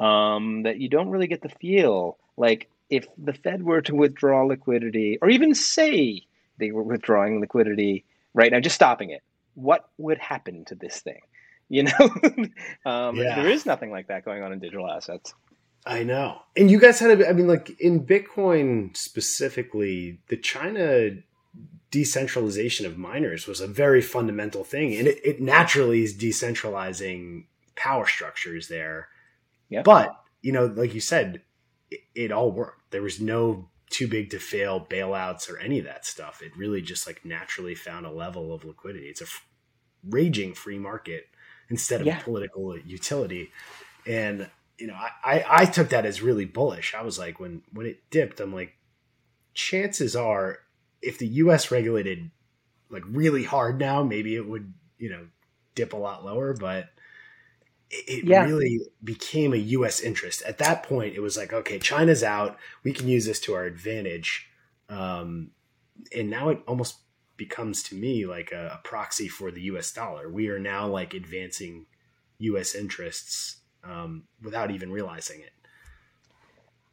um, 0.00 0.62
that 0.62 0.78
you 0.78 0.88
don't 0.88 1.10
really 1.10 1.28
get 1.28 1.42
the 1.42 1.48
feel. 1.48 2.18
Like 2.36 2.68
if 2.88 3.06
the 3.16 3.32
Fed 3.32 3.62
were 3.62 3.82
to 3.82 3.94
withdraw 3.94 4.44
liquidity, 4.44 5.18
or 5.22 5.30
even 5.30 5.54
say 5.54 6.22
they 6.58 6.72
were 6.72 6.82
withdrawing 6.82 7.40
liquidity 7.40 8.04
right 8.34 8.50
now, 8.50 8.58
just 8.60 8.74
stopping 8.74 9.10
it, 9.10 9.22
what 9.54 9.88
would 9.98 10.18
happen 10.18 10.64
to 10.66 10.74
this 10.74 11.00
thing? 11.00 11.20
You 11.72 11.84
know, 11.84 12.10
um, 12.84 13.14
yeah. 13.14 13.36
there 13.36 13.48
is 13.48 13.64
nothing 13.64 13.92
like 13.92 14.08
that 14.08 14.24
going 14.24 14.42
on 14.42 14.52
in 14.52 14.58
digital 14.58 14.90
assets. 14.90 15.32
I 15.86 16.02
know. 16.02 16.42
And 16.56 16.68
you 16.68 16.80
guys 16.80 16.98
had, 16.98 17.20
a, 17.20 17.28
I 17.28 17.32
mean, 17.32 17.46
like 17.46 17.70
in 17.78 18.04
Bitcoin 18.04 18.96
specifically, 18.96 20.18
the 20.26 20.36
China 20.36 21.10
decentralization 21.92 22.86
of 22.86 22.98
miners 22.98 23.46
was 23.46 23.60
a 23.60 23.68
very 23.68 24.02
fundamental 24.02 24.64
thing. 24.64 24.96
And 24.96 25.06
it, 25.06 25.20
it 25.24 25.40
naturally 25.40 26.02
is 26.02 26.18
decentralizing 26.18 27.44
power 27.76 28.04
structures 28.04 28.66
there. 28.66 29.09
Yeah. 29.70 29.82
But, 29.82 30.14
you 30.42 30.52
know, 30.52 30.66
like 30.66 30.92
you 30.92 31.00
said, 31.00 31.42
it, 31.90 32.00
it 32.14 32.32
all 32.32 32.52
worked. 32.52 32.90
There 32.90 33.02
was 33.02 33.20
no 33.20 33.70
too 33.88 34.06
big 34.06 34.30
to 34.30 34.38
fail 34.38 34.86
bailouts 34.88 35.50
or 35.50 35.58
any 35.58 35.78
of 35.78 35.84
that 35.86 36.04
stuff. 36.04 36.42
It 36.42 36.56
really 36.56 36.82
just 36.82 37.06
like 37.06 37.24
naturally 37.24 37.74
found 37.74 38.04
a 38.04 38.10
level 38.10 38.52
of 38.54 38.64
liquidity. 38.64 39.06
It's 39.06 39.20
a 39.20 39.24
f- 39.24 39.46
raging 40.08 40.54
free 40.54 40.78
market 40.78 41.24
instead 41.68 42.00
of 42.00 42.06
yeah. 42.06 42.20
political 42.20 42.78
utility. 42.78 43.50
And 44.06 44.48
you 44.78 44.86
know, 44.86 44.94
I, 44.94 45.10
I, 45.24 45.44
I 45.48 45.64
took 45.66 45.90
that 45.90 46.06
as 46.06 46.22
really 46.22 46.46
bullish. 46.46 46.94
I 46.94 47.02
was 47.02 47.18
like, 47.18 47.38
when 47.38 47.62
when 47.72 47.86
it 47.86 48.10
dipped, 48.10 48.40
I'm 48.40 48.54
like, 48.54 48.76
chances 49.52 50.16
are, 50.16 50.58
if 51.02 51.18
the 51.18 51.26
U.S. 51.26 51.70
regulated 51.70 52.30
like 52.90 53.02
really 53.06 53.44
hard 53.44 53.78
now, 53.78 54.02
maybe 54.02 54.36
it 54.36 54.48
would 54.48 54.72
you 54.98 55.10
know 55.10 55.26
dip 55.74 55.92
a 55.92 55.98
lot 55.98 56.24
lower. 56.24 56.54
But 56.54 56.88
it 57.90 58.24
yeah. 58.24 58.44
really 58.44 58.80
became 59.02 59.52
a 59.52 59.56
U.S. 59.56 60.00
interest. 60.00 60.42
At 60.42 60.58
that 60.58 60.82
point, 60.84 61.14
it 61.16 61.20
was 61.20 61.36
like, 61.36 61.52
okay, 61.52 61.78
China's 61.78 62.22
out. 62.22 62.56
We 62.84 62.92
can 62.92 63.08
use 63.08 63.26
this 63.26 63.40
to 63.40 63.54
our 63.54 63.64
advantage. 63.64 64.48
Um, 64.88 65.50
and 66.14 66.30
now 66.30 66.50
it 66.50 66.62
almost 66.66 66.98
becomes 67.36 67.82
to 67.84 67.94
me 67.94 68.26
like 68.26 68.52
a, 68.52 68.78
a, 68.78 68.80
proxy 68.84 69.26
for 69.26 69.50
the 69.50 69.62
U.S. 69.62 69.92
dollar. 69.92 70.28
We 70.28 70.48
are 70.48 70.58
now 70.58 70.86
like 70.86 71.14
advancing 71.14 71.86
U.S. 72.38 72.74
interests 72.74 73.58
um, 73.82 74.24
without 74.42 74.70
even 74.70 74.92
realizing 74.92 75.40
it. 75.40 75.52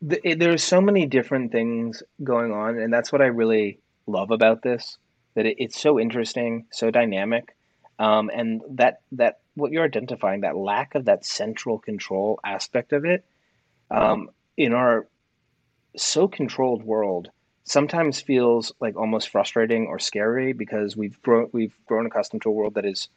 The, 0.02 0.30
it. 0.30 0.40
There's 0.40 0.64
so 0.64 0.80
many 0.80 1.06
different 1.06 1.52
things 1.52 2.02
going 2.24 2.54
on, 2.54 2.80
and 2.80 2.94
that's 2.94 3.12
what 3.12 3.22
I 3.22 3.26
really 3.26 3.80
love 4.06 4.32
about 4.32 4.62
this. 4.62 4.98
That 5.36 5.46
it, 5.46 5.56
it's 5.58 5.82
so 5.82 6.00
interesting, 6.00 6.68
so 6.72 6.92
dynamic, 6.92 7.57
um, 8.00 8.30
and 8.34 8.62
that 8.72 9.02
that 9.14 9.40
what 9.56 9.72
you're 9.72 9.86
identifying 9.86 10.42
that 10.42 10.56
lack 10.56 10.96
of 10.96 11.06
that 11.06 11.26
central 11.26 11.80
control 11.80 12.40
aspect 12.44 12.94
of 12.94 13.06
it 13.06 13.26
um, 13.92 14.30
in 14.56 14.74
our 14.74 15.08
so 15.96 16.28
controlled 16.28 16.84
world 16.84 17.30
sometimes 17.64 18.22
feels 18.22 18.72
like 18.80 18.96
almost 18.96 19.30
frustrating 19.30 19.88
or 19.88 20.00
scary 20.00 20.54
because 20.54 20.96
we've 20.96 21.22
grown 21.22 21.50
we've 21.52 21.76
grown 21.86 22.06
accustomed 22.06 22.42
to 22.42 22.50
a 22.50 22.52
world 22.52 22.76
that 22.76 22.86
is 22.86 23.10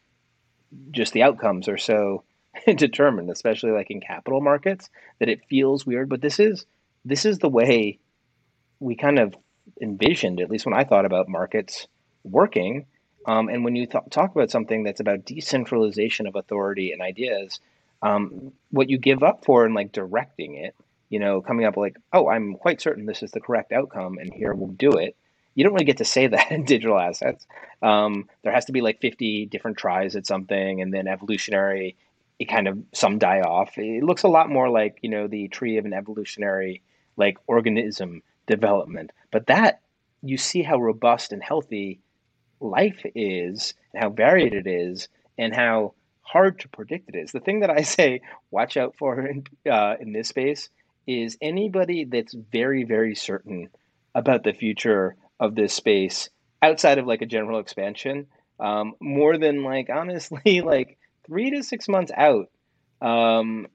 just 0.91 1.13
the 1.13 1.23
outcomes 1.23 1.69
are 1.69 1.79
so 1.79 2.25
determined 2.77 3.31
especially 3.31 3.71
like 3.71 3.91
in 3.91 4.01
capital 4.01 4.41
markets 4.41 4.91
that 5.19 5.29
it 5.29 5.41
feels 5.49 5.87
weird. 5.87 6.09
But 6.09 6.21
this 6.21 6.41
is 6.41 6.67
this 7.05 7.25
is 7.25 7.39
the 7.39 7.49
way 7.49 7.99
we 8.81 8.97
kind 8.97 9.19
of 9.19 9.35
envisioned 9.81 10.41
at 10.41 10.51
least 10.51 10.67
when 10.67 10.75
i 10.75 10.83
thought 10.83 11.05
about 11.05 11.29
markets 11.29 11.87
working 12.25 12.87
um, 13.27 13.49
and 13.49 13.65
when 13.65 13.77
you 13.77 13.87
th- 13.87 14.05
talk 14.11 14.35
about 14.35 14.51
something 14.51 14.83
that's 14.83 15.01
about 15.01 15.25
decentralization 15.25 16.27
of 16.27 16.37
authority 16.37 16.93
and 16.93 17.03
ideas, 17.03 17.61
um, 18.03 18.53
what 18.71 18.89
you 18.89 18.99
give 18.99 19.23
up 19.23 19.45
for 19.45 19.67
in 19.67 19.75
like 19.75 19.93
directing 19.93 20.55
it, 20.55 20.75
you 21.11 21.19
know, 21.19 21.41
coming 21.43 21.67
up 21.67 21.77
like, 21.77 21.97
oh, 22.13 22.29
I'm 22.29 22.55
quite 22.55 22.81
certain 22.81 23.05
this 23.05 23.23
is 23.23 23.33
the 23.33 23.41
correct 23.41 23.73
outcome, 23.73 24.19
and 24.19 24.33
here 24.33 24.55
we'll 24.55 24.69
do 24.69 24.93
it. 24.93 25.17
You 25.55 25.65
don't 25.65 25.75
really 25.75 25.85
get 25.85 25.99
to 25.99 26.05
say 26.05 26.27
that 26.29 26.51
in 26.51 26.65
digital 26.65 26.99
assets. 26.99 27.47
Um, 27.83 28.29
there 28.43 28.53
has 28.53 28.67
to 28.67 28.73
be 28.73 28.81
like 28.81 29.01
50 29.01 29.47
different 29.47 29.77
tries 29.77 30.17
at 30.17 30.27
something, 30.27 30.81
and 30.81 30.93
then 30.93 31.07
evolutionary, 31.07 31.97
it 32.39 32.47
kind 32.47 32.69
of 32.69 32.79
some 32.95 33.19
die 33.19 33.41
off. 33.41 33.77
It 33.77 34.03
looks 34.03 34.23
a 34.23 34.29
lot 34.29 34.49
more 34.49 34.71
like 34.71 34.99
you 35.03 35.11
know 35.11 35.27
the 35.27 35.49
tree 35.49 35.77
of 35.77 35.85
an 35.85 35.93
evolutionary 35.93 36.81
like 37.17 37.37
organism 37.47 38.23
development. 38.47 39.11
But 39.31 39.47
that 39.49 39.81
you 40.23 40.39
see 40.39 40.63
how 40.63 40.79
robust 40.79 41.33
and 41.33 41.43
healthy 41.43 42.01
life 42.61 43.01
is 43.15 43.75
and 43.93 44.03
how 44.03 44.11
varied 44.11 44.55
it 44.55 44.67
is 44.67 45.09
and 45.39 45.55
how 45.55 45.95
hard 46.23 46.61
to 46.61 46.69
predict 46.69 47.09
it 47.09 47.19
is. 47.19 47.33
The 47.33 47.41
thing 47.41 47.61
that 47.61 47.71
I 47.71 47.83
say, 47.97 48.21
watch 48.51 48.77
out 48.77 48.95
for 48.99 49.27
in, 49.27 49.45
uh, 49.71 49.97
in 50.01 50.13
this 50.13 50.29
space 50.29 50.69
is 51.07 51.37
anybody 51.41 52.05
that's 52.05 52.35
very, 52.35 52.85
very 52.85 53.15
certain 53.15 53.69
about 54.15 54.45
the 54.45 54.53
future 54.53 55.17
of 55.39 55.55
this 55.55 55.73
space 55.73 56.29
outside 56.63 56.99
of 56.99 57.07
like 57.07 57.23
a 57.23 57.27
general 57.27 57.59
expansion, 57.59 58.27
um, 58.59 58.95
more 59.01 59.39
than 59.39 59.65
like 59.65 59.89
honestly, 59.93 60.61
like 60.61 60.99
three 61.27 61.51
to 61.51 61.63
six 61.63 61.89
months 61.89 62.13
out, 62.17 62.51
um, 63.01 63.67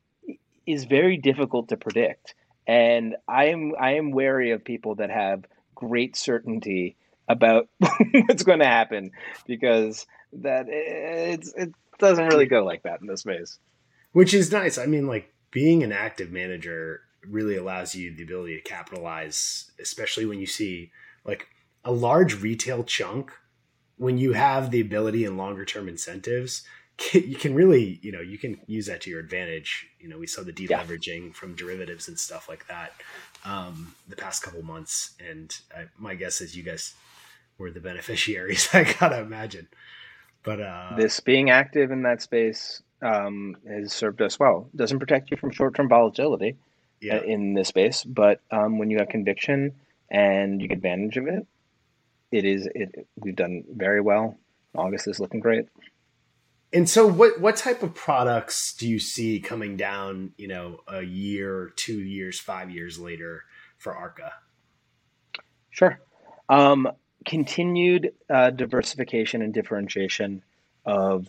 is 0.65 0.85
very 0.85 1.17
difficult 1.17 1.69
to 1.69 1.77
predict. 1.77 2.35
And 2.67 3.15
I 3.27 3.45
am 3.45 3.73
I 3.79 3.93
am 3.95 4.11
wary 4.11 4.51
of 4.51 4.63
people 4.63 4.95
that 4.95 5.09
have 5.11 5.45
great 5.75 6.15
certainty 6.15 6.95
about 7.27 7.67
what's 8.27 8.43
going 8.43 8.59
to 8.59 8.65
happen 8.65 9.11
because 9.47 10.05
that 10.33 10.67
it's 10.69 11.53
it 11.55 11.71
doesn't 11.99 12.27
really 12.27 12.45
go 12.45 12.63
like 12.63 12.83
that 12.83 13.01
in 13.01 13.07
this 13.07 13.21
space. 13.21 13.59
Which 14.11 14.33
is 14.33 14.51
nice. 14.51 14.77
I 14.77 14.85
mean, 14.85 15.07
like 15.07 15.33
being 15.51 15.83
an 15.83 15.91
active 15.91 16.31
manager 16.31 17.01
really 17.27 17.57
allows 17.57 17.95
you 17.95 18.15
the 18.15 18.23
ability 18.23 18.55
to 18.55 18.61
capitalize, 18.61 19.71
especially 19.79 20.25
when 20.25 20.39
you 20.39 20.45
see 20.45 20.91
like 21.23 21.47
a 21.83 21.91
large 21.91 22.41
retail 22.41 22.83
chunk. 22.83 23.31
When 23.97 24.17
you 24.17 24.33
have 24.33 24.71
the 24.71 24.81
ability 24.81 25.23
and 25.23 25.37
longer 25.37 25.63
term 25.63 25.87
incentives, 25.87 26.63
you 27.13 27.35
can 27.35 27.55
really, 27.55 27.99
you 28.01 28.11
know, 28.11 28.19
you 28.19 28.37
can 28.37 28.59
use 28.67 28.87
that 28.87 29.01
to 29.01 29.09
your 29.09 29.21
advantage. 29.21 29.87
You 29.99 30.09
know, 30.09 30.17
we 30.17 30.27
saw 30.27 30.43
the 30.43 30.51
deleveraging 30.51 31.27
yeah. 31.27 31.33
from 31.33 31.55
derivatives 31.55 32.09
and 32.09 32.19
stuff 32.19 32.49
like 32.49 32.67
that 32.67 32.93
um, 33.45 33.95
the 34.07 34.15
past 34.15 34.43
couple 34.43 34.63
months, 34.63 35.15
and 35.25 35.55
I, 35.75 35.85
my 35.97 36.15
guess 36.15 36.41
is 36.41 36.57
you 36.57 36.63
guys 36.63 36.93
were 37.57 37.71
the 37.71 37.79
beneficiaries. 37.79 38.69
I 38.73 38.83
gotta 38.99 39.19
imagine. 39.19 39.67
But 40.43 40.61
uh, 40.61 40.93
this 40.95 41.19
being 41.19 41.49
active 41.49 41.91
in 41.91 42.03
that 42.03 42.21
space 42.21 42.83
um, 43.01 43.57
has 43.67 43.91
served 43.91 44.21
us 44.21 44.39
well. 44.39 44.69
It 44.73 44.77
doesn't 44.77 44.99
protect 44.99 45.31
you 45.31 45.37
from 45.37 45.51
short-term 45.51 45.89
volatility 45.89 46.55
yeah. 47.01 47.21
in 47.21 47.53
this 47.53 47.69
space, 47.69 48.03
but 48.03 48.41
um, 48.51 48.77
when 48.77 48.89
you 48.89 48.99
have 48.99 49.09
conviction 49.09 49.73
and 50.09 50.61
you 50.61 50.67
get 50.67 50.77
advantage 50.77 51.17
of 51.17 51.27
it, 51.27 51.47
it 52.31 52.45
is 52.45 52.67
it. 52.75 53.07
We've 53.15 53.35
done 53.35 53.63
very 53.75 54.01
well. 54.01 54.37
August 54.75 55.07
is 55.07 55.19
looking 55.19 55.39
great. 55.39 55.67
And 56.73 56.89
so, 56.89 57.07
what 57.07 57.39
what 57.39 57.55
type 57.55 57.83
of 57.83 57.93
products 57.93 58.73
do 58.73 58.87
you 58.87 58.99
see 58.99 59.39
coming 59.39 59.77
down? 59.77 60.33
You 60.37 60.47
know, 60.47 60.79
a 60.87 61.01
year, 61.01 61.71
two 61.75 61.99
years, 61.99 62.39
five 62.39 62.69
years 62.69 62.99
later 62.99 63.45
for 63.77 63.95
Arca. 63.95 64.33
Sure. 65.69 65.99
Um, 66.49 66.89
continued 67.25 68.13
uh, 68.29 68.51
diversification 68.51 69.41
and 69.41 69.53
differentiation 69.53 70.43
of 70.85 71.27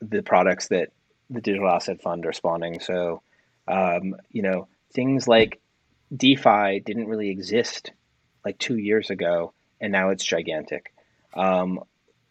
the 0.00 0.22
products 0.22 0.68
that 0.68 0.90
the 1.30 1.40
digital 1.40 1.68
asset 1.68 2.02
fund 2.02 2.26
are 2.26 2.32
spawning. 2.32 2.80
So, 2.80 3.22
um, 3.66 4.16
you 4.30 4.42
know, 4.42 4.68
things 4.92 5.28
like 5.28 5.60
DeFi 6.14 6.80
didn't 6.80 7.06
really 7.06 7.30
exist 7.30 7.92
like 8.44 8.58
two 8.58 8.76
years 8.76 9.10
ago, 9.10 9.52
and 9.80 9.92
now 9.92 10.10
it's 10.10 10.24
gigantic. 10.24 10.92
Um, 11.34 11.80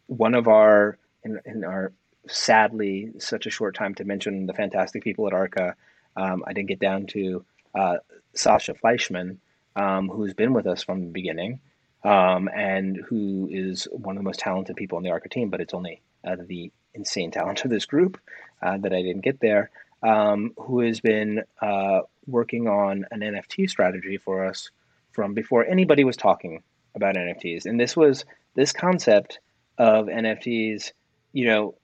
one 0.07 0.35
of 0.35 0.47
our 0.47 0.97
in, 1.23 1.39
in 1.45 1.63
our 1.63 1.93
sadly 2.27 3.11
such 3.19 3.45
a 3.45 3.51
short 3.51 3.75
time 3.75 3.95
to 3.95 4.03
mention 4.03 4.47
the 4.47 4.53
fantastic 4.53 5.03
people 5.03 5.27
at 5.27 5.33
Arca. 5.33 5.75
Um, 6.15 6.43
I 6.47 6.53
didn't 6.53 6.69
get 6.69 6.79
down 6.79 7.05
to 7.07 7.45
uh, 7.75 7.97
Sasha 8.33 8.73
Fleischman, 8.73 9.37
um, 9.75 10.09
who's 10.09 10.33
been 10.33 10.53
with 10.53 10.65
us 10.65 10.83
from 10.83 11.01
the 11.01 11.11
beginning 11.11 11.59
um, 12.07 12.47
and 12.55 12.95
who 12.95 13.49
is 13.51 13.85
one 13.91 14.15
of 14.15 14.21
the 14.21 14.23
most 14.23 14.39
talented 14.39 14.77
people 14.77 14.95
on 14.97 15.03
the 15.03 15.09
Arca 15.09 15.27
team, 15.27 15.49
but 15.49 15.59
it's 15.59 15.73
only 15.73 16.01
of 16.23 16.47
the 16.47 16.71
insane 16.93 17.31
talent 17.31 17.65
of 17.65 17.69
this 17.69 17.85
group 17.85 18.17
uh, 18.61 18.77
that 18.77 18.93
I 18.93 19.01
didn't 19.01 19.25
get 19.25 19.41
there, 19.41 19.71
um, 20.01 20.53
who 20.55 20.79
has 20.79 21.01
been 21.01 21.43
uh, 21.61 21.99
working 22.25 22.69
on 22.69 23.05
an 23.11 23.19
NFT 23.19 23.69
strategy 23.69 24.17
for 24.17 24.45
us 24.45 24.71
from 25.11 25.33
before 25.33 25.65
anybody 25.65 26.05
was 26.05 26.15
talking 26.15 26.63
about 26.95 27.15
NFTs. 27.15 27.65
And 27.65 27.77
this 27.77 27.97
was 27.97 28.23
this 28.55 28.71
concept 28.71 29.39
of 29.77 30.05
NFTs, 30.05 30.93
you 31.33 31.47
know, 31.47 31.75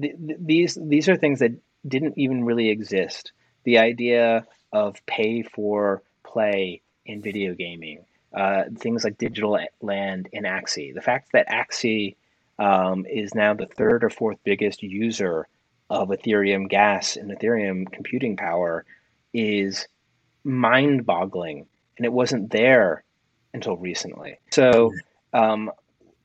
th- 0.00 0.14
th- 0.26 0.38
these 0.40 0.78
these 0.80 1.08
are 1.08 1.16
things 1.16 1.40
that 1.40 1.52
didn't 1.88 2.16
even 2.16 2.44
really 2.44 2.68
exist. 2.68 3.32
The 3.64 3.78
idea 3.78 4.46
of 4.72 5.04
pay 5.06 5.42
for 5.42 6.04
play 6.22 6.82
in 7.04 7.20
video 7.20 7.54
gaming, 7.54 8.04
uh, 8.34 8.64
things 8.76 9.04
like 9.04 9.18
Digital 9.18 9.58
Land 9.80 10.28
and 10.32 10.46
Axie. 10.46 10.94
The 10.94 11.00
fact 11.00 11.32
that 11.32 11.48
Axie 11.48 12.16
um, 12.58 13.06
is 13.06 13.34
now 13.34 13.54
the 13.54 13.66
third 13.66 14.04
or 14.04 14.10
fourth 14.10 14.38
biggest 14.44 14.82
user 14.82 15.48
of 15.88 16.08
Ethereum 16.08 16.68
gas 16.68 17.16
and 17.16 17.30
Ethereum 17.30 17.90
computing 17.90 18.36
power 18.36 18.84
is 19.32 19.88
mind 20.44 21.04
boggling. 21.04 21.66
And 21.96 22.06
it 22.06 22.12
wasn't 22.12 22.50
there 22.50 23.02
until 23.52 23.76
recently. 23.76 24.38
So, 24.50 24.92
um, 25.32 25.70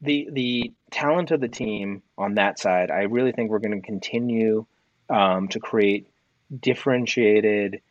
the, 0.02 0.30
the 0.32 0.74
talent 0.92 1.32
of 1.32 1.42
the 1.42 1.48
team 1.48 2.04
on 2.18 2.36
that 2.36 2.60
side, 2.60 2.92
I 2.92 3.04
really 3.04 3.32
think 3.32 3.50
we're 3.50 3.60
going 3.60 3.82
to 3.82 3.86
continue 3.86 4.66
um, 5.10 5.48
to 5.50 5.60
create 5.60 6.08
differentiated, 6.60 7.82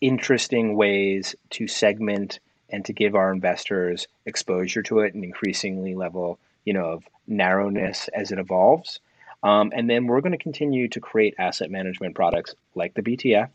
interesting 0.00 0.76
ways 0.76 1.34
to 1.50 1.66
segment 1.66 2.40
and 2.70 2.84
to 2.84 2.92
give 2.92 3.14
our 3.14 3.32
investors 3.32 4.08
exposure 4.24 4.82
to 4.82 5.00
it 5.00 5.14
and 5.14 5.24
increasingly 5.24 5.94
level 5.94 6.38
you 6.64 6.72
know 6.72 6.86
of 6.86 7.04
narrowness 7.26 8.08
as 8.08 8.32
it 8.32 8.38
evolves. 8.38 9.00
Um, 9.42 9.72
and 9.74 9.88
then 9.88 10.06
we're 10.06 10.22
going 10.22 10.32
to 10.32 10.38
continue 10.38 10.88
to 10.88 11.00
create 11.00 11.34
asset 11.38 11.70
management 11.70 12.14
products 12.14 12.54
like 12.74 12.94
the 12.94 13.02
btf 13.02 13.50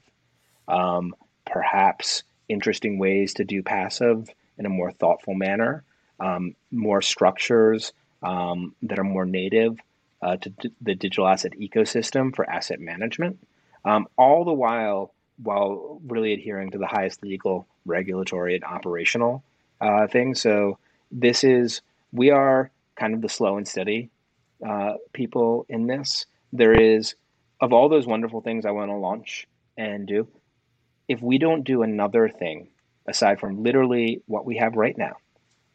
um, 0.68 1.16
perhaps 1.46 2.24
interesting 2.48 3.00
ways 3.00 3.34
to 3.36 3.44
do 3.44 3.64
passive 3.64 4.30
in 4.58 4.66
a 4.66 4.70
more 4.70 4.92
thoughtful 4.92 5.34
manner 5.34 5.84
um, 6.22 6.56
more 6.72 7.02
structures 7.02 7.94
um, 8.24 8.76
that 8.84 9.00
are 9.00 9.04
more 9.04 9.26
native 9.26 9.78
uh, 10.22 10.38
to 10.38 10.50
d- 10.50 10.72
the 10.82 10.96
digital 10.96 11.28
asset 11.28 11.54
ecosystem 11.60 12.34
for 12.34 12.50
asset 12.50 12.80
management. 12.80 13.40
Um, 13.84 14.08
all 14.18 14.46
the 14.46 14.54
while 14.54 15.14
while 15.42 16.00
really 16.06 16.34
adhering 16.34 16.70
to 16.72 16.78
the 16.78 16.86
highest 16.86 17.24
legal, 17.24 17.66
regulatory, 17.86 18.56
and 18.56 18.64
operational 18.64 19.44
uh, 19.80 20.08
things. 20.08 20.42
So 20.42 20.78
this 21.12 21.44
is 21.44 21.82
we 22.12 22.30
are 22.30 22.72
kind 22.96 23.14
of 23.14 23.22
the 23.22 23.30
slow 23.30 23.58
and 23.58 23.68
steady 23.68 24.10
uh, 24.68 24.94
people 25.14 25.66
in 25.70 25.88
this. 25.88 26.26
There 26.54 26.74
is 26.74 27.16
of 27.60 27.74
all 27.74 27.90
those 27.90 28.08
wonderful 28.08 28.42
things 28.42 28.66
I 28.66 28.72
want 28.72 28.90
to 28.92 28.96
launch 28.96 29.48
and 29.78 30.08
do. 30.08 30.28
If 31.08 31.22
we 31.22 31.38
don't 31.38 31.64
do 31.64 31.84
another 31.84 32.30
thing 32.30 32.70
aside 33.08 33.40
from 33.40 33.64
literally 33.64 34.22
what 34.28 34.46
we 34.46 34.58
have 34.58 34.76
right 34.76 34.98
now 34.98 35.18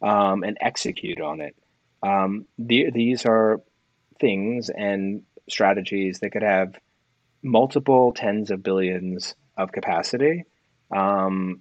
um, 0.03 0.43
and 0.43 0.57
execute 0.61 1.21
on 1.21 1.41
it, 1.41 1.57
um, 2.03 2.47
the, 2.59 2.91
these 2.91 3.25
are 3.25 3.61
things 4.21 4.71
and 4.71 5.23
strategies 5.49 6.21
that 6.21 6.31
could 6.31 6.43
have 6.43 6.79
multiple 7.43 8.13
tens 8.13 8.51
of 8.51 8.63
billions 8.63 9.35
of 9.57 9.73
capacity. 9.73 10.45
Um, 10.91 11.61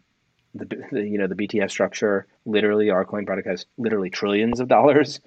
the, 0.56 0.88
the, 0.92 1.08
you 1.08 1.18
know 1.18 1.28
the 1.28 1.36
BTF 1.36 1.70
structure, 1.70 2.28
literally 2.46 2.88
ArCoin 2.88 3.26
product 3.26 3.48
has 3.48 3.66
literally 3.78 4.10
trillions 4.10 4.60
of 4.60 4.68
dollars 4.68 5.20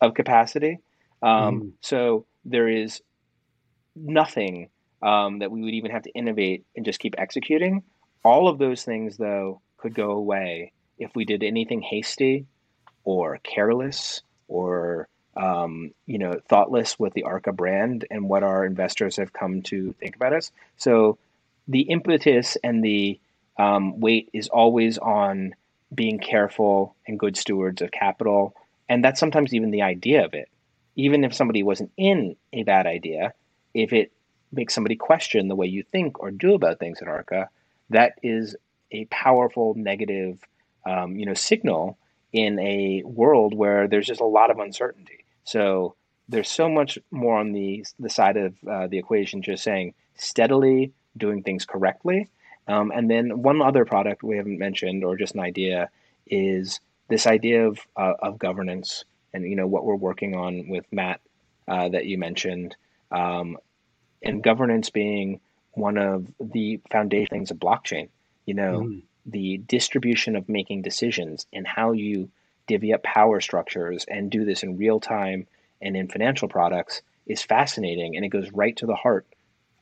of 0.00 0.14
capacity. 0.14 0.78
Um, 1.22 1.60
mm. 1.60 1.72
So 1.80 2.26
there 2.44 2.68
is 2.68 3.02
nothing 3.94 4.68
um, 5.02 5.40
that 5.40 5.50
we 5.50 5.62
would 5.62 5.74
even 5.74 5.90
have 5.90 6.02
to 6.02 6.10
innovate 6.12 6.64
and 6.76 6.84
just 6.84 7.00
keep 7.00 7.14
executing. 7.18 7.82
All 8.24 8.48
of 8.48 8.58
those 8.58 8.84
things, 8.84 9.16
though, 9.16 9.60
could 9.76 9.94
go 9.94 10.12
away 10.12 10.72
if 10.98 11.14
we 11.14 11.24
did 11.24 11.42
anything 11.42 11.82
hasty 11.82 12.46
or 13.04 13.38
careless 13.42 14.22
or 14.48 15.08
um, 15.36 15.90
you 16.06 16.18
know 16.18 16.40
thoughtless 16.48 16.98
with 16.98 17.12
the 17.12 17.24
Arca 17.24 17.52
brand 17.52 18.06
and 18.10 18.28
what 18.28 18.42
our 18.42 18.64
investors 18.64 19.16
have 19.16 19.32
come 19.32 19.62
to 19.62 19.92
think 19.94 20.16
about 20.16 20.32
us. 20.32 20.50
So 20.76 21.18
the 21.68 21.82
impetus 21.82 22.56
and 22.62 22.82
the 22.82 23.18
um, 23.58 24.00
weight 24.00 24.30
is 24.32 24.48
always 24.48 24.98
on 24.98 25.54
being 25.94 26.18
careful 26.18 26.96
and 27.06 27.18
good 27.18 27.36
stewards 27.36 27.82
of 27.82 27.90
capital. 27.90 28.54
And 28.88 29.04
that's 29.04 29.20
sometimes 29.20 29.54
even 29.54 29.70
the 29.70 29.82
idea 29.82 30.24
of 30.24 30.34
it. 30.34 30.48
Even 30.96 31.24
if 31.24 31.34
somebody 31.34 31.62
wasn't 31.62 31.92
in 31.96 32.36
a 32.52 32.62
bad 32.62 32.86
idea, 32.86 33.34
if 33.74 33.92
it 33.92 34.12
makes 34.52 34.74
somebody 34.74 34.96
question 34.96 35.48
the 35.48 35.54
way 35.54 35.66
you 35.66 35.82
think 35.82 36.20
or 36.20 36.30
do 36.30 36.54
about 36.54 36.78
things 36.78 37.00
at 37.02 37.08
Arca, 37.08 37.48
that 37.90 38.14
is 38.22 38.56
a 38.90 39.04
powerful 39.06 39.74
negative, 39.76 40.38
um, 40.86 41.16
you 41.16 41.26
know, 41.26 41.34
signal 41.34 41.98
in 42.32 42.58
a 42.58 43.02
world 43.04 43.54
where 43.54 43.88
there's 43.88 44.06
just 44.06 44.20
a 44.20 44.26
lot 44.26 44.50
of 44.50 44.58
uncertainty. 44.58 45.24
So 45.44 45.94
there's 46.28 46.50
so 46.50 46.68
much 46.68 46.98
more 47.10 47.38
on 47.38 47.52
the 47.52 47.84
the 47.98 48.10
side 48.10 48.36
of 48.36 48.54
uh, 48.68 48.86
the 48.88 48.98
equation, 48.98 49.42
just 49.42 49.62
saying 49.62 49.94
steadily 50.16 50.92
doing 51.16 51.42
things 51.42 51.64
correctly. 51.64 52.28
Um, 52.68 52.90
and 52.94 53.10
then 53.10 53.42
one 53.42 53.62
other 53.62 53.84
product 53.84 54.22
we 54.22 54.36
haven't 54.36 54.58
mentioned, 54.58 55.04
or 55.04 55.16
just 55.16 55.34
an 55.34 55.40
idea, 55.40 55.88
is 56.26 56.80
this 57.08 57.26
idea 57.26 57.68
of 57.68 57.78
uh, 57.96 58.14
of 58.20 58.38
governance, 58.38 59.04
and 59.32 59.44
you 59.44 59.56
know 59.56 59.66
what 59.66 59.84
we're 59.84 59.94
working 59.94 60.34
on 60.34 60.68
with 60.68 60.84
Matt 60.90 61.20
uh, 61.68 61.88
that 61.90 62.06
you 62.06 62.18
mentioned, 62.18 62.76
um, 63.10 63.56
and 64.22 64.42
governance 64.42 64.90
being 64.90 65.40
one 65.72 65.98
of 65.98 66.26
the 66.40 66.80
foundation 66.90 67.28
things 67.30 67.50
of 67.50 67.58
blockchain. 67.58 68.08
You 68.46 68.54
know, 68.54 68.80
mm. 68.80 69.02
the 69.26 69.58
distribution 69.58 70.34
of 70.36 70.48
making 70.48 70.82
decisions 70.82 71.46
and 71.52 71.66
how 71.66 71.92
you 71.92 72.30
divvy 72.66 72.92
up 72.92 73.02
power 73.02 73.40
structures 73.40 74.04
and 74.08 74.30
do 74.30 74.44
this 74.44 74.64
in 74.64 74.76
real 74.76 74.98
time 74.98 75.46
and 75.80 75.96
in 75.96 76.08
financial 76.08 76.48
products 76.48 77.02
is 77.26 77.42
fascinating, 77.42 78.16
and 78.16 78.24
it 78.24 78.28
goes 78.28 78.50
right 78.50 78.76
to 78.76 78.86
the 78.86 78.94
heart 78.96 79.26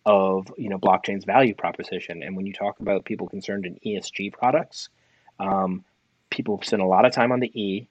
of 0.06 0.52
you 0.58 0.68
know 0.68 0.78
blockchain's 0.78 1.24
value 1.24 1.54
proposition. 1.54 2.22
And 2.22 2.36
when 2.36 2.46
you 2.46 2.52
talk 2.52 2.80
about 2.80 3.04
people 3.04 3.28
concerned 3.28 3.66
in 3.66 3.78
ESG 3.84 4.32
products, 4.32 4.88
um, 5.38 5.84
people 6.30 6.60
spend 6.62 6.82
a 6.82 6.86
lot 6.86 7.04
of 7.04 7.12
time 7.12 7.32
on 7.32 7.40
the 7.40 7.50
E, 7.60 7.88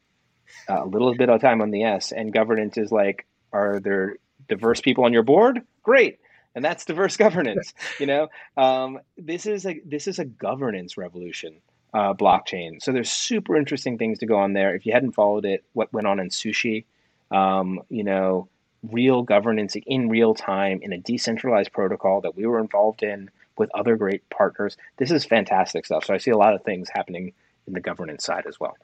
uh, 0.69 0.85
little 0.85 1.15
bit 1.15 1.29
of 1.29 1.41
time 1.41 1.61
on 1.61 1.71
the 1.71 1.83
S, 1.83 2.11
and 2.11 2.33
governance 2.33 2.77
is 2.77 2.91
like, 2.91 3.25
are 3.51 3.79
there 3.79 4.17
diverse 4.47 4.81
people 4.81 5.05
on 5.05 5.13
your 5.13 5.23
board? 5.23 5.61
Great, 5.81 6.19
and 6.55 6.63
that's 6.63 6.85
diverse 6.85 7.17
governance. 7.25 7.73
you 7.99 8.05
know, 8.05 8.27
um, 8.57 8.99
this 9.17 9.45
is 9.45 9.65
a 9.65 9.79
this 9.85 10.07
is 10.07 10.19
a 10.19 10.25
governance 10.25 10.97
revolution. 10.97 11.55
Uh, 11.95 12.11
blockchain. 12.11 12.81
So 12.81 12.91
there's 12.91 13.11
super 13.11 13.55
interesting 13.55 13.99
things 13.99 14.17
to 14.17 14.25
go 14.25 14.39
on 14.39 14.53
there. 14.53 14.73
If 14.73 14.87
you 14.87 14.93
hadn't 14.93 15.11
followed 15.11 15.45
it, 15.45 15.63
what 15.73 15.93
went 15.93 16.07
on 16.07 16.19
in 16.19 16.29
sushi, 16.29 16.85
um, 17.29 17.81
you 17.87 18.03
know, 18.03 18.47
real 18.83 19.23
governance 19.23 19.75
in 19.85 20.09
real 20.09 20.33
time 20.33 20.79
in 20.81 20.93
a 20.93 20.97
decentralized 20.97 21.71
protocol 21.71 22.21
that 22.21 22.35
we 22.35 22.45
were 22.45 22.59
involved 22.59 23.01
in 23.01 23.29
with 23.57 23.69
other 23.73 23.95
great 23.95 24.27
partners. 24.29 24.77
This 24.97 25.11
is 25.11 25.25
fantastic 25.25 25.85
stuff. 25.85 26.05
So 26.05 26.13
I 26.13 26.17
see 26.17 26.31
a 26.31 26.37
lot 26.37 26.53
of 26.53 26.63
things 26.63 26.89
happening 26.93 27.33
in 27.67 27.73
the 27.73 27.79
governance 27.79 28.25
side 28.25 28.45
as 28.47 28.59
well. 28.59 28.75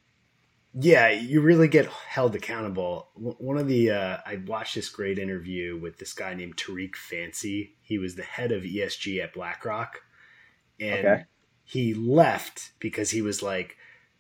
Yeah, 0.74 1.10
you 1.10 1.42
really 1.42 1.68
get 1.68 1.88
held 1.88 2.36
accountable. 2.36 3.10
One 3.16 3.58
of 3.58 3.68
the 3.68 3.90
uh, 3.90 4.18
I 4.24 4.38
watched 4.46 4.76
this 4.76 4.90
great 4.90 5.18
interview 5.18 5.80
with 5.80 5.98
this 5.98 6.14
guy 6.14 6.36
named 6.36 6.58
Tariq 6.58 6.96
Fancy. 6.96 7.76
He 7.82 7.98
was 7.98 8.16
the 8.16 8.24
head 8.24 8.52
of 8.52 8.62
ESG 8.62 9.22
at 9.24 9.34
BlackRock, 9.34 10.02
and 10.80 11.08
okay. 11.08 11.24
he 11.64 11.96
left 11.96 12.74
because 12.80 13.10
he 13.10 13.24
was 13.24 13.42
like, 13.42 13.78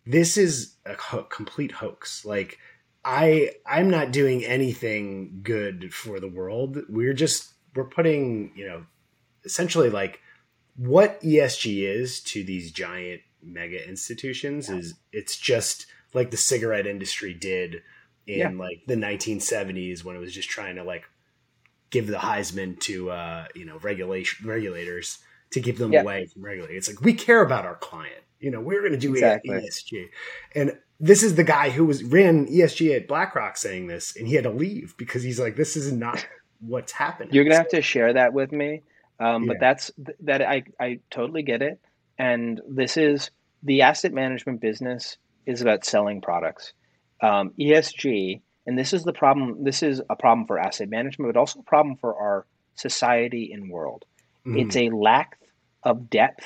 "This 0.07 0.37
is 0.37 0.77
a 0.87 0.95
ho- 0.95 1.23
complete 1.29 1.73
hoax. 1.73 2.25
Like, 2.25 2.57
I 3.03 3.51
I'm 3.65 3.89
not 3.89 4.11
doing 4.11 4.43
anything 4.43 5.39
good 5.43 5.93
for 5.93 6.19
the 6.19 6.27
world. 6.27 6.77
We're 6.89 7.13
just 7.13 7.53
we're 7.75 7.85
putting, 7.85 8.51
you 8.55 8.67
know, 8.67 8.85
essentially 9.45 9.89
like 9.89 10.19
what 10.75 11.21
ESG 11.21 11.83
is 11.83 12.21
to 12.21 12.43
these 12.43 12.71
giant 12.71 13.21
mega 13.41 13.87
institutions 13.87 14.69
yeah. 14.69 14.77
is 14.77 14.95
it's 15.11 15.37
just 15.37 15.85
like 16.13 16.31
the 16.31 16.37
cigarette 16.37 16.87
industry 16.87 17.33
did 17.33 17.81
in 18.27 18.39
yeah. 18.39 18.49
like 18.51 18.81
the 18.87 18.95
1970s 18.95 20.03
when 20.03 20.15
it 20.15 20.19
was 20.19 20.33
just 20.33 20.49
trying 20.49 20.75
to 20.75 20.83
like 20.83 21.05
give 21.89 22.07
the 22.07 22.17
Heisman 22.17 22.79
to 22.81 23.11
uh, 23.11 23.45
you 23.55 23.65
know 23.65 23.77
regulation 23.79 24.47
regulators 24.47 25.19
to 25.51 25.61
keep 25.61 25.77
them 25.77 25.91
yeah. 25.91 26.01
away 26.01 26.27
from 26.27 26.43
regulators. 26.43 26.77
It's 26.77 26.89
like 26.89 27.01
we 27.01 27.13
care 27.13 27.41
about 27.41 27.65
our 27.65 27.75
client. 27.75 28.23
You 28.39 28.51
know, 28.51 28.61
we're 28.61 28.79
going 28.79 28.93
to 28.93 28.97
do 28.97 29.13
exactly. 29.13 29.55
ESG, 29.55 30.09
and 30.55 30.77
this 30.99 31.23
is 31.23 31.35
the 31.35 31.43
guy 31.43 31.69
who 31.69 31.85
was 31.85 32.03
ran 32.03 32.47
ESG 32.47 32.95
at 32.95 33.07
BlackRock 33.07 33.57
saying 33.57 33.87
this, 33.87 34.15
and 34.15 34.27
he 34.27 34.35
had 34.35 34.43
to 34.43 34.51
leave 34.51 34.95
because 34.97 35.23
he's 35.23 35.39
like, 35.39 35.55
this 35.55 35.75
is 35.77 35.91
not 35.91 36.25
what's 36.59 36.91
happening. 36.91 37.33
You're 37.33 37.45
gonna 37.45 37.55
have 37.55 37.69
to 37.69 37.81
share 37.81 38.13
that 38.13 38.33
with 38.33 38.51
me. 38.51 38.83
Um, 39.19 39.43
yeah. 39.43 39.47
But 39.47 39.59
that's 39.59 39.91
that 40.21 40.41
I 40.41 40.63
I 40.79 40.99
totally 41.09 41.43
get 41.43 41.61
it. 41.61 41.79
And 42.17 42.61
this 42.67 42.97
is 42.97 43.31
the 43.63 43.81
asset 43.81 44.13
management 44.13 44.61
business 44.61 45.17
is 45.45 45.61
about 45.61 45.85
selling 45.85 46.21
products. 46.21 46.73
Um, 47.21 47.51
ESG, 47.59 48.41
and 48.65 48.77
this 48.77 48.93
is 48.93 49.03
the 49.03 49.13
problem. 49.13 49.63
This 49.63 49.83
is 49.83 50.01
a 50.09 50.15
problem 50.15 50.47
for 50.47 50.59
asset 50.59 50.89
management, 50.89 51.33
but 51.33 51.39
also 51.39 51.59
a 51.59 51.63
problem 51.63 51.95
for 51.95 52.15
our 52.15 52.45
society 52.75 53.51
and 53.53 53.69
world. 53.69 54.05
Mm. 54.45 54.65
It's 54.65 54.75
a 54.75 54.89
lack 54.89 55.37
of 55.83 56.09
depth 56.09 56.45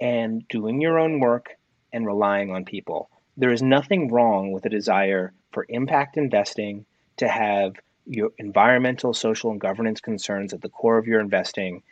and 0.00 0.46
doing 0.48 0.80
your 0.80 0.98
own 0.98 1.20
work 1.20 1.50
and 1.92 2.06
relying 2.06 2.50
on 2.50 2.64
people. 2.64 3.08
There 3.36 3.50
is 3.50 3.62
nothing 3.62 4.10
wrong 4.10 4.52
with 4.52 4.64
a 4.64 4.70
desire 4.70 5.32
for 5.52 5.66
impact 5.68 6.16
investing 6.16 6.86
to 7.16 7.28
have 7.28 7.74
your 8.06 8.30
environmental, 8.38 9.14
social, 9.14 9.50
and 9.50 9.60
governance 9.60 10.00
concerns 10.00 10.52
at 10.52 10.60
the 10.60 10.68
core 10.68 10.98
of 10.98 11.06
your 11.06 11.20
investing. 11.20 11.82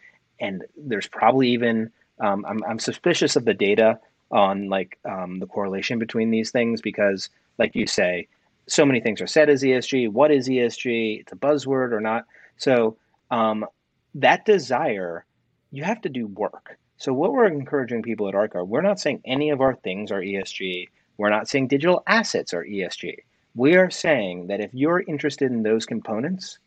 And 0.40 0.64
there's 0.76 1.06
probably 1.08 1.48
even 1.50 1.90
um, 2.20 2.44
I'm, 2.46 2.62
I'm 2.64 2.78
suspicious 2.78 3.36
of 3.36 3.44
the 3.44 3.54
data 3.54 3.98
on 4.30 4.68
like 4.68 4.98
um, 5.04 5.38
the 5.38 5.46
correlation 5.46 5.98
between 5.98 6.30
these 6.30 6.50
things 6.50 6.80
because, 6.80 7.28
like 7.58 7.74
you 7.74 7.86
say, 7.86 8.28
so 8.68 8.86
many 8.86 9.00
things 9.00 9.20
are 9.20 9.26
said 9.26 9.50
as 9.50 9.62
ESG. 9.62 10.10
What 10.10 10.30
is 10.30 10.48
ESG? 10.48 11.20
It's 11.20 11.32
a 11.32 11.36
buzzword 11.36 11.92
or 11.92 12.00
not. 12.00 12.26
So 12.56 12.96
um, 13.30 13.66
that 14.14 14.44
desire, 14.44 15.24
you 15.70 15.84
have 15.84 16.00
to 16.02 16.08
do 16.08 16.26
work. 16.26 16.78
So 16.96 17.12
what 17.12 17.32
we're 17.32 17.46
encouraging 17.46 18.02
people 18.02 18.28
at 18.28 18.34
ARCA, 18.34 18.64
we're 18.64 18.82
not 18.82 19.00
saying 19.00 19.22
any 19.24 19.50
of 19.50 19.60
our 19.60 19.74
things 19.74 20.12
are 20.12 20.20
ESG. 20.20 20.88
We're 21.16 21.30
not 21.30 21.48
saying 21.48 21.68
digital 21.68 22.02
assets 22.06 22.54
are 22.54 22.64
ESG. 22.64 23.18
We 23.54 23.76
are 23.76 23.90
saying 23.90 24.46
that 24.46 24.60
if 24.60 24.72
you're 24.72 25.00
interested 25.00 25.50
in 25.50 25.62
those 25.62 25.86
components, 25.86 26.58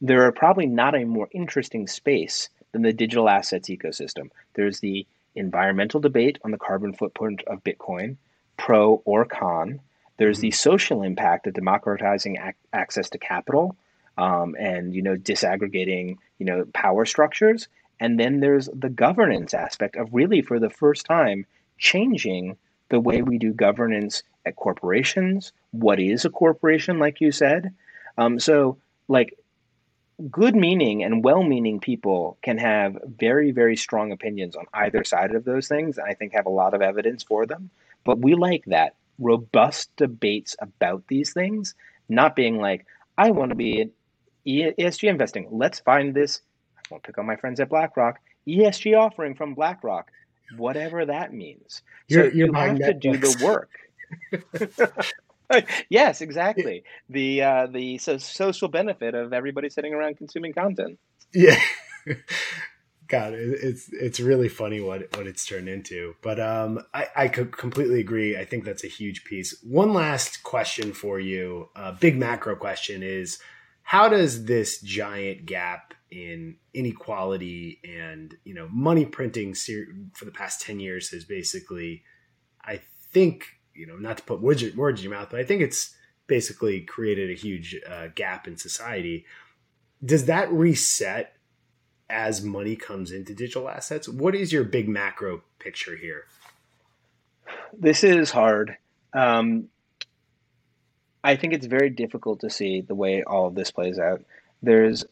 there 0.00 0.22
are 0.26 0.32
probably 0.32 0.66
not 0.66 0.94
a 0.94 1.04
more 1.04 1.28
interesting 1.32 1.86
space 1.86 2.48
than 2.72 2.82
the 2.82 2.92
digital 2.92 3.28
assets 3.28 3.68
ecosystem. 3.68 4.30
There's 4.54 4.80
the 4.80 5.06
environmental 5.34 6.00
debate 6.00 6.38
on 6.44 6.50
the 6.50 6.58
carbon 6.58 6.92
footprint 6.92 7.42
of 7.46 7.64
Bitcoin, 7.64 8.16
pro 8.56 9.02
or 9.04 9.24
con. 9.24 9.80
There's 10.16 10.40
the 10.40 10.48
mm-hmm. 10.48 10.54
social 10.54 11.02
impact 11.02 11.46
of 11.46 11.54
democratizing 11.54 12.36
ac- 12.36 12.56
access 12.72 13.10
to 13.10 13.18
capital 13.18 13.76
um, 14.16 14.54
and 14.58 14.94
you 14.94 15.02
know 15.02 15.16
disaggregating 15.16 16.18
you 16.38 16.46
know 16.46 16.64
power 16.72 17.04
structures. 17.04 17.68
And 18.00 18.18
then 18.18 18.40
there's 18.40 18.68
the 18.74 18.90
governance 18.90 19.54
aspect 19.54 19.96
of 19.96 20.12
really 20.12 20.42
for 20.42 20.58
the 20.58 20.70
first 20.70 21.06
time 21.06 21.46
changing 21.78 22.56
the 22.88 23.00
way 23.00 23.22
we 23.22 23.38
do 23.38 23.52
governance 23.52 24.22
at 24.46 24.56
corporations. 24.56 25.52
What 25.70 26.00
is 26.00 26.24
a 26.24 26.30
corporation, 26.30 26.98
like 26.98 27.20
you 27.20 27.32
said? 27.32 27.74
Um, 28.18 28.38
so 28.38 28.78
like 29.08 29.36
good 30.30 30.54
meaning 30.54 31.02
and 31.02 31.24
well 31.24 31.42
meaning 31.42 31.80
people 31.80 32.38
can 32.42 32.58
have 32.58 32.98
very, 33.04 33.50
very 33.50 33.76
strong 33.76 34.12
opinions 34.12 34.54
on 34.54 34.66
either 34.72 35.02
side 35.04 35.34
of 35.34 35.44
those 35.44 35.66
things. 35.66 35.98
And 35.98 36.06
I 36.08 36.14
think 36.14 36.34
have 36.34 36.46
a 36.46 36.50
lot 36.50 36.74
of 36.74 36.82
evidence 36.82 37.22
for 37.22 37.46
them. 37.46 37.70
But 38.04 38.18
we 38.18 38.34
like 38.34 38.64
that 38.66 38.94
robust 39.18 39.94
debates 39.96 40.56
about 40.60 41.04
these 41.08 41.32
things, 41.32 41.74
not 42.08 42.36
being 42.36 42.58
like, 42.58 42.86
I 43.16 43.30
want 43.30 43.50
to 43.50 43.54
be 43.54 43.80
in 43.80 43.90
ESG 44.46 45.08
investing. 45.08 45.48
Let's 45.50 45.80
find 45.80 46.14
this. 46.14 46.40
I 46.76 46.82
won't 46.90 47.02
pick 47.02 47.18
on 47.18 47.26
my 47.26 47.36
friends 47.36 47.60
at 47.60 47.68
BlackRock. 47.68 48.18
ESG 48.46 48.98
offering 48.98 49.34
from 49.34 49.54
BlackRock, 49.54 50.10
whatever 50.56 51.06
that 51.06 51.32
means. 51.32 51.82
You're, 52.08 52.30
so 52.30 52.36
you're 52.36 52.46
you 52.48 52.52
have 52.54 52.78
to 52.78 52.94
do 52.94 53.16
the 53.16 53.44
work. 53.44 53.70
yes, 55.88 56.20
exactly. 56.20 56.84
The 57.08 57.42
uh, 57.42 57.66
the 57.66 57.98
so 57.98 58.18
social 58.18 58.68
benefit 58.68 59.14
of 59.14 59.32
everybody 59.32 59.70
sitting 59.70 59.94
around 59.94 60.16
consuming 60.16 60.52
content. 60.52 60.98
Yeah. 61.32 61.60
God, 63.06 63.34
it's 63.34 63.90
it's 63.92 64.18
really 64.18 64.48
funny 64.48 64.80
what 64.80 65.14
what 65.16 65.26
it's 65.26 65.44
turned 65.44 65.68
into. 65.68 66.14
But 66.22 66.40
um, 66.40 66.80
I 66.94 67.06
I 67.14 67.28
could 67.28 67.56
completely 67.56 68.00
agree. 68.00 68.36
I 68.36 68.44
think 68.44 68.64
that's 68.64 68.84
a 68.84 68.88
huge 68.88 69.24
piece. 69.24 69.54
One 69.62 69.92
last 69.92 70.42
question 70.42 70.92
for 70.92 71.20
you, 71.20 71.68
a 71.76 71.92
big 71.92 72.16
macro 72.16 72.56
question 72.56 73.02
is, 73.02 73.38
how 73.82 74.08
does 74.08 74.46
this 74.46 74.80
giant 74.80 75.44
gap 75.44 75.92
in 76.14 76.56
inequality 76.72 77.80
and 77.84 78.36
you 78.44 78.54
know 78.54 78.68
money 78.70 79.04
printing 79.04 79.52
for 79.54 80.24
the 80.24 80.30
past 80.30 80.62
ten 80.62 80.78
years 80.78 81.10
has 81.10 81.24
basically, 81.24 82.04
I 82.64 82.80
think 83.10 83.46
you 83.74 83.86
know, 83.86 83.96
not 83.96 84.18
to 84.18 84.22
put 84.22 84.40
words, 84.40 84.64
words 84.76 85.00
in 85.00 85.10
your 85.10 85.18
mouth, 85.18 85.28
but 85.30 85.40
I 85.40 85.44
think 85.44 85.60
it's 85.60 85.94
basically 86.26 86.80
created 86.82 87.30
a 87.30 87.34
huge 87.34 87.76
uh, 87.88 88.06
gap 88.14 88.46
in 88.46 88.56
society. 88.56 89.26
Does 90.04 90.26
that 90.26 90.50
reset 90.52 91.36
as 92.08 92.42
money 92.42 92.76
comes 92.76 93.10
into 93.10 93.34
digital 93.34 93.68
assets? 93.68 94.08
What 94.08 94.34
is 94.34 94.52
your 94.52 94.64
big 94.64 94.88
macro 94.88 95.42
picture 95.58 95.96
here? 95.96 96.26
This 97.76 98.04
is 98.04 98.30
hard. 98.30 98.76
Um, 99.12 99.68
I 101.24 101.36
think 101.36 101.52
it's 101.52 101.66
very 101.66 101.90
difficult 101.90 102.40
to 102.40 102.50
see 102.50 102.82
the 102.82 102.94
way 102.94 103.22
all 103.24 103.46
of 103.46 103.54
this 103.54 103.70
plays 103.70 103.98
out. 103.98 104.22
There's 104.62 105.04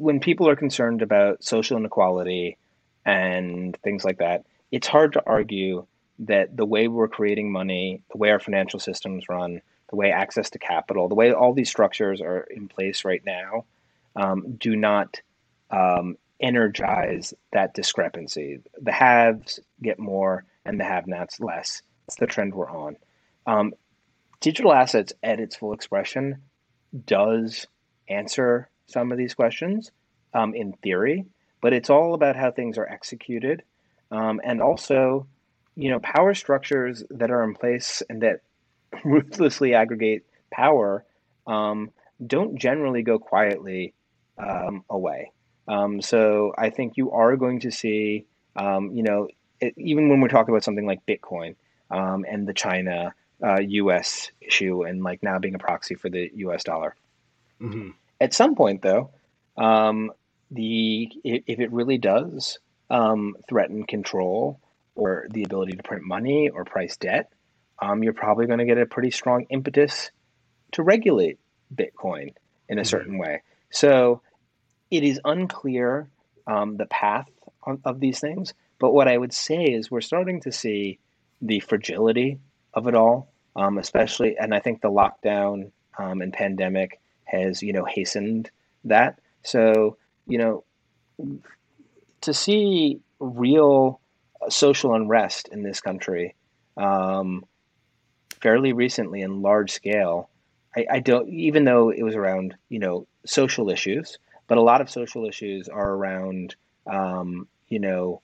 when 0.00 0.18
people 0.18 0.48
are 0.48 0.56
concerned 0.56 1.02
about 1.02 1.44
social 1.44 1.76
inequality 1.76 2.56
and 3.04 3.76
things 3.84 4.02
like 4.02 4.16
that, 4.16 4.46
it's 4.72 4.86
hard 4.86 5.12
to 5.12 5.22
argue 5.26 5.86
that 6.20 6.56
the 6.56 6.64
way 6.64 6.88
we're 6.88 7.06
creating 7.06 7.52
money, 7.52 8.02
the 8.10 8.16
way 8.16 8.30
our 8.30 8.40
financial 8.40 8.80
systems 8.80 9.28
run, 9.28 9.60
the 9.90 9.96
way 9.96 10.10
access 10.10 10.48
to 10.48 10.58
capital, 10.58 11.06
the 11.06 11.14
way 11.14 11.32
all 11.32 11.52
these 11.52 11.68
structures 11.68 12.22
are 12.22 12.46
in 12.50 12.66
place 12.66 13.04
right 13.04 13.22
now, 13.26 13.66
um, 14.16 14.56
do 14.56 14.74
not 14.74 15.20
um, 15.70 16.16
energize 16.40 17.34
that 17.52 17.74
discrepancy. 17.74 18.60
The 18.80 18.92
haves 18.92 19.60
get 19.82 19.98
more 19.98 20.46
and 20.64 20.80
the 20.80 20.84
have 20.84 21.08
nots 21.08 21.40
less. 21.40 21.82
That's 22.06 22.18
the 22.18 22.26
trend 22.26 22.54
we're 22.54 22.70
on. 22.70 22.96
Um, 23.46 23.74
digital 24.40 24.72
assets 24.72 25.12
at 25.22 25.40
its 25.40 25.56
full 25.56 25.74
expression 25.74 26.38
does 27.04 27.66
answer 28.08 28.69
some 28.90 29.12
of 29.12 29.18
these 29.18 29.34
questions 29.34 29.90
um, 30.34 30.54
in 30.54 30.72
theory, 30.82 31.26
but 31.60 31.72
it's 31.72 31.90
all 31.90 32.14
about 32.14 32.36
how 32.36 32.50
things 32.50 32.78
are 32.78 32.86
executed. 32.86 33.62
Um, 34.10 34.40
and 34.42 34.60
also 34.60 35.26
you 35.76 35.90
know, 35.90 36.00
power 36.00 36.34
structures 36.34 37.04
that 37.10 37.30
are 37.30 37.42
in 37.42 37.54
place 37.54 38.02
and 38.10 38.22
that 38.22 38.40
ruthlessly 39.04 39.74
aggregate 39.74 40.24
power 40.52 41.04
um, 41.46 41.90
don't 42.24 42.58
generally 42.58 43.02
go 43.02 43.18
quietly 43.18 43.94
um, 44.38 44.84
away. 44.90 45.32
Um, 45.68 46.02
so 46.02 46.52
I 46.58 46.70
think 46.70 46.96
you 46.96 47.12
are 47.12 47.36
going 47.36 47.60
to 47.60 47.70
see, 47.70 48.26
um, 48.56 48.90
you 48.92 49.02
know, 49.02 49.28
it, 49.60 49.74
even 49.76 50.08
when 50.08 50.20
we're 50.20 50.28
talking 50.28 50.52
about 50.52 50.64
something 50.64 50.86
like 50.86 51.06
Bitcoin 51.06 51.54
and 51.90 52.46
the 52.46 52.54
China 52.54 53.14
uh, 53.42 53.60
U.S. 53.60 54.30
issue 54.40 54.82
and 54.82 55.02
like 55.02 55.22
now 55.22 55.38
being 55.38 55.54
a 55.54 55.58
proxy 55.58 55.94
for 55.94 56.10
the 56.10 56.30
U.S. 56.34 56.64
dollar. 56.64 56.94
Mm-hmm. 57.60 57.90
At 58.20 58.34
some 58.34 58.54
point, 58.54 58.82
though, 58.82 59.10
um, 59.56 60.12
the 60.50 61.10
if 61.24 61.60
it 61.60 61.72
really 61.72 61.98
does 61.98 62.58
threaten 63.48 63.84
control 63.84 64.60
or 64.94 65.26
the 65.30 65.44
ability 65.44 65.72
to 65.72 65.82
print 65.82 66.04
money 66.04 66.48
or 66.48 66.64
price 66.64 66.96
debt, 66.96 67.32
um, 67.80 68.02
you're 68.02 68.12
probably 68.12 68.46
going 68.46 68.58
to 68.58 68.64
get 68.64 68.78
a 68.78 68.86
pretty 68.86 69.10
strong 69.10 69.46
impetus 69.48 70.10
to 70.72 70.82
regulate 70.82 71.38
Bitcoin 71.74 72.34
in 72.68 72.78
a 72.78 72.82
mm-hmm. 72.82 72.88
certain 72.88 73.18
way. 73.18 73.42
So 73.70 74.22
it 74.90 75.04
is 75.04 75.20
unclear 75.24 76.08
um, 76.46 76.76
the 76.76 76.86
path 76.86 77.28
on, 77.62 77.80
of 77.84 78.00
these 78.00 78.20
things. 78.20 78.54
But 78.78 78.92
what 78.92 79.08
I 79.08 79.16
would 79.16 79.32
say 79.32 79.64
is 79.64 79.90
we're 79.90 80.00
starting 80.00 80.40
to 80.42 80.52
see 80.52 80.98
the 81.40 81.60
fragility 81.60 82.38
of 82.74 82.86
it 82.86 82.94
all, 82.94 83.32
um, 83.56 83.78
especially, 83.78 84.36
and 84.36 84.54
I 84.54 84.60
think 84.60 84.80
the 84.80 84.90
lockdown 84.90 85.70
um, 85.98 86.22
and 86.22 86.32
pandemic 86.32 87.00
has, 87.30 87.62
you 87.62 87.72
know, 87.72 87.84
hastened 87.84 88.50
that. 88.84 89.18
So, 89.42 89.96
you 90.26 90.38
know, 90.38 90.64
to 92.22 92.34
see 92.34 93.00
real 93.18 94.00
social 94.48 94.94
unrest 94.94 95.48
in 95.48 95.62
this 95.62 95.80
country 95.80 96.34
um, 96.76 97.44
fairly 98.40 98.72
recently 98.72 99.20
in 99.22 99.42
large 99.42 99.70
scale. 99.70 100.30
I, 100.76 100.86
I, 100.90 101.00
don't, 101.00 101.28
even 101.28 101.64
though 101.64 101.90
it 101.90 102.02
was 102.02 102.14
around, 102.14 102.54
you 102.68 102.78
know, 102.78 103.06
social 103.26 103.70
issues, 103.70 104.18
but 104.46 104.58
a 104.58 104.62
lot 104.62 104.80
of 104.80 104.88
social 104.90 105.26
issues 105.26 105.68
are 105.68 105.90
around, 105.92 106.54
um, 106.86 107.48
you 107.68 107.80
know, 107.80 108.22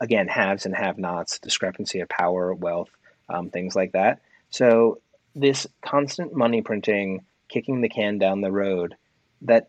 again, 0.00 0.28
haves 0.28 0.66
and 0.66 0.74
have 0.74 0.98
nots, 0.98 1.38
discrepancy 1.38 2.00
of 2.00 2.08
power, 2.08 2.54
wealth, 2.54 2.90
um, 3.28 3.50
things 3.50 3.74
like 3.74 3.92
that. 3.92 4.20
So 4.50 5.00
this 5.34 5.66
constant 5.82 6.34
money 6.34 6.62
printing, 6.62 7.24
kicking 7.48 7.80
the 7.80 7.88
can 7.88 8.18
down 8.18 8.40
the 8.40 8.52
road, 8.52 8.96
that 9.42 9.68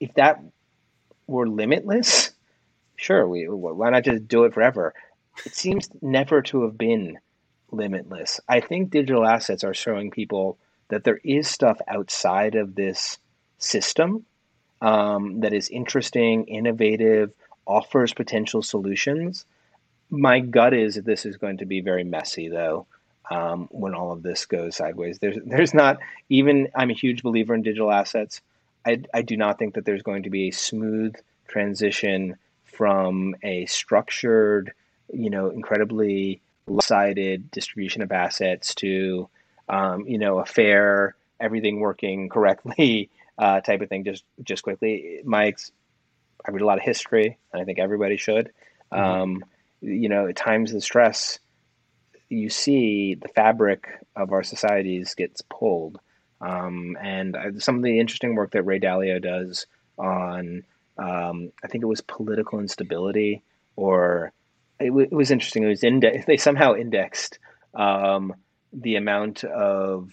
if 0.00 0.12
that 0.14 0.42
were 1.26 1.48
limitless, 1.48 2.32
sure, 2.96 3.26
we 3.26 3.46
why 3.46 3.90
not 3.90 4.04
just 4.04 4.28
do 4.28 4.44
it 4.44 4.54
forever? 4.54 4.94
It 5.44 5.54
seems 5.54 5.88
never 6.00 6.42
to 6.42 6.62
have 6.62 6.78
been 6.78 7.18
limitless. 7.70 8.40
I 8.48 8.60
think 8.60 8.90
digital 8.90 9.26
assets 9.26 9.64
are 9.64 9.74
showing 9.74 10.10
people 10.10 10.58
that 10.88 11.04
there 11.04 11.20
is 11.24 11.48
stuff 11.48 11.78
outside 11.88 12.54
of 12.54 12.74
this 12.74 13.18
system 13.58 14.24
um, 14.80 15.40
that 15.40 15.52
is 15.52 15.68
interesting, 15.70 16.44
innovative, 16.44 17.32
offers 17.66 18.12
potential 18.12 18.62
solutions. 18.62 19.46
My 20.10 20.40
gut 20.40 20.74
is 20.74 20.96
that 20.96 21.06
this 21.06 21.24
is 21.24 21.36
going 21.36 21.58
to 21.58 21.66
be 21.66 21.80
very 21.80 22.04
messy, 22.04 22.48
though. 22.48 22.86
Um, 23.30 23.68
when 23.70 23.94
all 23.94 24.12
of 24.12 24.22
this 24.22 24.44
goes 24.44 24.76
sideways, 24.76 25.18
there's 25.18 25.38
there's 25.46 25.72
not 25.72 25.98
even. 26.28 26.68
I'm 26.74 26.90
a 26.90 26.94
huge 26.94 27.22
believer 27.22 27.54
in 27.54 27.62
digital 27.62 27.90
assets. 27.90 28.42
I, 28.86 29.02
I 29.14 29.22
do 29.22 29.36
not 29.36 29.58
think 29.58 29.74
that 29.74 29.84
there's 29.84 30.02
going 30.02 30.24
to 30.24 30.30
be 30.30 30.48
a 30.48 30.52
smooth 30.52 31.16
transition 31.48 32.36
from 32.64 33.34
a 33.42 33.66
structured, 33.66 34.72
you 35.12 35.30
know, 35.30 35.48
incredibly 35.48 36.42
sided 36.80 37.50
distribution 37.50 38.02
of 38.02 38.12
assets 38.12 38.74
to, 38.76 39.28
um, 39.68 40.06
you 40.06 40.18
know, 40.18 40.38
a 40.38 40.46
fair, 40.46 41.14
everything 41.40 41.80
working 41.80 42.28
correctly 42.30 43.10
uh, 43.38 43.60
type 43.60 43.80
of 43.80 43.88
thing. 43.88 44.04
Just 44.04 44.24
just 44.42 44.62
quickly, 44.62 45.20
Mike's. 45.24 45.72
I 46.46 46.50
read 46.50 46.62
a 46.62 46.66
lot 46.66 46.76
of 46.76 46.84
history, 46.84 47.38
and 47.52 47.62
I 47.62 47.64
think 47.64 47.78
everybody 47.78 48.18
should. 48.18 48.50
Mm-hmm. 48.92 49.22
Um, 49.22 49.44
you 49.80 50.08
know, 50.08 50.26
at 50.26 50.36
times 50.36 50.72
the 50.72 50.80
stress, 50.80 51.38
you 52.34 52.50
see 52.50 53.14
the 53.14 53.28
fabric 53.28 53.88
of 54.16 54.32
our 54.32 54.42
societies 54.42 55.14
gets 55.14 55.42
pulled. 55.42 55.98
Um, 56.40 56.96
and 57.00 57.36
I, 57.36 57.46
some 57.58 57.76
of 57.76 57.82
the 57.82 57.98
interesting 58.00 58.34
work 58.34 58.52
that 58.52 58.62
Ray 58.64 58.80
Dalio 58.80 59.22
does 59.22 59.66
on, 59.98 60.64
um, 60.98 61.52
I 61.62 61.68
think 61.68 61.82
it 61.82 61.88
was 61.88 62.00
political 62.00 62.60
instability, 62.60 63.42
or 63.76 64.32
it, 64.80 64.88
w- 64.88 65.08
it 65.10 65.14
was 65.14 65.30
interesting. 65.30 65.62
It 65.62 65.68
was 65.68 65.84
inde- 65.84 66.24
they 66.26 66.36
somehow 66.36 66.74
indexed 66.74 67.38
um, 67.74 68.34
the 68.72 68.96
amount 68.96 69.44
of, 69.44 70.10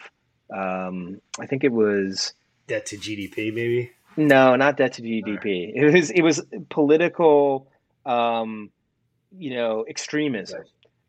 um, 0.55 1.21
I 1.39 1.45
think 1.47 1.63
it 1.63 1.71
was 1.71 2.33
debt 2.67 2.85
to 2.87 2.97
GDP, 2.97 3.53
maybe. 3.53 3.91
No, 4.17 4.55
not 4.55 4.77
debt 4.77 4.93
to 4.93 5.01
GDP. 5.01 5.71
It 5.73 5.93
was 5.93 6.11
it 6.11 6.21
was 6.21 6.41
political, 6.69 7.71
um, 8.05 8.69
you 9.37 9.55
know, 9.55 9.85
extremism. 9.87 10.63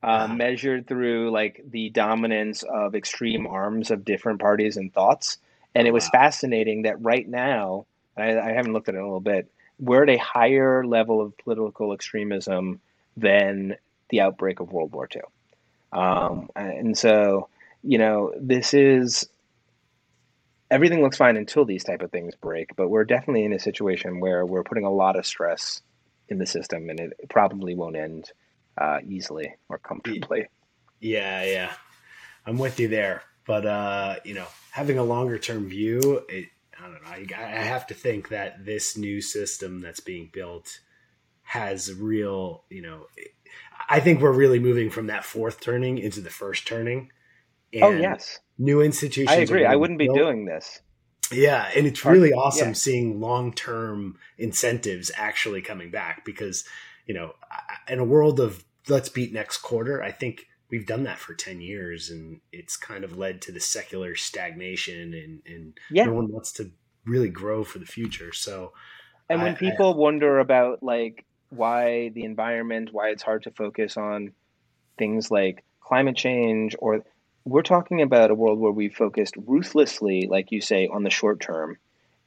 Uh, 0.05 0.27
measured 0.27 0.89
through 0.89 1.31
like 1.31 1.63
the 1.71 1.89
dominance 1.91 2.65
of 2.65 2.97
extreme 2.97 3.47
arms 3.47 3.93
of 3.93 4.05
different 4.05 4.41
parties 4.41 4.77
and 4.77 4.93
thoughts. 4.93 5.39
And 5.77 5.87
it 5.87 5.93
was 5.93 6.07
wow. 6.07 6.23
fascinating 6.23 6.83
that 6.83 7.01
right 7.01 7.27
now, 7.29 7.87
I, 8.17 8.37
I, 8.37 8.53
haven't 8.53 8.73
looked 8.73 8.89
at 8.89 8.97
it 8.97 8.99
in 8.99 9.05
a 9.05 9.07
little 9.07 9.21
bit, 9.21 9.49
we're 9.79 10.03
at 10.03 10.11
a 10.11 10.17
higher 10.17 10.85
level 10.85 11.21
of 11.21 11.39
political 11.39 11.93
extremism 11.93 12.81
than 13.17 13.77
the 14.09 14.23
outbreak 14.23 14.59
of 14.59 14.73
World 14.73 14.93
War 14.93 15.09
II. 15.15 15.23
Um, 15.93 16.51
and 16.57 16.99
so, 16.99 17.49
you 17.85 17.99
know, 17.99 18.33
this 18.37 18.75
is 18.75 19.29
everything 20.69 21.03
looks 21.03 21.19
fine 21.19 21.37
until 21.37 21.65
these 21.65 21.85
type 21.85 22.03
of 22.03 22.11
things 22.11 22.35
break, 22.35 22.75
but 22.75 22.89
we're 22.89 23.05
definitely 23.05 23.45
in 23.45 23.53
a 23.53 23.59
situation 23.59 24.21
where 24.21 24.45
we're 24.45 24.65
putting 24.65 24.85
a 24.85 24.91
lot 24.91 25.17
of 25.17 25.27
stress 25.27 25.83
in 26.29 26.39
the 26.39 26.47
system 26.47 26.91
and 26.91 26.99
it 26.99 27.13
probably 27.29 27.75
won't 27.75 27.95
end 27.95 28.33
uh, 28.79 28.99
easily 29.07 29.55
or 29.69 29.79
comfortably. 29.79 30.47
Yeah, 31.01 31.45
yeah, 31.45 31.73
I'm 32.47 32.59
with 32.59 32.79
you 32.81 32.89
there. 32.89 33.23
But 33.47 33.67
uh, 33.67 34.17
you 34.25 34.35
know, 34.35 34.47
having 34.71 34.99
a 34.99 35.05
longer 35.05 35.39
term 35.39 35.69
view, 35.69 36.25
it, 36.29 36.49
I 36.79 36.83
don't 36.83 37.03
know. 37.03 37.37
I, 37.37 37.43
I 37.43 37.63
have 37.63 37.87
to 37.89 37.95
think 37.95 38.29
that 38.29 38.65
this 38.65 38.97
new 38.97 39.21
system 39.21 39.81
that's 39.81 40.01
being 40.01 40.31
built 40.33 40.81
has 41.43 41.93
real. 41.93 42.65
You 42.71 42.83
know, 42.83 43.07
I 43.89 44.01
think 44.01 44.21
we're 44.21 44.33
really 44.33 44.59
moving 44.59 44.91
from 44.91 45.09
that 45.09 45.25
fourth 45.25 45.61
turning 45.61 45.99
into 45.99 46.21
the 46.21 46.31
first 46.31 46.67
turning. 46.67 47.11
oh 47.83 47.91
yes, 47.91 48.39
new 48.59 48.81
institutions. 48.81 49.37
I 49.37 49.41
agree. 49.41 49.65
I 49.65 49.77
wouldn't 49.77 49.99
built. 49.99 50.15
be 50.15 50.21
doing 50.21 50.45
this. 50.45 50.81
Yeah, 51.33 51.69
and 51.75 51.87
it's 51.87 52.05
really 52.05 52.33
awesome 52.33 52.69
yeah. 52.69 52.75
seeing 52.75 53.21
long 53.21 53.53
term 53.53 54.19
incentives 54.39 55.11
actually 55.17 55.63
coming 55.63 55.91
back 55.91 56.25
because 56.25 56.65
you 57.07 57.15
know, 57.15 57.35
in 57.89 57.99
a 57.99 58.05
world 58.05 58.41
of 58.41 58.65
let's 58.89 59.09
beat 59.09 59.33
next 59.33 59.59
quarter, 59.59 60.03
I 60.03 60.13
think 60.13 60.47
we've 60.71 60.87
done 60.87 61.05
that 61.05 61.19
for 61.19 61.35
10 61.35 61.61
years 61.61 62.11
and 62.11 62.41
it's 62.51 62.77
kind 62.77 63.05
of 63.05 63.19
led 63.19 63.43
to 63.43 63.53
the 63.53 63.61
secular 63.61 64.15
stagnation 64.15 65.13
and, 65.13 65.43
and 65.47 65.79
yeah. 65.91 66.05
no 66.05 66.15
one 66.15 66.33
wants 66.33 66.53
to 66.53 66.71
really 67.05 67.29
grow 67.29 67.63
for 67.63 67.79
the 67.79 67.87
future. 67.87 68.33
So, 68.33 68.73
and 69.29 69.43
when 69.43 69.53
I, 69.53 69.55
people 69.55 69.93
I, 69.93 69.97
wonder 69.97 70.39
about 70.39 70.83
like 70.83 71.25
why 71.51 72.09
the 72.11 72.25
environment, 72.25 72.89
why 72.93 73.11
it's 73.11 73.23
hard 73.23 73.43
to 73.45 73.51
focus 73.51 73.97
on 73.97 74.33
things 74.97 75.31
like 75.31 75.63
climate 75.81 76.17
change, 76.17 76.75
or 76.79 77.05
we're 77.45 77.63
talking 77.63 78.01
about 78.01 78.31
a 78.31 78.35
world 78.35 78.59
where 78.59 78.73
we 78.73 78.89
focused 78.89 79.35
ruthlessly, 79.47 80.27
like 80.27 80.53
you 80.53 80.61
say, 80.61 80.89
on 80.89 81.03
the 81.03 81.11
short 81.11 81.41
term. 81.41 81.77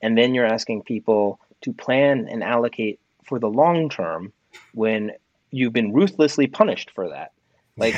And 0.01 0.17
then 0.17 0.35
you're 0.35 0.45
asking 0.45 0.83
people 0.83 1.39
to 1.61 1.73
plan 1.73 2.27
and 2.29 2.43
allocate 2.43 2.99
for 3.23 3.39
the 3.39 3.49
long 3.49 3.89
term 3.89 4.33
when 4.73 5.11
you've 5.51 5.73
been 5.73 5.93
ruthlessly 5.93 6.47
punished 6.47 6.91
for 6.91 7.09
that. 7.09 7.31
Like, 7.77 7.95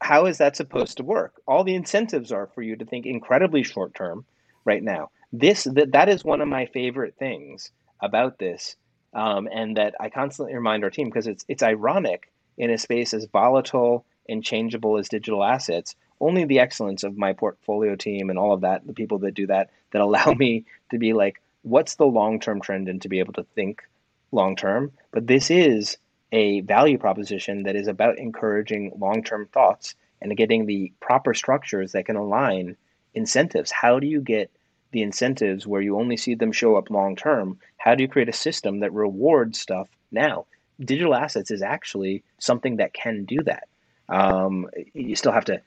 how 0.00 0.26
is 0.26 0.38
that 0.38 0.56
supposed 0.56 0.96
to 0.98 1.04
work? 1.04 1.40
All 1.46 1.64
the 1.64 1.74
incentives 1.74 2.32
are 2.32 2.48
for 2.48 2.62
you 2.62 2.76
to 2.76 2.84
think 2.84 3.06
incredibly 3.06 3.62
short 3.62 3.94
term 3.94 4.24
right 4.64 4.82
now. 4.82 5.10
This 5.32 5.64
that 5.64 5.92
that 5.92 6.08
is 6.08 6.24
one 6.24 6.40
of 6.40 6.48
my 6.48 6.66
favorite 6.66 7.14
things 7.18 7.70
about 8.00 8.38
this, 8.38 8.76
um, 9.14 9.48
and 9.52 9.76
that 9.76 9.94
I 10.00 10.10
constantly 10.10 10.54
remind 10.54 10.84
our 10.84 10.90
team 10.90 11.06
because 11.06 11.26
it's 11.26 11.44
it's 11.48 11.62
ironic 11.62 12.30
in 12.58 12.70
a 12.70 12.78
space 12.78 13.12
as 13.12 13.26
volatile 13.26 14.04
and 14.28 14.44
changeable 14.44 14.96
as 14.98 15.08
digital 15.08 15.44
assets. 15.44 15.94
Only 16.20 16.44
the 16.44 16.60
excellence 16.60 17.04
of 17.04 17.18
my 17.18 17.32
portfolio 17.32 17.94
team 17.94 18.30
and 18.30 18.38
all 18.38 18.52
of 18.52 18.62
that, 18.62 18.86
the 18.86 18.94
people 18.94 19.18
that 19.18 19.34
do 19.34 19.46
that, 19.48 19.70
that 19.92 20.00
allow 20.00 20.32
me 20.38 20.64
to 20.90 20.98
be 20.98 21.12
like, 21.12 21.40
what's 21.62 21.96
the 21.96 22.06
long 22.06 22.40
term 22.40 22.60
trend 22.60 22.88
and 22.88 23.02
to 23.02 23.08
be 23.08 23.18
able 23.18 23.34
to 23.34 23.46
think 23.54 23.82
long 24.32 24.56
term. 24.56 24.92
But 25.12 25.26
this 25.26 25.50
is 25.50 25.98
a 26.32 26.60
value 26.62 26.98
proposition 26.98 27.62
that 27.64 27.76
is 27.76 27.88
about 27.88 28.18
encouraging 28.18 28.92
long 28.98 29.22
term 29.22 29.48
thoughts 29.52 29.94
and 30.20 30.36
getting 30.36 30.66
the 30.66 30.92
proper 31.00 31.34
structures 31.34 31.92
that 31.92 32.06
can 32.06 32.16
align 32.16 32.76
incentives. 33.14 33.70
How 33.70 33.98
do 33.98 34.06
you 34.06 34.20
get 34.20 34.50
the 34.92 35.02
incentives 35.02 35.66
where 35.66 35.82
you 35.82 35.98
only 35.98 36.16
see 36.16 36.34
them 36.34 36.52
show 36.52 36.76
up 36.76 36.90
long 36.90 37.16
term? 37.16 37.58
How 37.76 37.94
do 37.94 38.02
you 38.02 38.08
create 38.08 38.28
a 38.28 38.32
system 38.32 38.80
that 38.80 38.92
rewards 38.92 39.60
stuff 39.60 39.88
now? 40.10 40.46
Digital 40.80 41.14
assets 41.14 41.50
is 41.50 41.62
actually 41.62 42.22
something 42.38 42.76
that 42.76 42.92
can 42.92 43.24
do 43.24 43.42
that. 43.44 43.68
Um, 44.08 44.68
you 44.94 45.16
still 45.16 45.32
have 45.32 45.46
to 45.46 45.62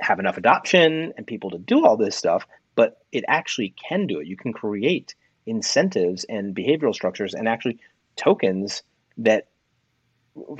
have 0.00 0.18
enough 0.18 0.36
adoption 0.36 1.12
and 1.16 1.26
people 1.26 1.50
to 1.50 1.58
do 1.58 1.84
all 1.84 1.96
this 1.96 2.16
stuff, 2.16 2.46
but 2.74 2.98
it 3.12 3.24
actually 3.28 3.74
can 3.88 4.06
do 4.06 4.20
it. 4.20 4.26
You 4.26 4.36
can 4.36 4.52
create 4.52 5.14
incentives 5.50 6.24
and 6.28 6.54
behavioral 6.54 6.94
structures 6.94 7.34
and 7.34 7.48
actually 7.48 7.78
tokens 8.16 8.82
that 9.18 9.48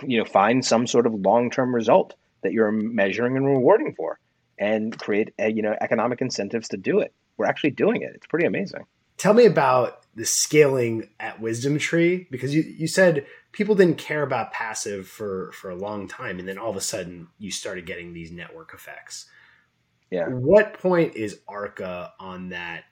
you 0.06 0.18
know 0.18 0.24
find 0.24 0.64
some 0.64 0.86
sort 0.86 1.06
of 1.06 1.14
long-term 1.14 1.72
result 1.72 2.14
that 2.42 2.52
you're 2.52 2.72
measuring 2.72 3.36
and 3.36 3.46
rewarding 3.46 3.94
for 3.96 4.18
and 4.58 4.98
create 4.98 5.32
a, 5.38 5.50
you 5.50 5.62
know 5.62 5.74
economic 5.80 6.20
incentives 6.20 6.68
to 6.68 6.76
do 6.76 6.98
it. 6.98 7.14
We're 7.36 7.46
actually 7.46 7.70
doing 7.70 8.02
it. 8.02 8.10
It's 8.14 8.26
pretty 8.26 8.46
amazing. 8.46 8.84
Tell 9.16 9.32
me 9.32 9.46
about 9.46 10.00
the 10.16 10.26
scaling 10.26 11.08
at 11.20 11.40
WisdomTree 11.40 12.30
because 12.30 12.54
you, 12.54 12.62
you 12.62 12.88
said 12.88 13.26
people 13.52 13.74
didn't 13.74 13.98
care 13.98 14.22
about 14.22 14.52
passive 14.52 15.06
for 15.06 15.52
for 15.52 15.70
a 15.70 15.76
long 15.76 16.08
time 16.08 16.40
and 16.40 16.48
then 16.48 16.58
all 16.58 16.70
of 16.70 16.76
a 16.76 16.80
sudden 16.80 17.28
you 17.38 17.52
started 17.52 17.86
getting 17.86 18.12
these 18.12 18.32
network 18.32 18.74
effects. 18.74 19.26
Yeah. 20.10 20.26
What 20.26 20.74
point 20.74 21.14
is 21.14 21.38
arca 21.46 22.12
on 22.18 22.48
that 22.48 22.84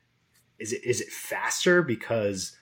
is 0.59 0.73
it 0.73 0.85
is 0.85 1.01
it 1.01 1.11
faster? 1.11 1.83
Because 1.83 2.57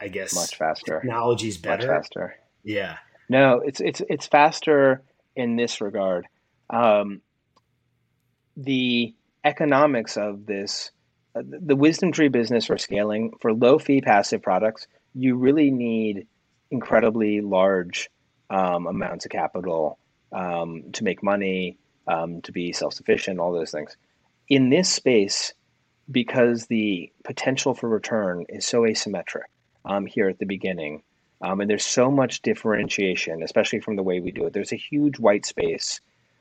i 0.00 0.08
guess 0.08 0.34
much 0.34 0.56
faster. 0.56 1.00
technology's 1.00 1.58
better 1.58 1.86
much 1.86 1.96
faster. 1.96 2.36
Yeah. 2.64 2.96
No, 3.28 3.60
it's 3.64 3.80
it's 3.80 4.02
it's 4.08 4.26
faster 4.26 5.02
in 5.36 5.56
this 5.56 5.80
regard. 5.80 6.26
Um, 6.68 7.20
the 8.56 9.14
economics 9.44 10.16
of 10.16 10.46
this, 10.46 10.90
uh, 11.34 11.42
the 11.44 11.76
WisdomTree 11.76 12.32
business 12.32 12.66
for 12.66 12.76
scaling 12.76 13.32
for 13.40 13.52
low 13.52 13.78
fee 13.78 14.00
passive 14.00 14.42
products, 14.42 14.86
you 15.14 15.36
really 15.36 15.70
need 15.70 16.26
incredibly 16.70 17.40
large 17.40 18.10
um, 18.50 18.86
amounts 18.86 19.24
of 19.24 19.30
capital 19.30 19.98
um, 20.32 20.84
to 20.92 21.04
make 21.04 21.22
money, 21.22 21.78
um, 22.06 22.42
to 22.42 22.52
be 22.52 22.72
self 22.72 22.94
sufficient, 22.94 23.38
all 23.38 23.52
those 23.52 23.70
things. 23.70 23.96
In 24.48 24.70
this 24.70 24.92
space, 24.92 25.54
because 26.10 26.66
the 26.66 27.10
potential 27.24 27.74
for 27.74 27.88
return 27.88 28.44
is 28.48 28.66
so 28.66 28.82
asymmetric 28.82 29.44
um, 29.84 30.06
here 30.06 30.28
at 30.28 30.38
the 30.38 30.46
beginning, 30.46 31.02
um, 31.42 31.60
and 31.60 31.70
there's 31.70 31.86
so 31.86 32.10
much 32.10 32.42
differentiation, 32.42 33.42
especially 33.42 33.80
from 33.80 33.96
the 33.96 34.02
way 34.02 34.20
we 34.20 34.30
do 34.30 34.44
it. 34.44 34.52
There's 34.52 34.72
a 34.72 34.76
huge 34.76 35.18
white 35.18 35.46
space 35.46 36.00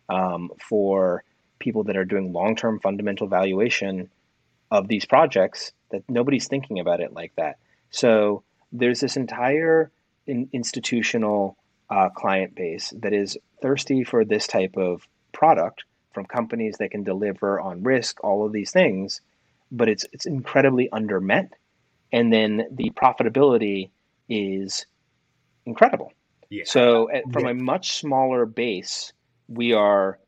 um, 0.09 0.51
for 0.59 1.23
people 1.59 1.83
that 1.83 1.97
are 1.97 2.05
doing 2.05 2.33
long 2.33 2.55
term 2.55 2.79
fundamental 2.79 3.27
valuation 3.27 4.09
of 4.71 4.87
these 4.87 5.05
projects 5.05 5.71
that 5.91 6.03
nobody's 6.07 6.47
thinking 6.47 6.79
about 6.79 7.01
it 7.01 7.13
like 7.13 7.33
that. 7.35 7.57
So 7.91 8.43
there's 8.71 8.99
this 8.99 9.17
entire 9.17 9.91
in, 10.27 10.49
institutional 10.53 11.57
uh, 11.89 12.09
client 12.09 12.55
base 12.55 12.93
that 12.99 13.13
is 13.13 13.37
thirsty 13.61 14.03
for 14.03 14.23
this 14.23 14.47
type 14.47 14.77
of 14.77 15.07
product 15.31 15.83
from 16.13 16.25
companies 16.25 16.77
that 16.77 16.91
can 16.91 17.03
deliver 17.03 17.59
on 17.59 17.83
risk, 17.83 18.23
all 18.23 18.45
of 18.45 18.51
these 18.51 18.71
things, 18.71 19.21
but 19.71 19.89
it's 19.89 20.05
it's 20.11 20.25
incredibly 20.25 20.89
undermet 20.89 21.49
and 22.11 22.31
then 22.33 22.67
the 22.71 22.91
profitability 22.91 23.89
is 24.27 24.85
incredible. 25.65 26.11
Yeah. 26.49 26.63
So 26.65 27.09
at, 27.11 27.31
from 27.31 27.45
yeah. 27.45 27.51
a 27.51 27.53
much 27.53 27.93
smaller 27.93 28.45
base, 28.45 29.13
we 29.47 29.73
are 29.73 30.19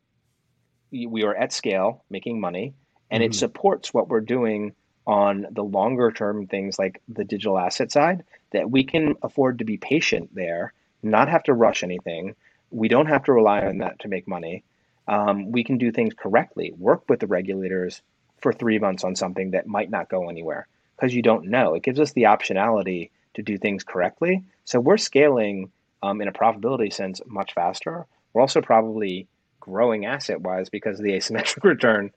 we 0.92 1.24
are 1.24 1.36
at 1.36 1.54
scale 1.54 2.04
making 2.10 2.40
money, 2.40 2.74
and 3.10 3.22
mm-hmm. 3.22 3.32
it 3.32 3.36
supports 3.36 3.94
what 3.94 4.10
we're 4.10 4.22
doing 4.22 4.74
on 5.08 5.48
the 5.50 5.64
longer 5.64 6.12
term 6.12 6.48
things 6.48 6.78
like 6.78 7.02
the 7.08 7.24
digital 7.24 7.58
asset 7.58 7.92
side. 7.92 8.24
That 8.52 8.70
we 8.70 8.84
can 8.84 9.16
afford 9.24 9.60
to 9.60 9.66
be 9.66 9.78
patient 9.78 10.30
there, 10.36 10.74
not 11.02 11.30
have 11.30 11.44
to 11.44 11.54
rush 11.54 11.84
anything. 11.84 12.36
We 12.70 12.88
don't 12.88 13.08
have 13.08 13.24
to 13.26 13.34
rely 13.34 13.66
on 13.66 13.80
that 13.80 14.00
to 14.00 14.08
make 14.08 14.28
money. 14.28 14.64
Um, 15.08 15.52
we 15.52 15.64
can 15.64 15.78
do 15.78 15.92
things 15.92 16.14
correctly, 16.14 16.74
work 16.78 17.10
with 17.10 17.20
the 17.20 17.28
regulators 17.28 18.02
for 18.42 18.52
three 18.52 18.80
months 18.80 19.04
on 19.04 19.16
something 19.16 19.52
that 19.52 19.68
might 19.68 19.90
not 19.90 20.10
go 20.10 20.30
anywhere 20.30 20.68
because 20.96 21.14
you 21.14 21.22
don't 21.22 21.46
know. 21.46 21.74
It 21.74 21.84
gives 21.84 22.00
us 22.00 22.14
the 22.14 22.24
optionality 22.24 23.12
to 23.34 23.42
do 23.42 23.58
things 23.58 23.84
correctly. 23.84 24.44
So 24.66 24.80
we're 24.80 24.98
scaling 24.98 25.72
um, 26.04 26.22
in 26.22 26.28
a 26.28 26.34
profitability 26.34 26.94
sense 26.94 27.22
much 27.26 27.54
faster. 27.54 28.06
We're 28.34 28.42
also 28.42 28.62
probably 28.62 29.28
growing 29.60 30.06
asset 30.06 30.42
wise 30.42 30.70
because 30.70 31.00
of 31.00 31.06
the 31.06 31.12
asymmetric 31.18 31.64
return 31.64 32.12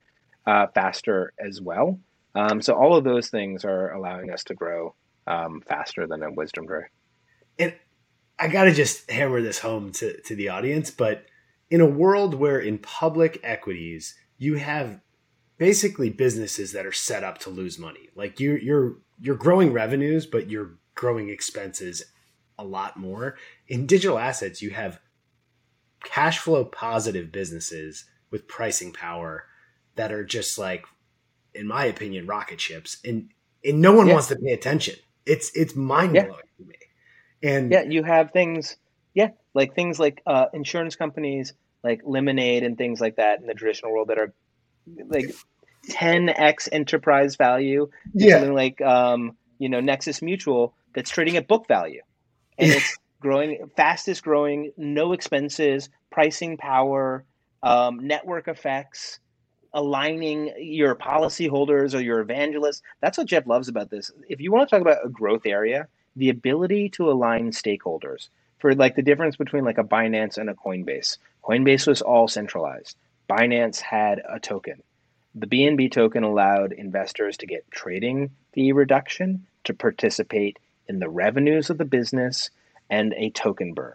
uh, 0.47 0.67
faster 0.75 1.33
as 1.39 1.61
well. 1.61 1.99
Um, 2.35 2.61
so 2.61 2.75
all 2.75 2.97
of 2.97 3.05
those 3.05 3.29
things 3.29 3.65
are 3.65 3.93
allowing 3.93 4.31
us 4.31 4.45
to 4.45 4.55
grow 4.55 4.95
um, 5.27 5.63
faster 5.67 6.07
than 6.07 6.23
a 6.23 6.31
WisdomTree. 6.31 6.87
And 7.59 7.75
I 8.39 8.49
got 8.49 8.65
to 8.65 8.73
just 8.73 9.09
hammer 9.11 9.41
this 9.41 9.61
home 9.61 9.93
to, 9.93 10.21
to 10.23 10.35
the 10.35 10.49
audience, 10.49 10.91
but 10.91 11.27
in 11.71 11.81
a 11.81 11.87
world 11.87 12.35
where 12.35 12.59
in 12.59 12.79
public 12.79 13.41
equities 13.43 14.17
you 14.39 14.57
have 14.57 15.01
basically 15.65 16.11
businesses 16.11 16.73
that 16.73 16.85
are 16.85 16.93
set 16.93 17.25
up 17.25 17.39
to 17.39 17.49
lose 17.49 17.79
money, 17.79 18.11
like 18.15 18.39
you, 18.39 18.53
you're 18.57 18.99
you're 19.19 19.35
growing 19.35 19.73
revenues, 19.73 20.27
but 20.27 20.51
you're 20.51 20.73
growing 20.95 21.31
expenses 21.31 22.05
a 22.59 22.65
lot 22.65 22.99
more. 22.99 23.39
In 23.67 23.87
digital 23.87 24.19
assets, 24.19 24.61
you 24.61 24.69
have 24.73 25.01
cash 26.05 26.39
flow 26.39 26.67
positive 26.67 27.33
businesses 27.33 28.05
with 28.31 28.47
pricing 28.47 28.93
power 28.93 29.47
that 29.95 30.13
are 30.13 30.23
just 30.23 30.59
like, 30.59 30.85
in 31.55 31.67
my 31.67 31.87
opinion, 31.87 32.27
rocket 32.27 32.61
ships, 32.61 32.99
and 33.03 33.31
and 33.65 33.81
no 33.81 33.95
one 33.95 34.07
yeah. 34.07 34.13
wants 34.13 34.29
to 34.29 34.37
pay 34.37 34.53
attention. 34.53 34.97
It's 35.25 35.51
it's 35.55 35.75
mind 35.75 36.13
blowing 36.13 36.29
yeah. 36.29 36.37
to 36.59 36.69
me. 36.69 36.75
And 37.43 37.73
yeah, 37.73 37.85
you 37.85 38.03
have 38.03 38.33
things, 38.33 38.77
yeah, 39.15 39.31
like 39.55 39.75
things 39.75 39.99
like 39.99 40.21
uh, 40.27 40.47
insurance 40.53 40.95
companies, 40.95 41.55
like 41.83 42.03
Lemonade 42.05 42.65
and 42.65 42.77
things 42.77 43.01
like 43.01 43.17
that 43.17 43.41
in 43.41 43.47
the 43.47 43.55
traditional 43.55 43.93
world 43.93 44.09
that 44.09 44.19
are 44.19 44.35
like 45.07 45.35
10x 45.91 46.69
enterprise 46.73 47.37
value. 47.37 47.89
Yeah, 48.13 48.37
something 48.37 48.55
like 48.55 48.81
um, 48.81 49.37
you 49.59 49.69
know 49.69 49.81
Nexus 49.81 50.23
Mutual 50.23 50.75
that's 50.95 51.11
trading 51.11 51.37
at 51.37 51.49
book 51.49 51.67
value, 51.69 52.03
and 52.59 52.71
it's 52.71 52.99
growing 53.21 53.71
fastest 53.77 54.23
growing, 54.23 54.73
no 54.77 55.13
expenses, 55.13 55.89
pricing 56.11 56.57
power, 56.57 57.25
um, 57.63 58.07
network 58.07 58.49
effects, 58.49 59.19
aligning 59.73 60.53
your 60.59 60.95
policyholders 60.95 61.95
or 61.95 62.01
your 62.01 62.21
evangelists. 62.21 62.83
That's 63.01 63.19
what 63.19 63.27
Jeff 63.27 63.47
loves 63.47 63.69
about 63.69 63.91
this. 63.91 64.11
If 64.29 64.41
you 64.41 64.53
want 64.53 64.69
to 64.69 64.75
talk 64.75 64.83
about 64.83 65.05
a 65.05 65.09
growth 65.09 65.47
area, 65.47 65.89
the 66.17 66.31
ability 66.31 66.91
to 66.91 67.11
align 67.11 67.51
stakeholders 67.51 68.29
for 68.59 68.75
like 68.75 68.97
the 68.97 69.03
difference 69.03 69.37
between 69.37 69.65
like 69.65 69.79
a 69.79 69.85
Binance 69.85 70.39
and 70.39 70.49
a 70.49 70.55
Coinbase. 70.55 71.19
Coinbase 71.45 71.87
was 71.87 72.03
all 72.03 72.29
centralized. 72.29 72.97
Binance 73.29 73.81
had 73.81 74.23
a 74.27 74.39
token. 74.39 74.83
The 75.35 75.47
BNB 75.47 75.91
token 75.91 76.23
allowed 76.23 76.73
investors 76.73 77.37
to 77.39 77.47
get 77.47 77.71
trading 77.71 78.31
fee 78.53 78.73
reduction 78.73 79.47
to 79.65 79.75
participate 79.75 80.59
in 80.89 81.01
the 81.01 81.09
revenues 81.09 81.71
of 81.71 81.79
the 81.79 81.85
business 81.85 82.51
and 82.89 83.13
a 83.17 83.31
token 83.31 83.75
burn. 83.75 83.95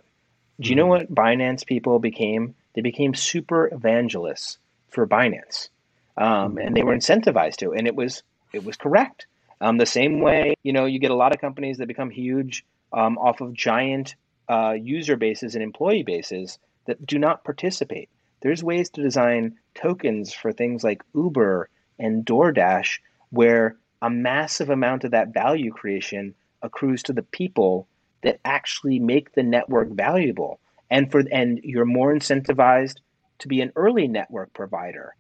Do 0.60 0.70
you 0.70 0.76
know 0.76 0.88
mm-hmm. 0.88 1.14
what 1.14 1.16
Binance 1.16 1.66
people 1.66 2.00
became? 2.00 2.56
They 2.74 2.82
became 2.82 3.14
super 3.14 3.74
evangelists 3.74 4.58
for 4.90 5.08
Binance, 5.08 5.70
um, 6.18 6.58
and 6.58 6.76
they 6.76 6.84
were 6.84 6.96
incentivized 6.96 7.58
to, 7.58 7.74
and 7.74 7.88
it 7.88 7.96
was 7.96 8.24
it 8.52 8.66
was 8.66 8.76
correct. 8.76 9.28
Um, 9.62 9.78
the 9.78 9.86
same 9.86 10.22
way, 10.22 10.56
you 10.64 10.74
know, 10.74 10.86
you 10.86 11.00
get 11.00 11.12
a 11.12 11.16
lot 11.16 11.34
of 11.34 11.42
companies 11.42 11.78
that 11.78 11.88
become 11.88 12.10
huge 12.10 12.66
um, 12.92 13.18
off 13.18 13.42
of 13.42 13.54
giant 13.54 14.16
uh, 14.48 14.72
user 14.72 15.16
bases 15.16 15.56
and 15.56 15.64
employee 15.64 16.04
bases 16.04 16.60
that 16.86 17.06
do 17.06 17.20
not 17.20 17.44
participate. 17.44 18.10
There's 18.42 18.64
ways 18.64 18.90
to 18.92 19.04
design 19.04 19.58
tokens 19.76 20.34
for 20.34 20.52
things 20.52 20.84
like 20.84 21.04
Uber 21.14 21.70
and 21.98 22.26
DoorDash 22.26 23.00
where 23.30 23.78
a 24.02 24.10
massive 24.10 24.70
amount 24.70 25.04
of 25.04 25.12
that 25.12 25.34
value 25.34 25.72
creation 25.72 26.36
accrues 26.62 27.04
to 27.04 27.14
the 27.14 27.24
people 27.24 27.88
that 28.24 28.40
actually 28.44 29.00
make 29.00 29.34
the 29.34 29.44
network 29.44 29.90
valuable. 29.90 30.60
And 30.90 31.12
for 31.12 31.24
and 31.32 31.60
you're 31.64 31.86
more 31.86 32.14
incentivized 32.14 32.98
to 33.40 33.48
be 33.48 33.62
an 33.62 33.72
early 33.76 34.08
network 34.08 34.54
provider 34.54 35.16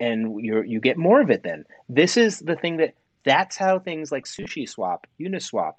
and 0.00 0.42
you 0.42 0.62
you 0.62 0.80
get 0.80 0.96
more 0.96 1.20
of 1.20 1.30
it 1.30 1.42
then. 1.42 1.64
This 1.88 2.16
is 2.16 2.38
the 2.38 2.56
thing 2.56 2.78
that 2.78 2.94
that's 3.24 3.56
how 3.56 3.78
things 3.78 4.10
like 4.10 4.24
SushiSwap 4.24 5.00
uniswap 5.20 5.74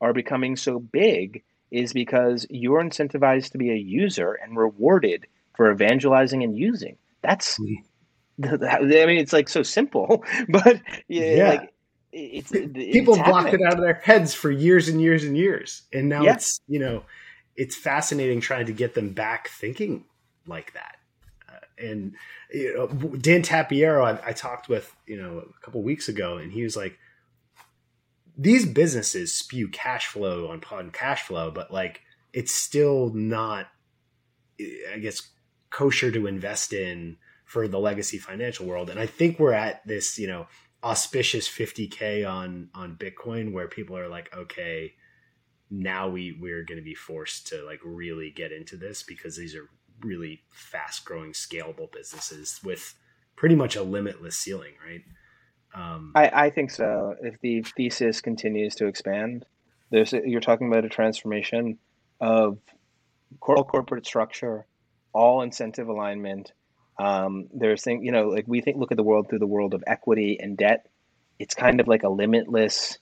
are 0.00 0.12
becoming 0.12 0.56
so 0.56 0.78
big 0.78 1.42
is 1.70 1.92
because 1.92 2.46
you're 2.50 2.82
incentivized 2.82 3.50
to 3.50 3.58
be 3.58 3.70
a 3.70 3.76
user 3.76 4.34
and 4.34 4.56
rewarded 4.56 5.26
for 5.56 5.70
evangelizing 5.70 6.42
and 6.42 6.56
using 6.56 6.96
that's 7.22 7.58
mm-hmm. 7.58 8.64
i 8.64 8.80
mean 8.80 9.18
it's 9.18 9.32
like 9.32 9.48
so 9.48 9.62
simple 9.62 10.24
but 10.48 10.80
yeah, 11.08 11.34
yeah. 11.36 11.48
Like, 11.48 11.74
it's, 12.14 12.52
people 12.52 13.14
it's 13.14 13.28
blocked 13.28 13.52
it 13.52 13.60
out 13.60 13.74
of 13.74 13.80
their 13.80 13.94
heads 13.94 14.34
for 14.34 14.50
years 14.50 14.88
and 14.88 15.00
years 15.02 15.24
and 15.24 15.36
years, 15.36 15.82
and 15.92 16.08
now 16.08 16.22
yeah. 16.22 16.34
it's 16.34 16.60
you 16.68 16.78
know 16.78 17.02
it's 17.56 17.74
fascinating 17.74 18.40
trying 18.40 18.66
to 18.66 18.72
get 18.72 18.94
them 18.94 19.10
back 19.10 19.48
thinking 19.48 20.04
like 20.46 20.72
that. 20.74 20.96
Uh, 21.48 21.84
and 21.84 22.14
you 22.52 22.74
know, 22.74 22.86
Dan 23.16 23.42
Tapiero, 23.42 24.04
I, 24.04 24.28
I, 24.28 24.32
talked 24.32 24.68
with 24.68 24.94
you 25.06 25.20
know 25.20 25.38
a 25.38 25.64
couple 25.64 25.82
weeks 25.82 26.08
ago, 26.08 26.36
and 26.36 26.52
he 26.52 26.62
was 26.62 26.76
like, 26.76 26.96
"These 28.38 28.66
businesses 28.66 29.32
spew 29.32 29.68
cash 29.68 30.06
flow 30.06 30.48
on 30.48 30.58
upon 30.58 30.90
cash 30.90 31.22
flow, 31.22 31.50
but 31.50 31.72
like 31.72 32.02
it's 32.32 32.54
still 32.54 33.10
not, 33.12 33.66
I 34.60 34.98
guess, 34.98 35.28
kosher 35.76 36.10
to 36.10 36.26
invest 36.26 36.72
in." 36.72 37.16
for 37.44 37.68
the 37.68 37.78
legacy 37.78 38.18
financial 38.18 38.66
world 38.66 38.90
and 38.90 38.98
i 38.98 39.06
think 39.06 39.38
we're 39.38 39.52
at 39.52 39.86
this 39.86 40.18
you 40.18 40.26
know 40.26 40.46
auspicious 40.82 41.48
50k 41.48 42.28
on 42.28 42.68
on 42.74 42.96
bitcoin 42.96 43.52
where 43.52 43.68
people 43.68 43.96
are 43.96 44.08
like 44.08 44.34
okay 44.36 44.92
now 45.70 46.08
we 46.08 46.36
we're 46.40 46.64
going 46.64 46.78
to 46.78 46.84
be 46.84 46.94
forced 46.94 47.46
to 47.46 47.64
like 47.64 47.80
really 47.84 48.30
get 48.30 48.52
into 48.52 48.76
this 48.76 49.02
because 49.02 49.36
these 49.36 49.54
are 49.54 49.68
really 50.00 50.42
fast 50.50 51.04
growing 51.04 51.32
scalable 51.32 51.90
businesses 51.92 52.60
with 52.64 52.94
pretty 53.36 53.54
much 53.54 53.76
a 53.76 53.82
limitless 53.82 54.36
ceiling 54.36 54.74
right 54.84 55.02
um, 55.74 56.12
I, 56.14 56.46
I 56.46 56.50
think 56.50 56.70
so 56.70 57.16
if 57.20 57.40
the 57.40 57.62
thesis 57.76 58.20
continues 58.20 58.74
to 58.76 58.86
expand 58.86 59.44
there's 59.90 60.12
you're 60.12 60.40
talking 60.40 60.68
about 60.68 60.84
a 60.84 60.88
transformation 60.88 61.78
of 62.20 62.58
corporate 63.40 64.06
structure 64.06 64.66
all 65.14 65.42
incentive 65.42 65.88
alignment 65.88 66.52
um, 66.98 67.48
there's 67.52 67.82
things, 67.82 68.04
you 68.04 68.12
know, 68.12 68.28
like 68.28 68.44
we 68.46 68.60
think, 68.60 68.76
look 68.76 68.92
at 68.92 68.96
the 68.96 69.02
world 69.02 69.28
through 69.28 69.40
the 69.40 69.46
world 69.46 69.74
of 69.74 69.82
equity 69.86 70.38
and 70.40 70.56
debt. 70.56 70.86
It's 71.38 71.54
kind 71.54 71.80
of 71.80 71.88
like 71.88 72.04
a 72.04 72.08
limitless 72.08 72.98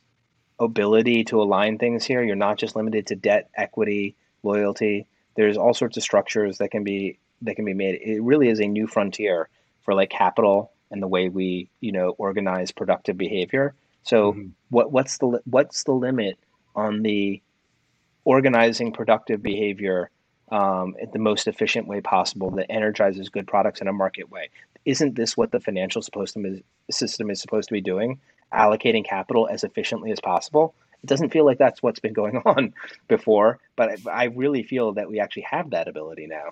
ability 0.59 1.25
to 1.25 1.43
align 1.43 1.79
things 1.79 2.05
here. 2.05 2.23
You're 2.23 2.37
not 2.37 2.59
just 2.59 2.77
limited 2.77 3.09
to 3.09 3.17
debt, 3.17 3.51
equity, 3.55 4.17
loyalty. 4.43 5.07
There's 5.37 5.57
all 5.57 5.75
sorts 5.75 5.97
of 5.97 6.03
structures 6.03 6.59
that 6.59 6.71
can 6.71 6.85
be 6.85 7.19
that 7.43 7.57
can 7.57 7.65
be 7.65 7.75
made. 7.75 8.01
It 8.01 8.23
really 8.23 8.49
is 8.49 8.61
a 8.61 8.67
new 8.67 8.87
frontier 8.87 9.49
for 9.83 9.95
like 9.95 10.11
capital 10.11 10.73
and 10.91 11.03
the 11.03 11.09
way 11.09 11.29
we, 11.29 11.69
you 11.81 11.93
know, 11.93 12.11
organize 12.11 12.71
productive 12.71 13.19
behavior. 13.19 13.75
So 14.05 14.33
mm-hmm. 14.33 14.49
what 14.71 14.91
what's 14.91 15.19
the 15.19 15.41
what's 15.45 15.85
the 15.85 15.93
limit 15.93 16.39
on 16.75 17.03
the 17.03 17.43
organizing 18.25 18.93
productive 18.93 19.43
behavior 19.43 20.11
um, 20.53 20.95
the 21.13 21.19
most 21.19 21.49
efficient 21.49 21.89
way 21.89 22.03
possible 22.03 22.51
that 22.51 22.71
energizes 22.71 23.31
good 23.31 23.47
products 23.47 23.81
in 23.81 23.89
a 23.89 23.93
market 23.93 24.31
way. 24.31 24.51
Isn't 24.85 25.17
this 25.17 25.35
what 25.35 25.51
the 25.51 25.61
financial 25.61 26.03
system 26.03 26.45
is, 26.45 26.61
system 26.91 27.31
is 27.31 27.41
supposed 27.41 27.69
to 27.69 27.73
be 27.73 27.81
doing? 27.81 28.21
Allocating 28.53 29.05
capital 29.05 29.49
as 29.51 29.65
efficiently 29.65 30.13
as 30.13 30.21
possible. 30.21 30.75
It 31.03 31.07
doesn't 31.07 31.33
feel 31.33 31.47
like 31.47 31.57
that's 31.57 31.83
what's 31.83 32.01
been 32.01 32.13
going 32.13 32.37
on 32.45 32.75
before, 33.09 33.61
but 33.77 33.89
I, 34.07 34.11
I 34.11 34.25
really 34.25 34.63
feel 34.63 34.93
that 34.93 35.09
we 35.09 35.21
actually 35.21 35.47
have 35.51 35.71
that 35.71 35.89
ability 35.89 36.27
now. 36.27 36.51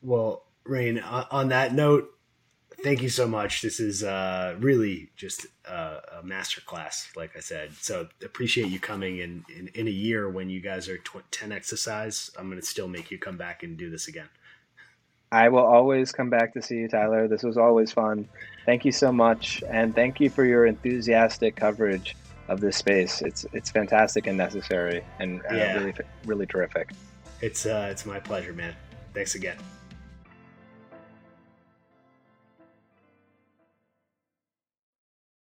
Well, 0.00 0.42
Rayne, 0.64 0.98
on 0.98 1.48
that 1.48 1.74
note, 1.74 2.08
thank 2.82 3.02
you 3.02 3.08
so 3.08 3.26
much. 3.26 3.62
This 3.62 3.80
is 3.80 4.02
uh, 4.02 4.56
really 4.58 5.10
just 5.16 5.46
a, 5.66 5.72
a 6.18 6.22
masterclass, 6.24 7.14
like 7.16 7.36
I 7.36 7.40
said. 7.40 7.72
So 7.74 8.08
appreciate 8.24 8.68
you 8.68 8.78
coming 8.78 9.18
in, 9.18 9.44
in, 9.56 9.68
in 9.74 9.86
a 9.88 9.90
year 9.90 10.28
when 10.30 10.48
you 10.50 10.60
guys 10.60 10.88
are 10.88 10.98
tw- 10.98 11.30
10 11.30 11.52
exercise. 11.52 12.30
I'm 12.38 12.48
going 12.48 12.60
to 12.60 12.66
still 12.66 12.88
make 12.88 13.10
you 13.10 13.18
come 13.18 13.36
back 13.36 13.62
and 13.62 13.76
do 13.76 13.90
this 13.90 14.08
again. 14.08 14.28
I 15.32 15.48
will 15.48 15.64
always 15.64 16.12
come 16.12 16.30
back 16.30 16.54
to 16.54 16.62
see 16.62 16.76
you, 16.76 16.88
Tyler. 16.88 17.26
This 17.26 17.42
was 17.42 17.56
always 17.56 17.92
fun. 17.92 18.28
Thank 18.64 18.84
you 18.84 18.92
so 18.92 19.10
much. 19.10 19.62
And 19.68 19.94
thank 19.94 20.20
you 20.20 20.30
for 20.30 20.44
your 20.44 20.66
enthusiastic 20.66 21.56
coverage 21.56 22.16
of 22.48 22.60
this 22.60 22.76
space. 22.76 23.22
It's 23.22 23.44
it's 23.52 23.70
fantastic 23.70 24.28
and 24.28 24.36
necessary, 24.38 25.04
and 25.18 25.40
uh, 25.50 25.54
Yeah. 25.54 25.78
really 25.78 25.94
really 26.26 26.46
terrific. 26.46 26.90
It's 27.40 27.66
uh, 27.66 27.88
it's 27.90 28.06
my 28.06 28.20
pleasure, 28.20 28.52
man. 28.52 28.74
Thanks 29.14 29.34
again. 29.34 29.56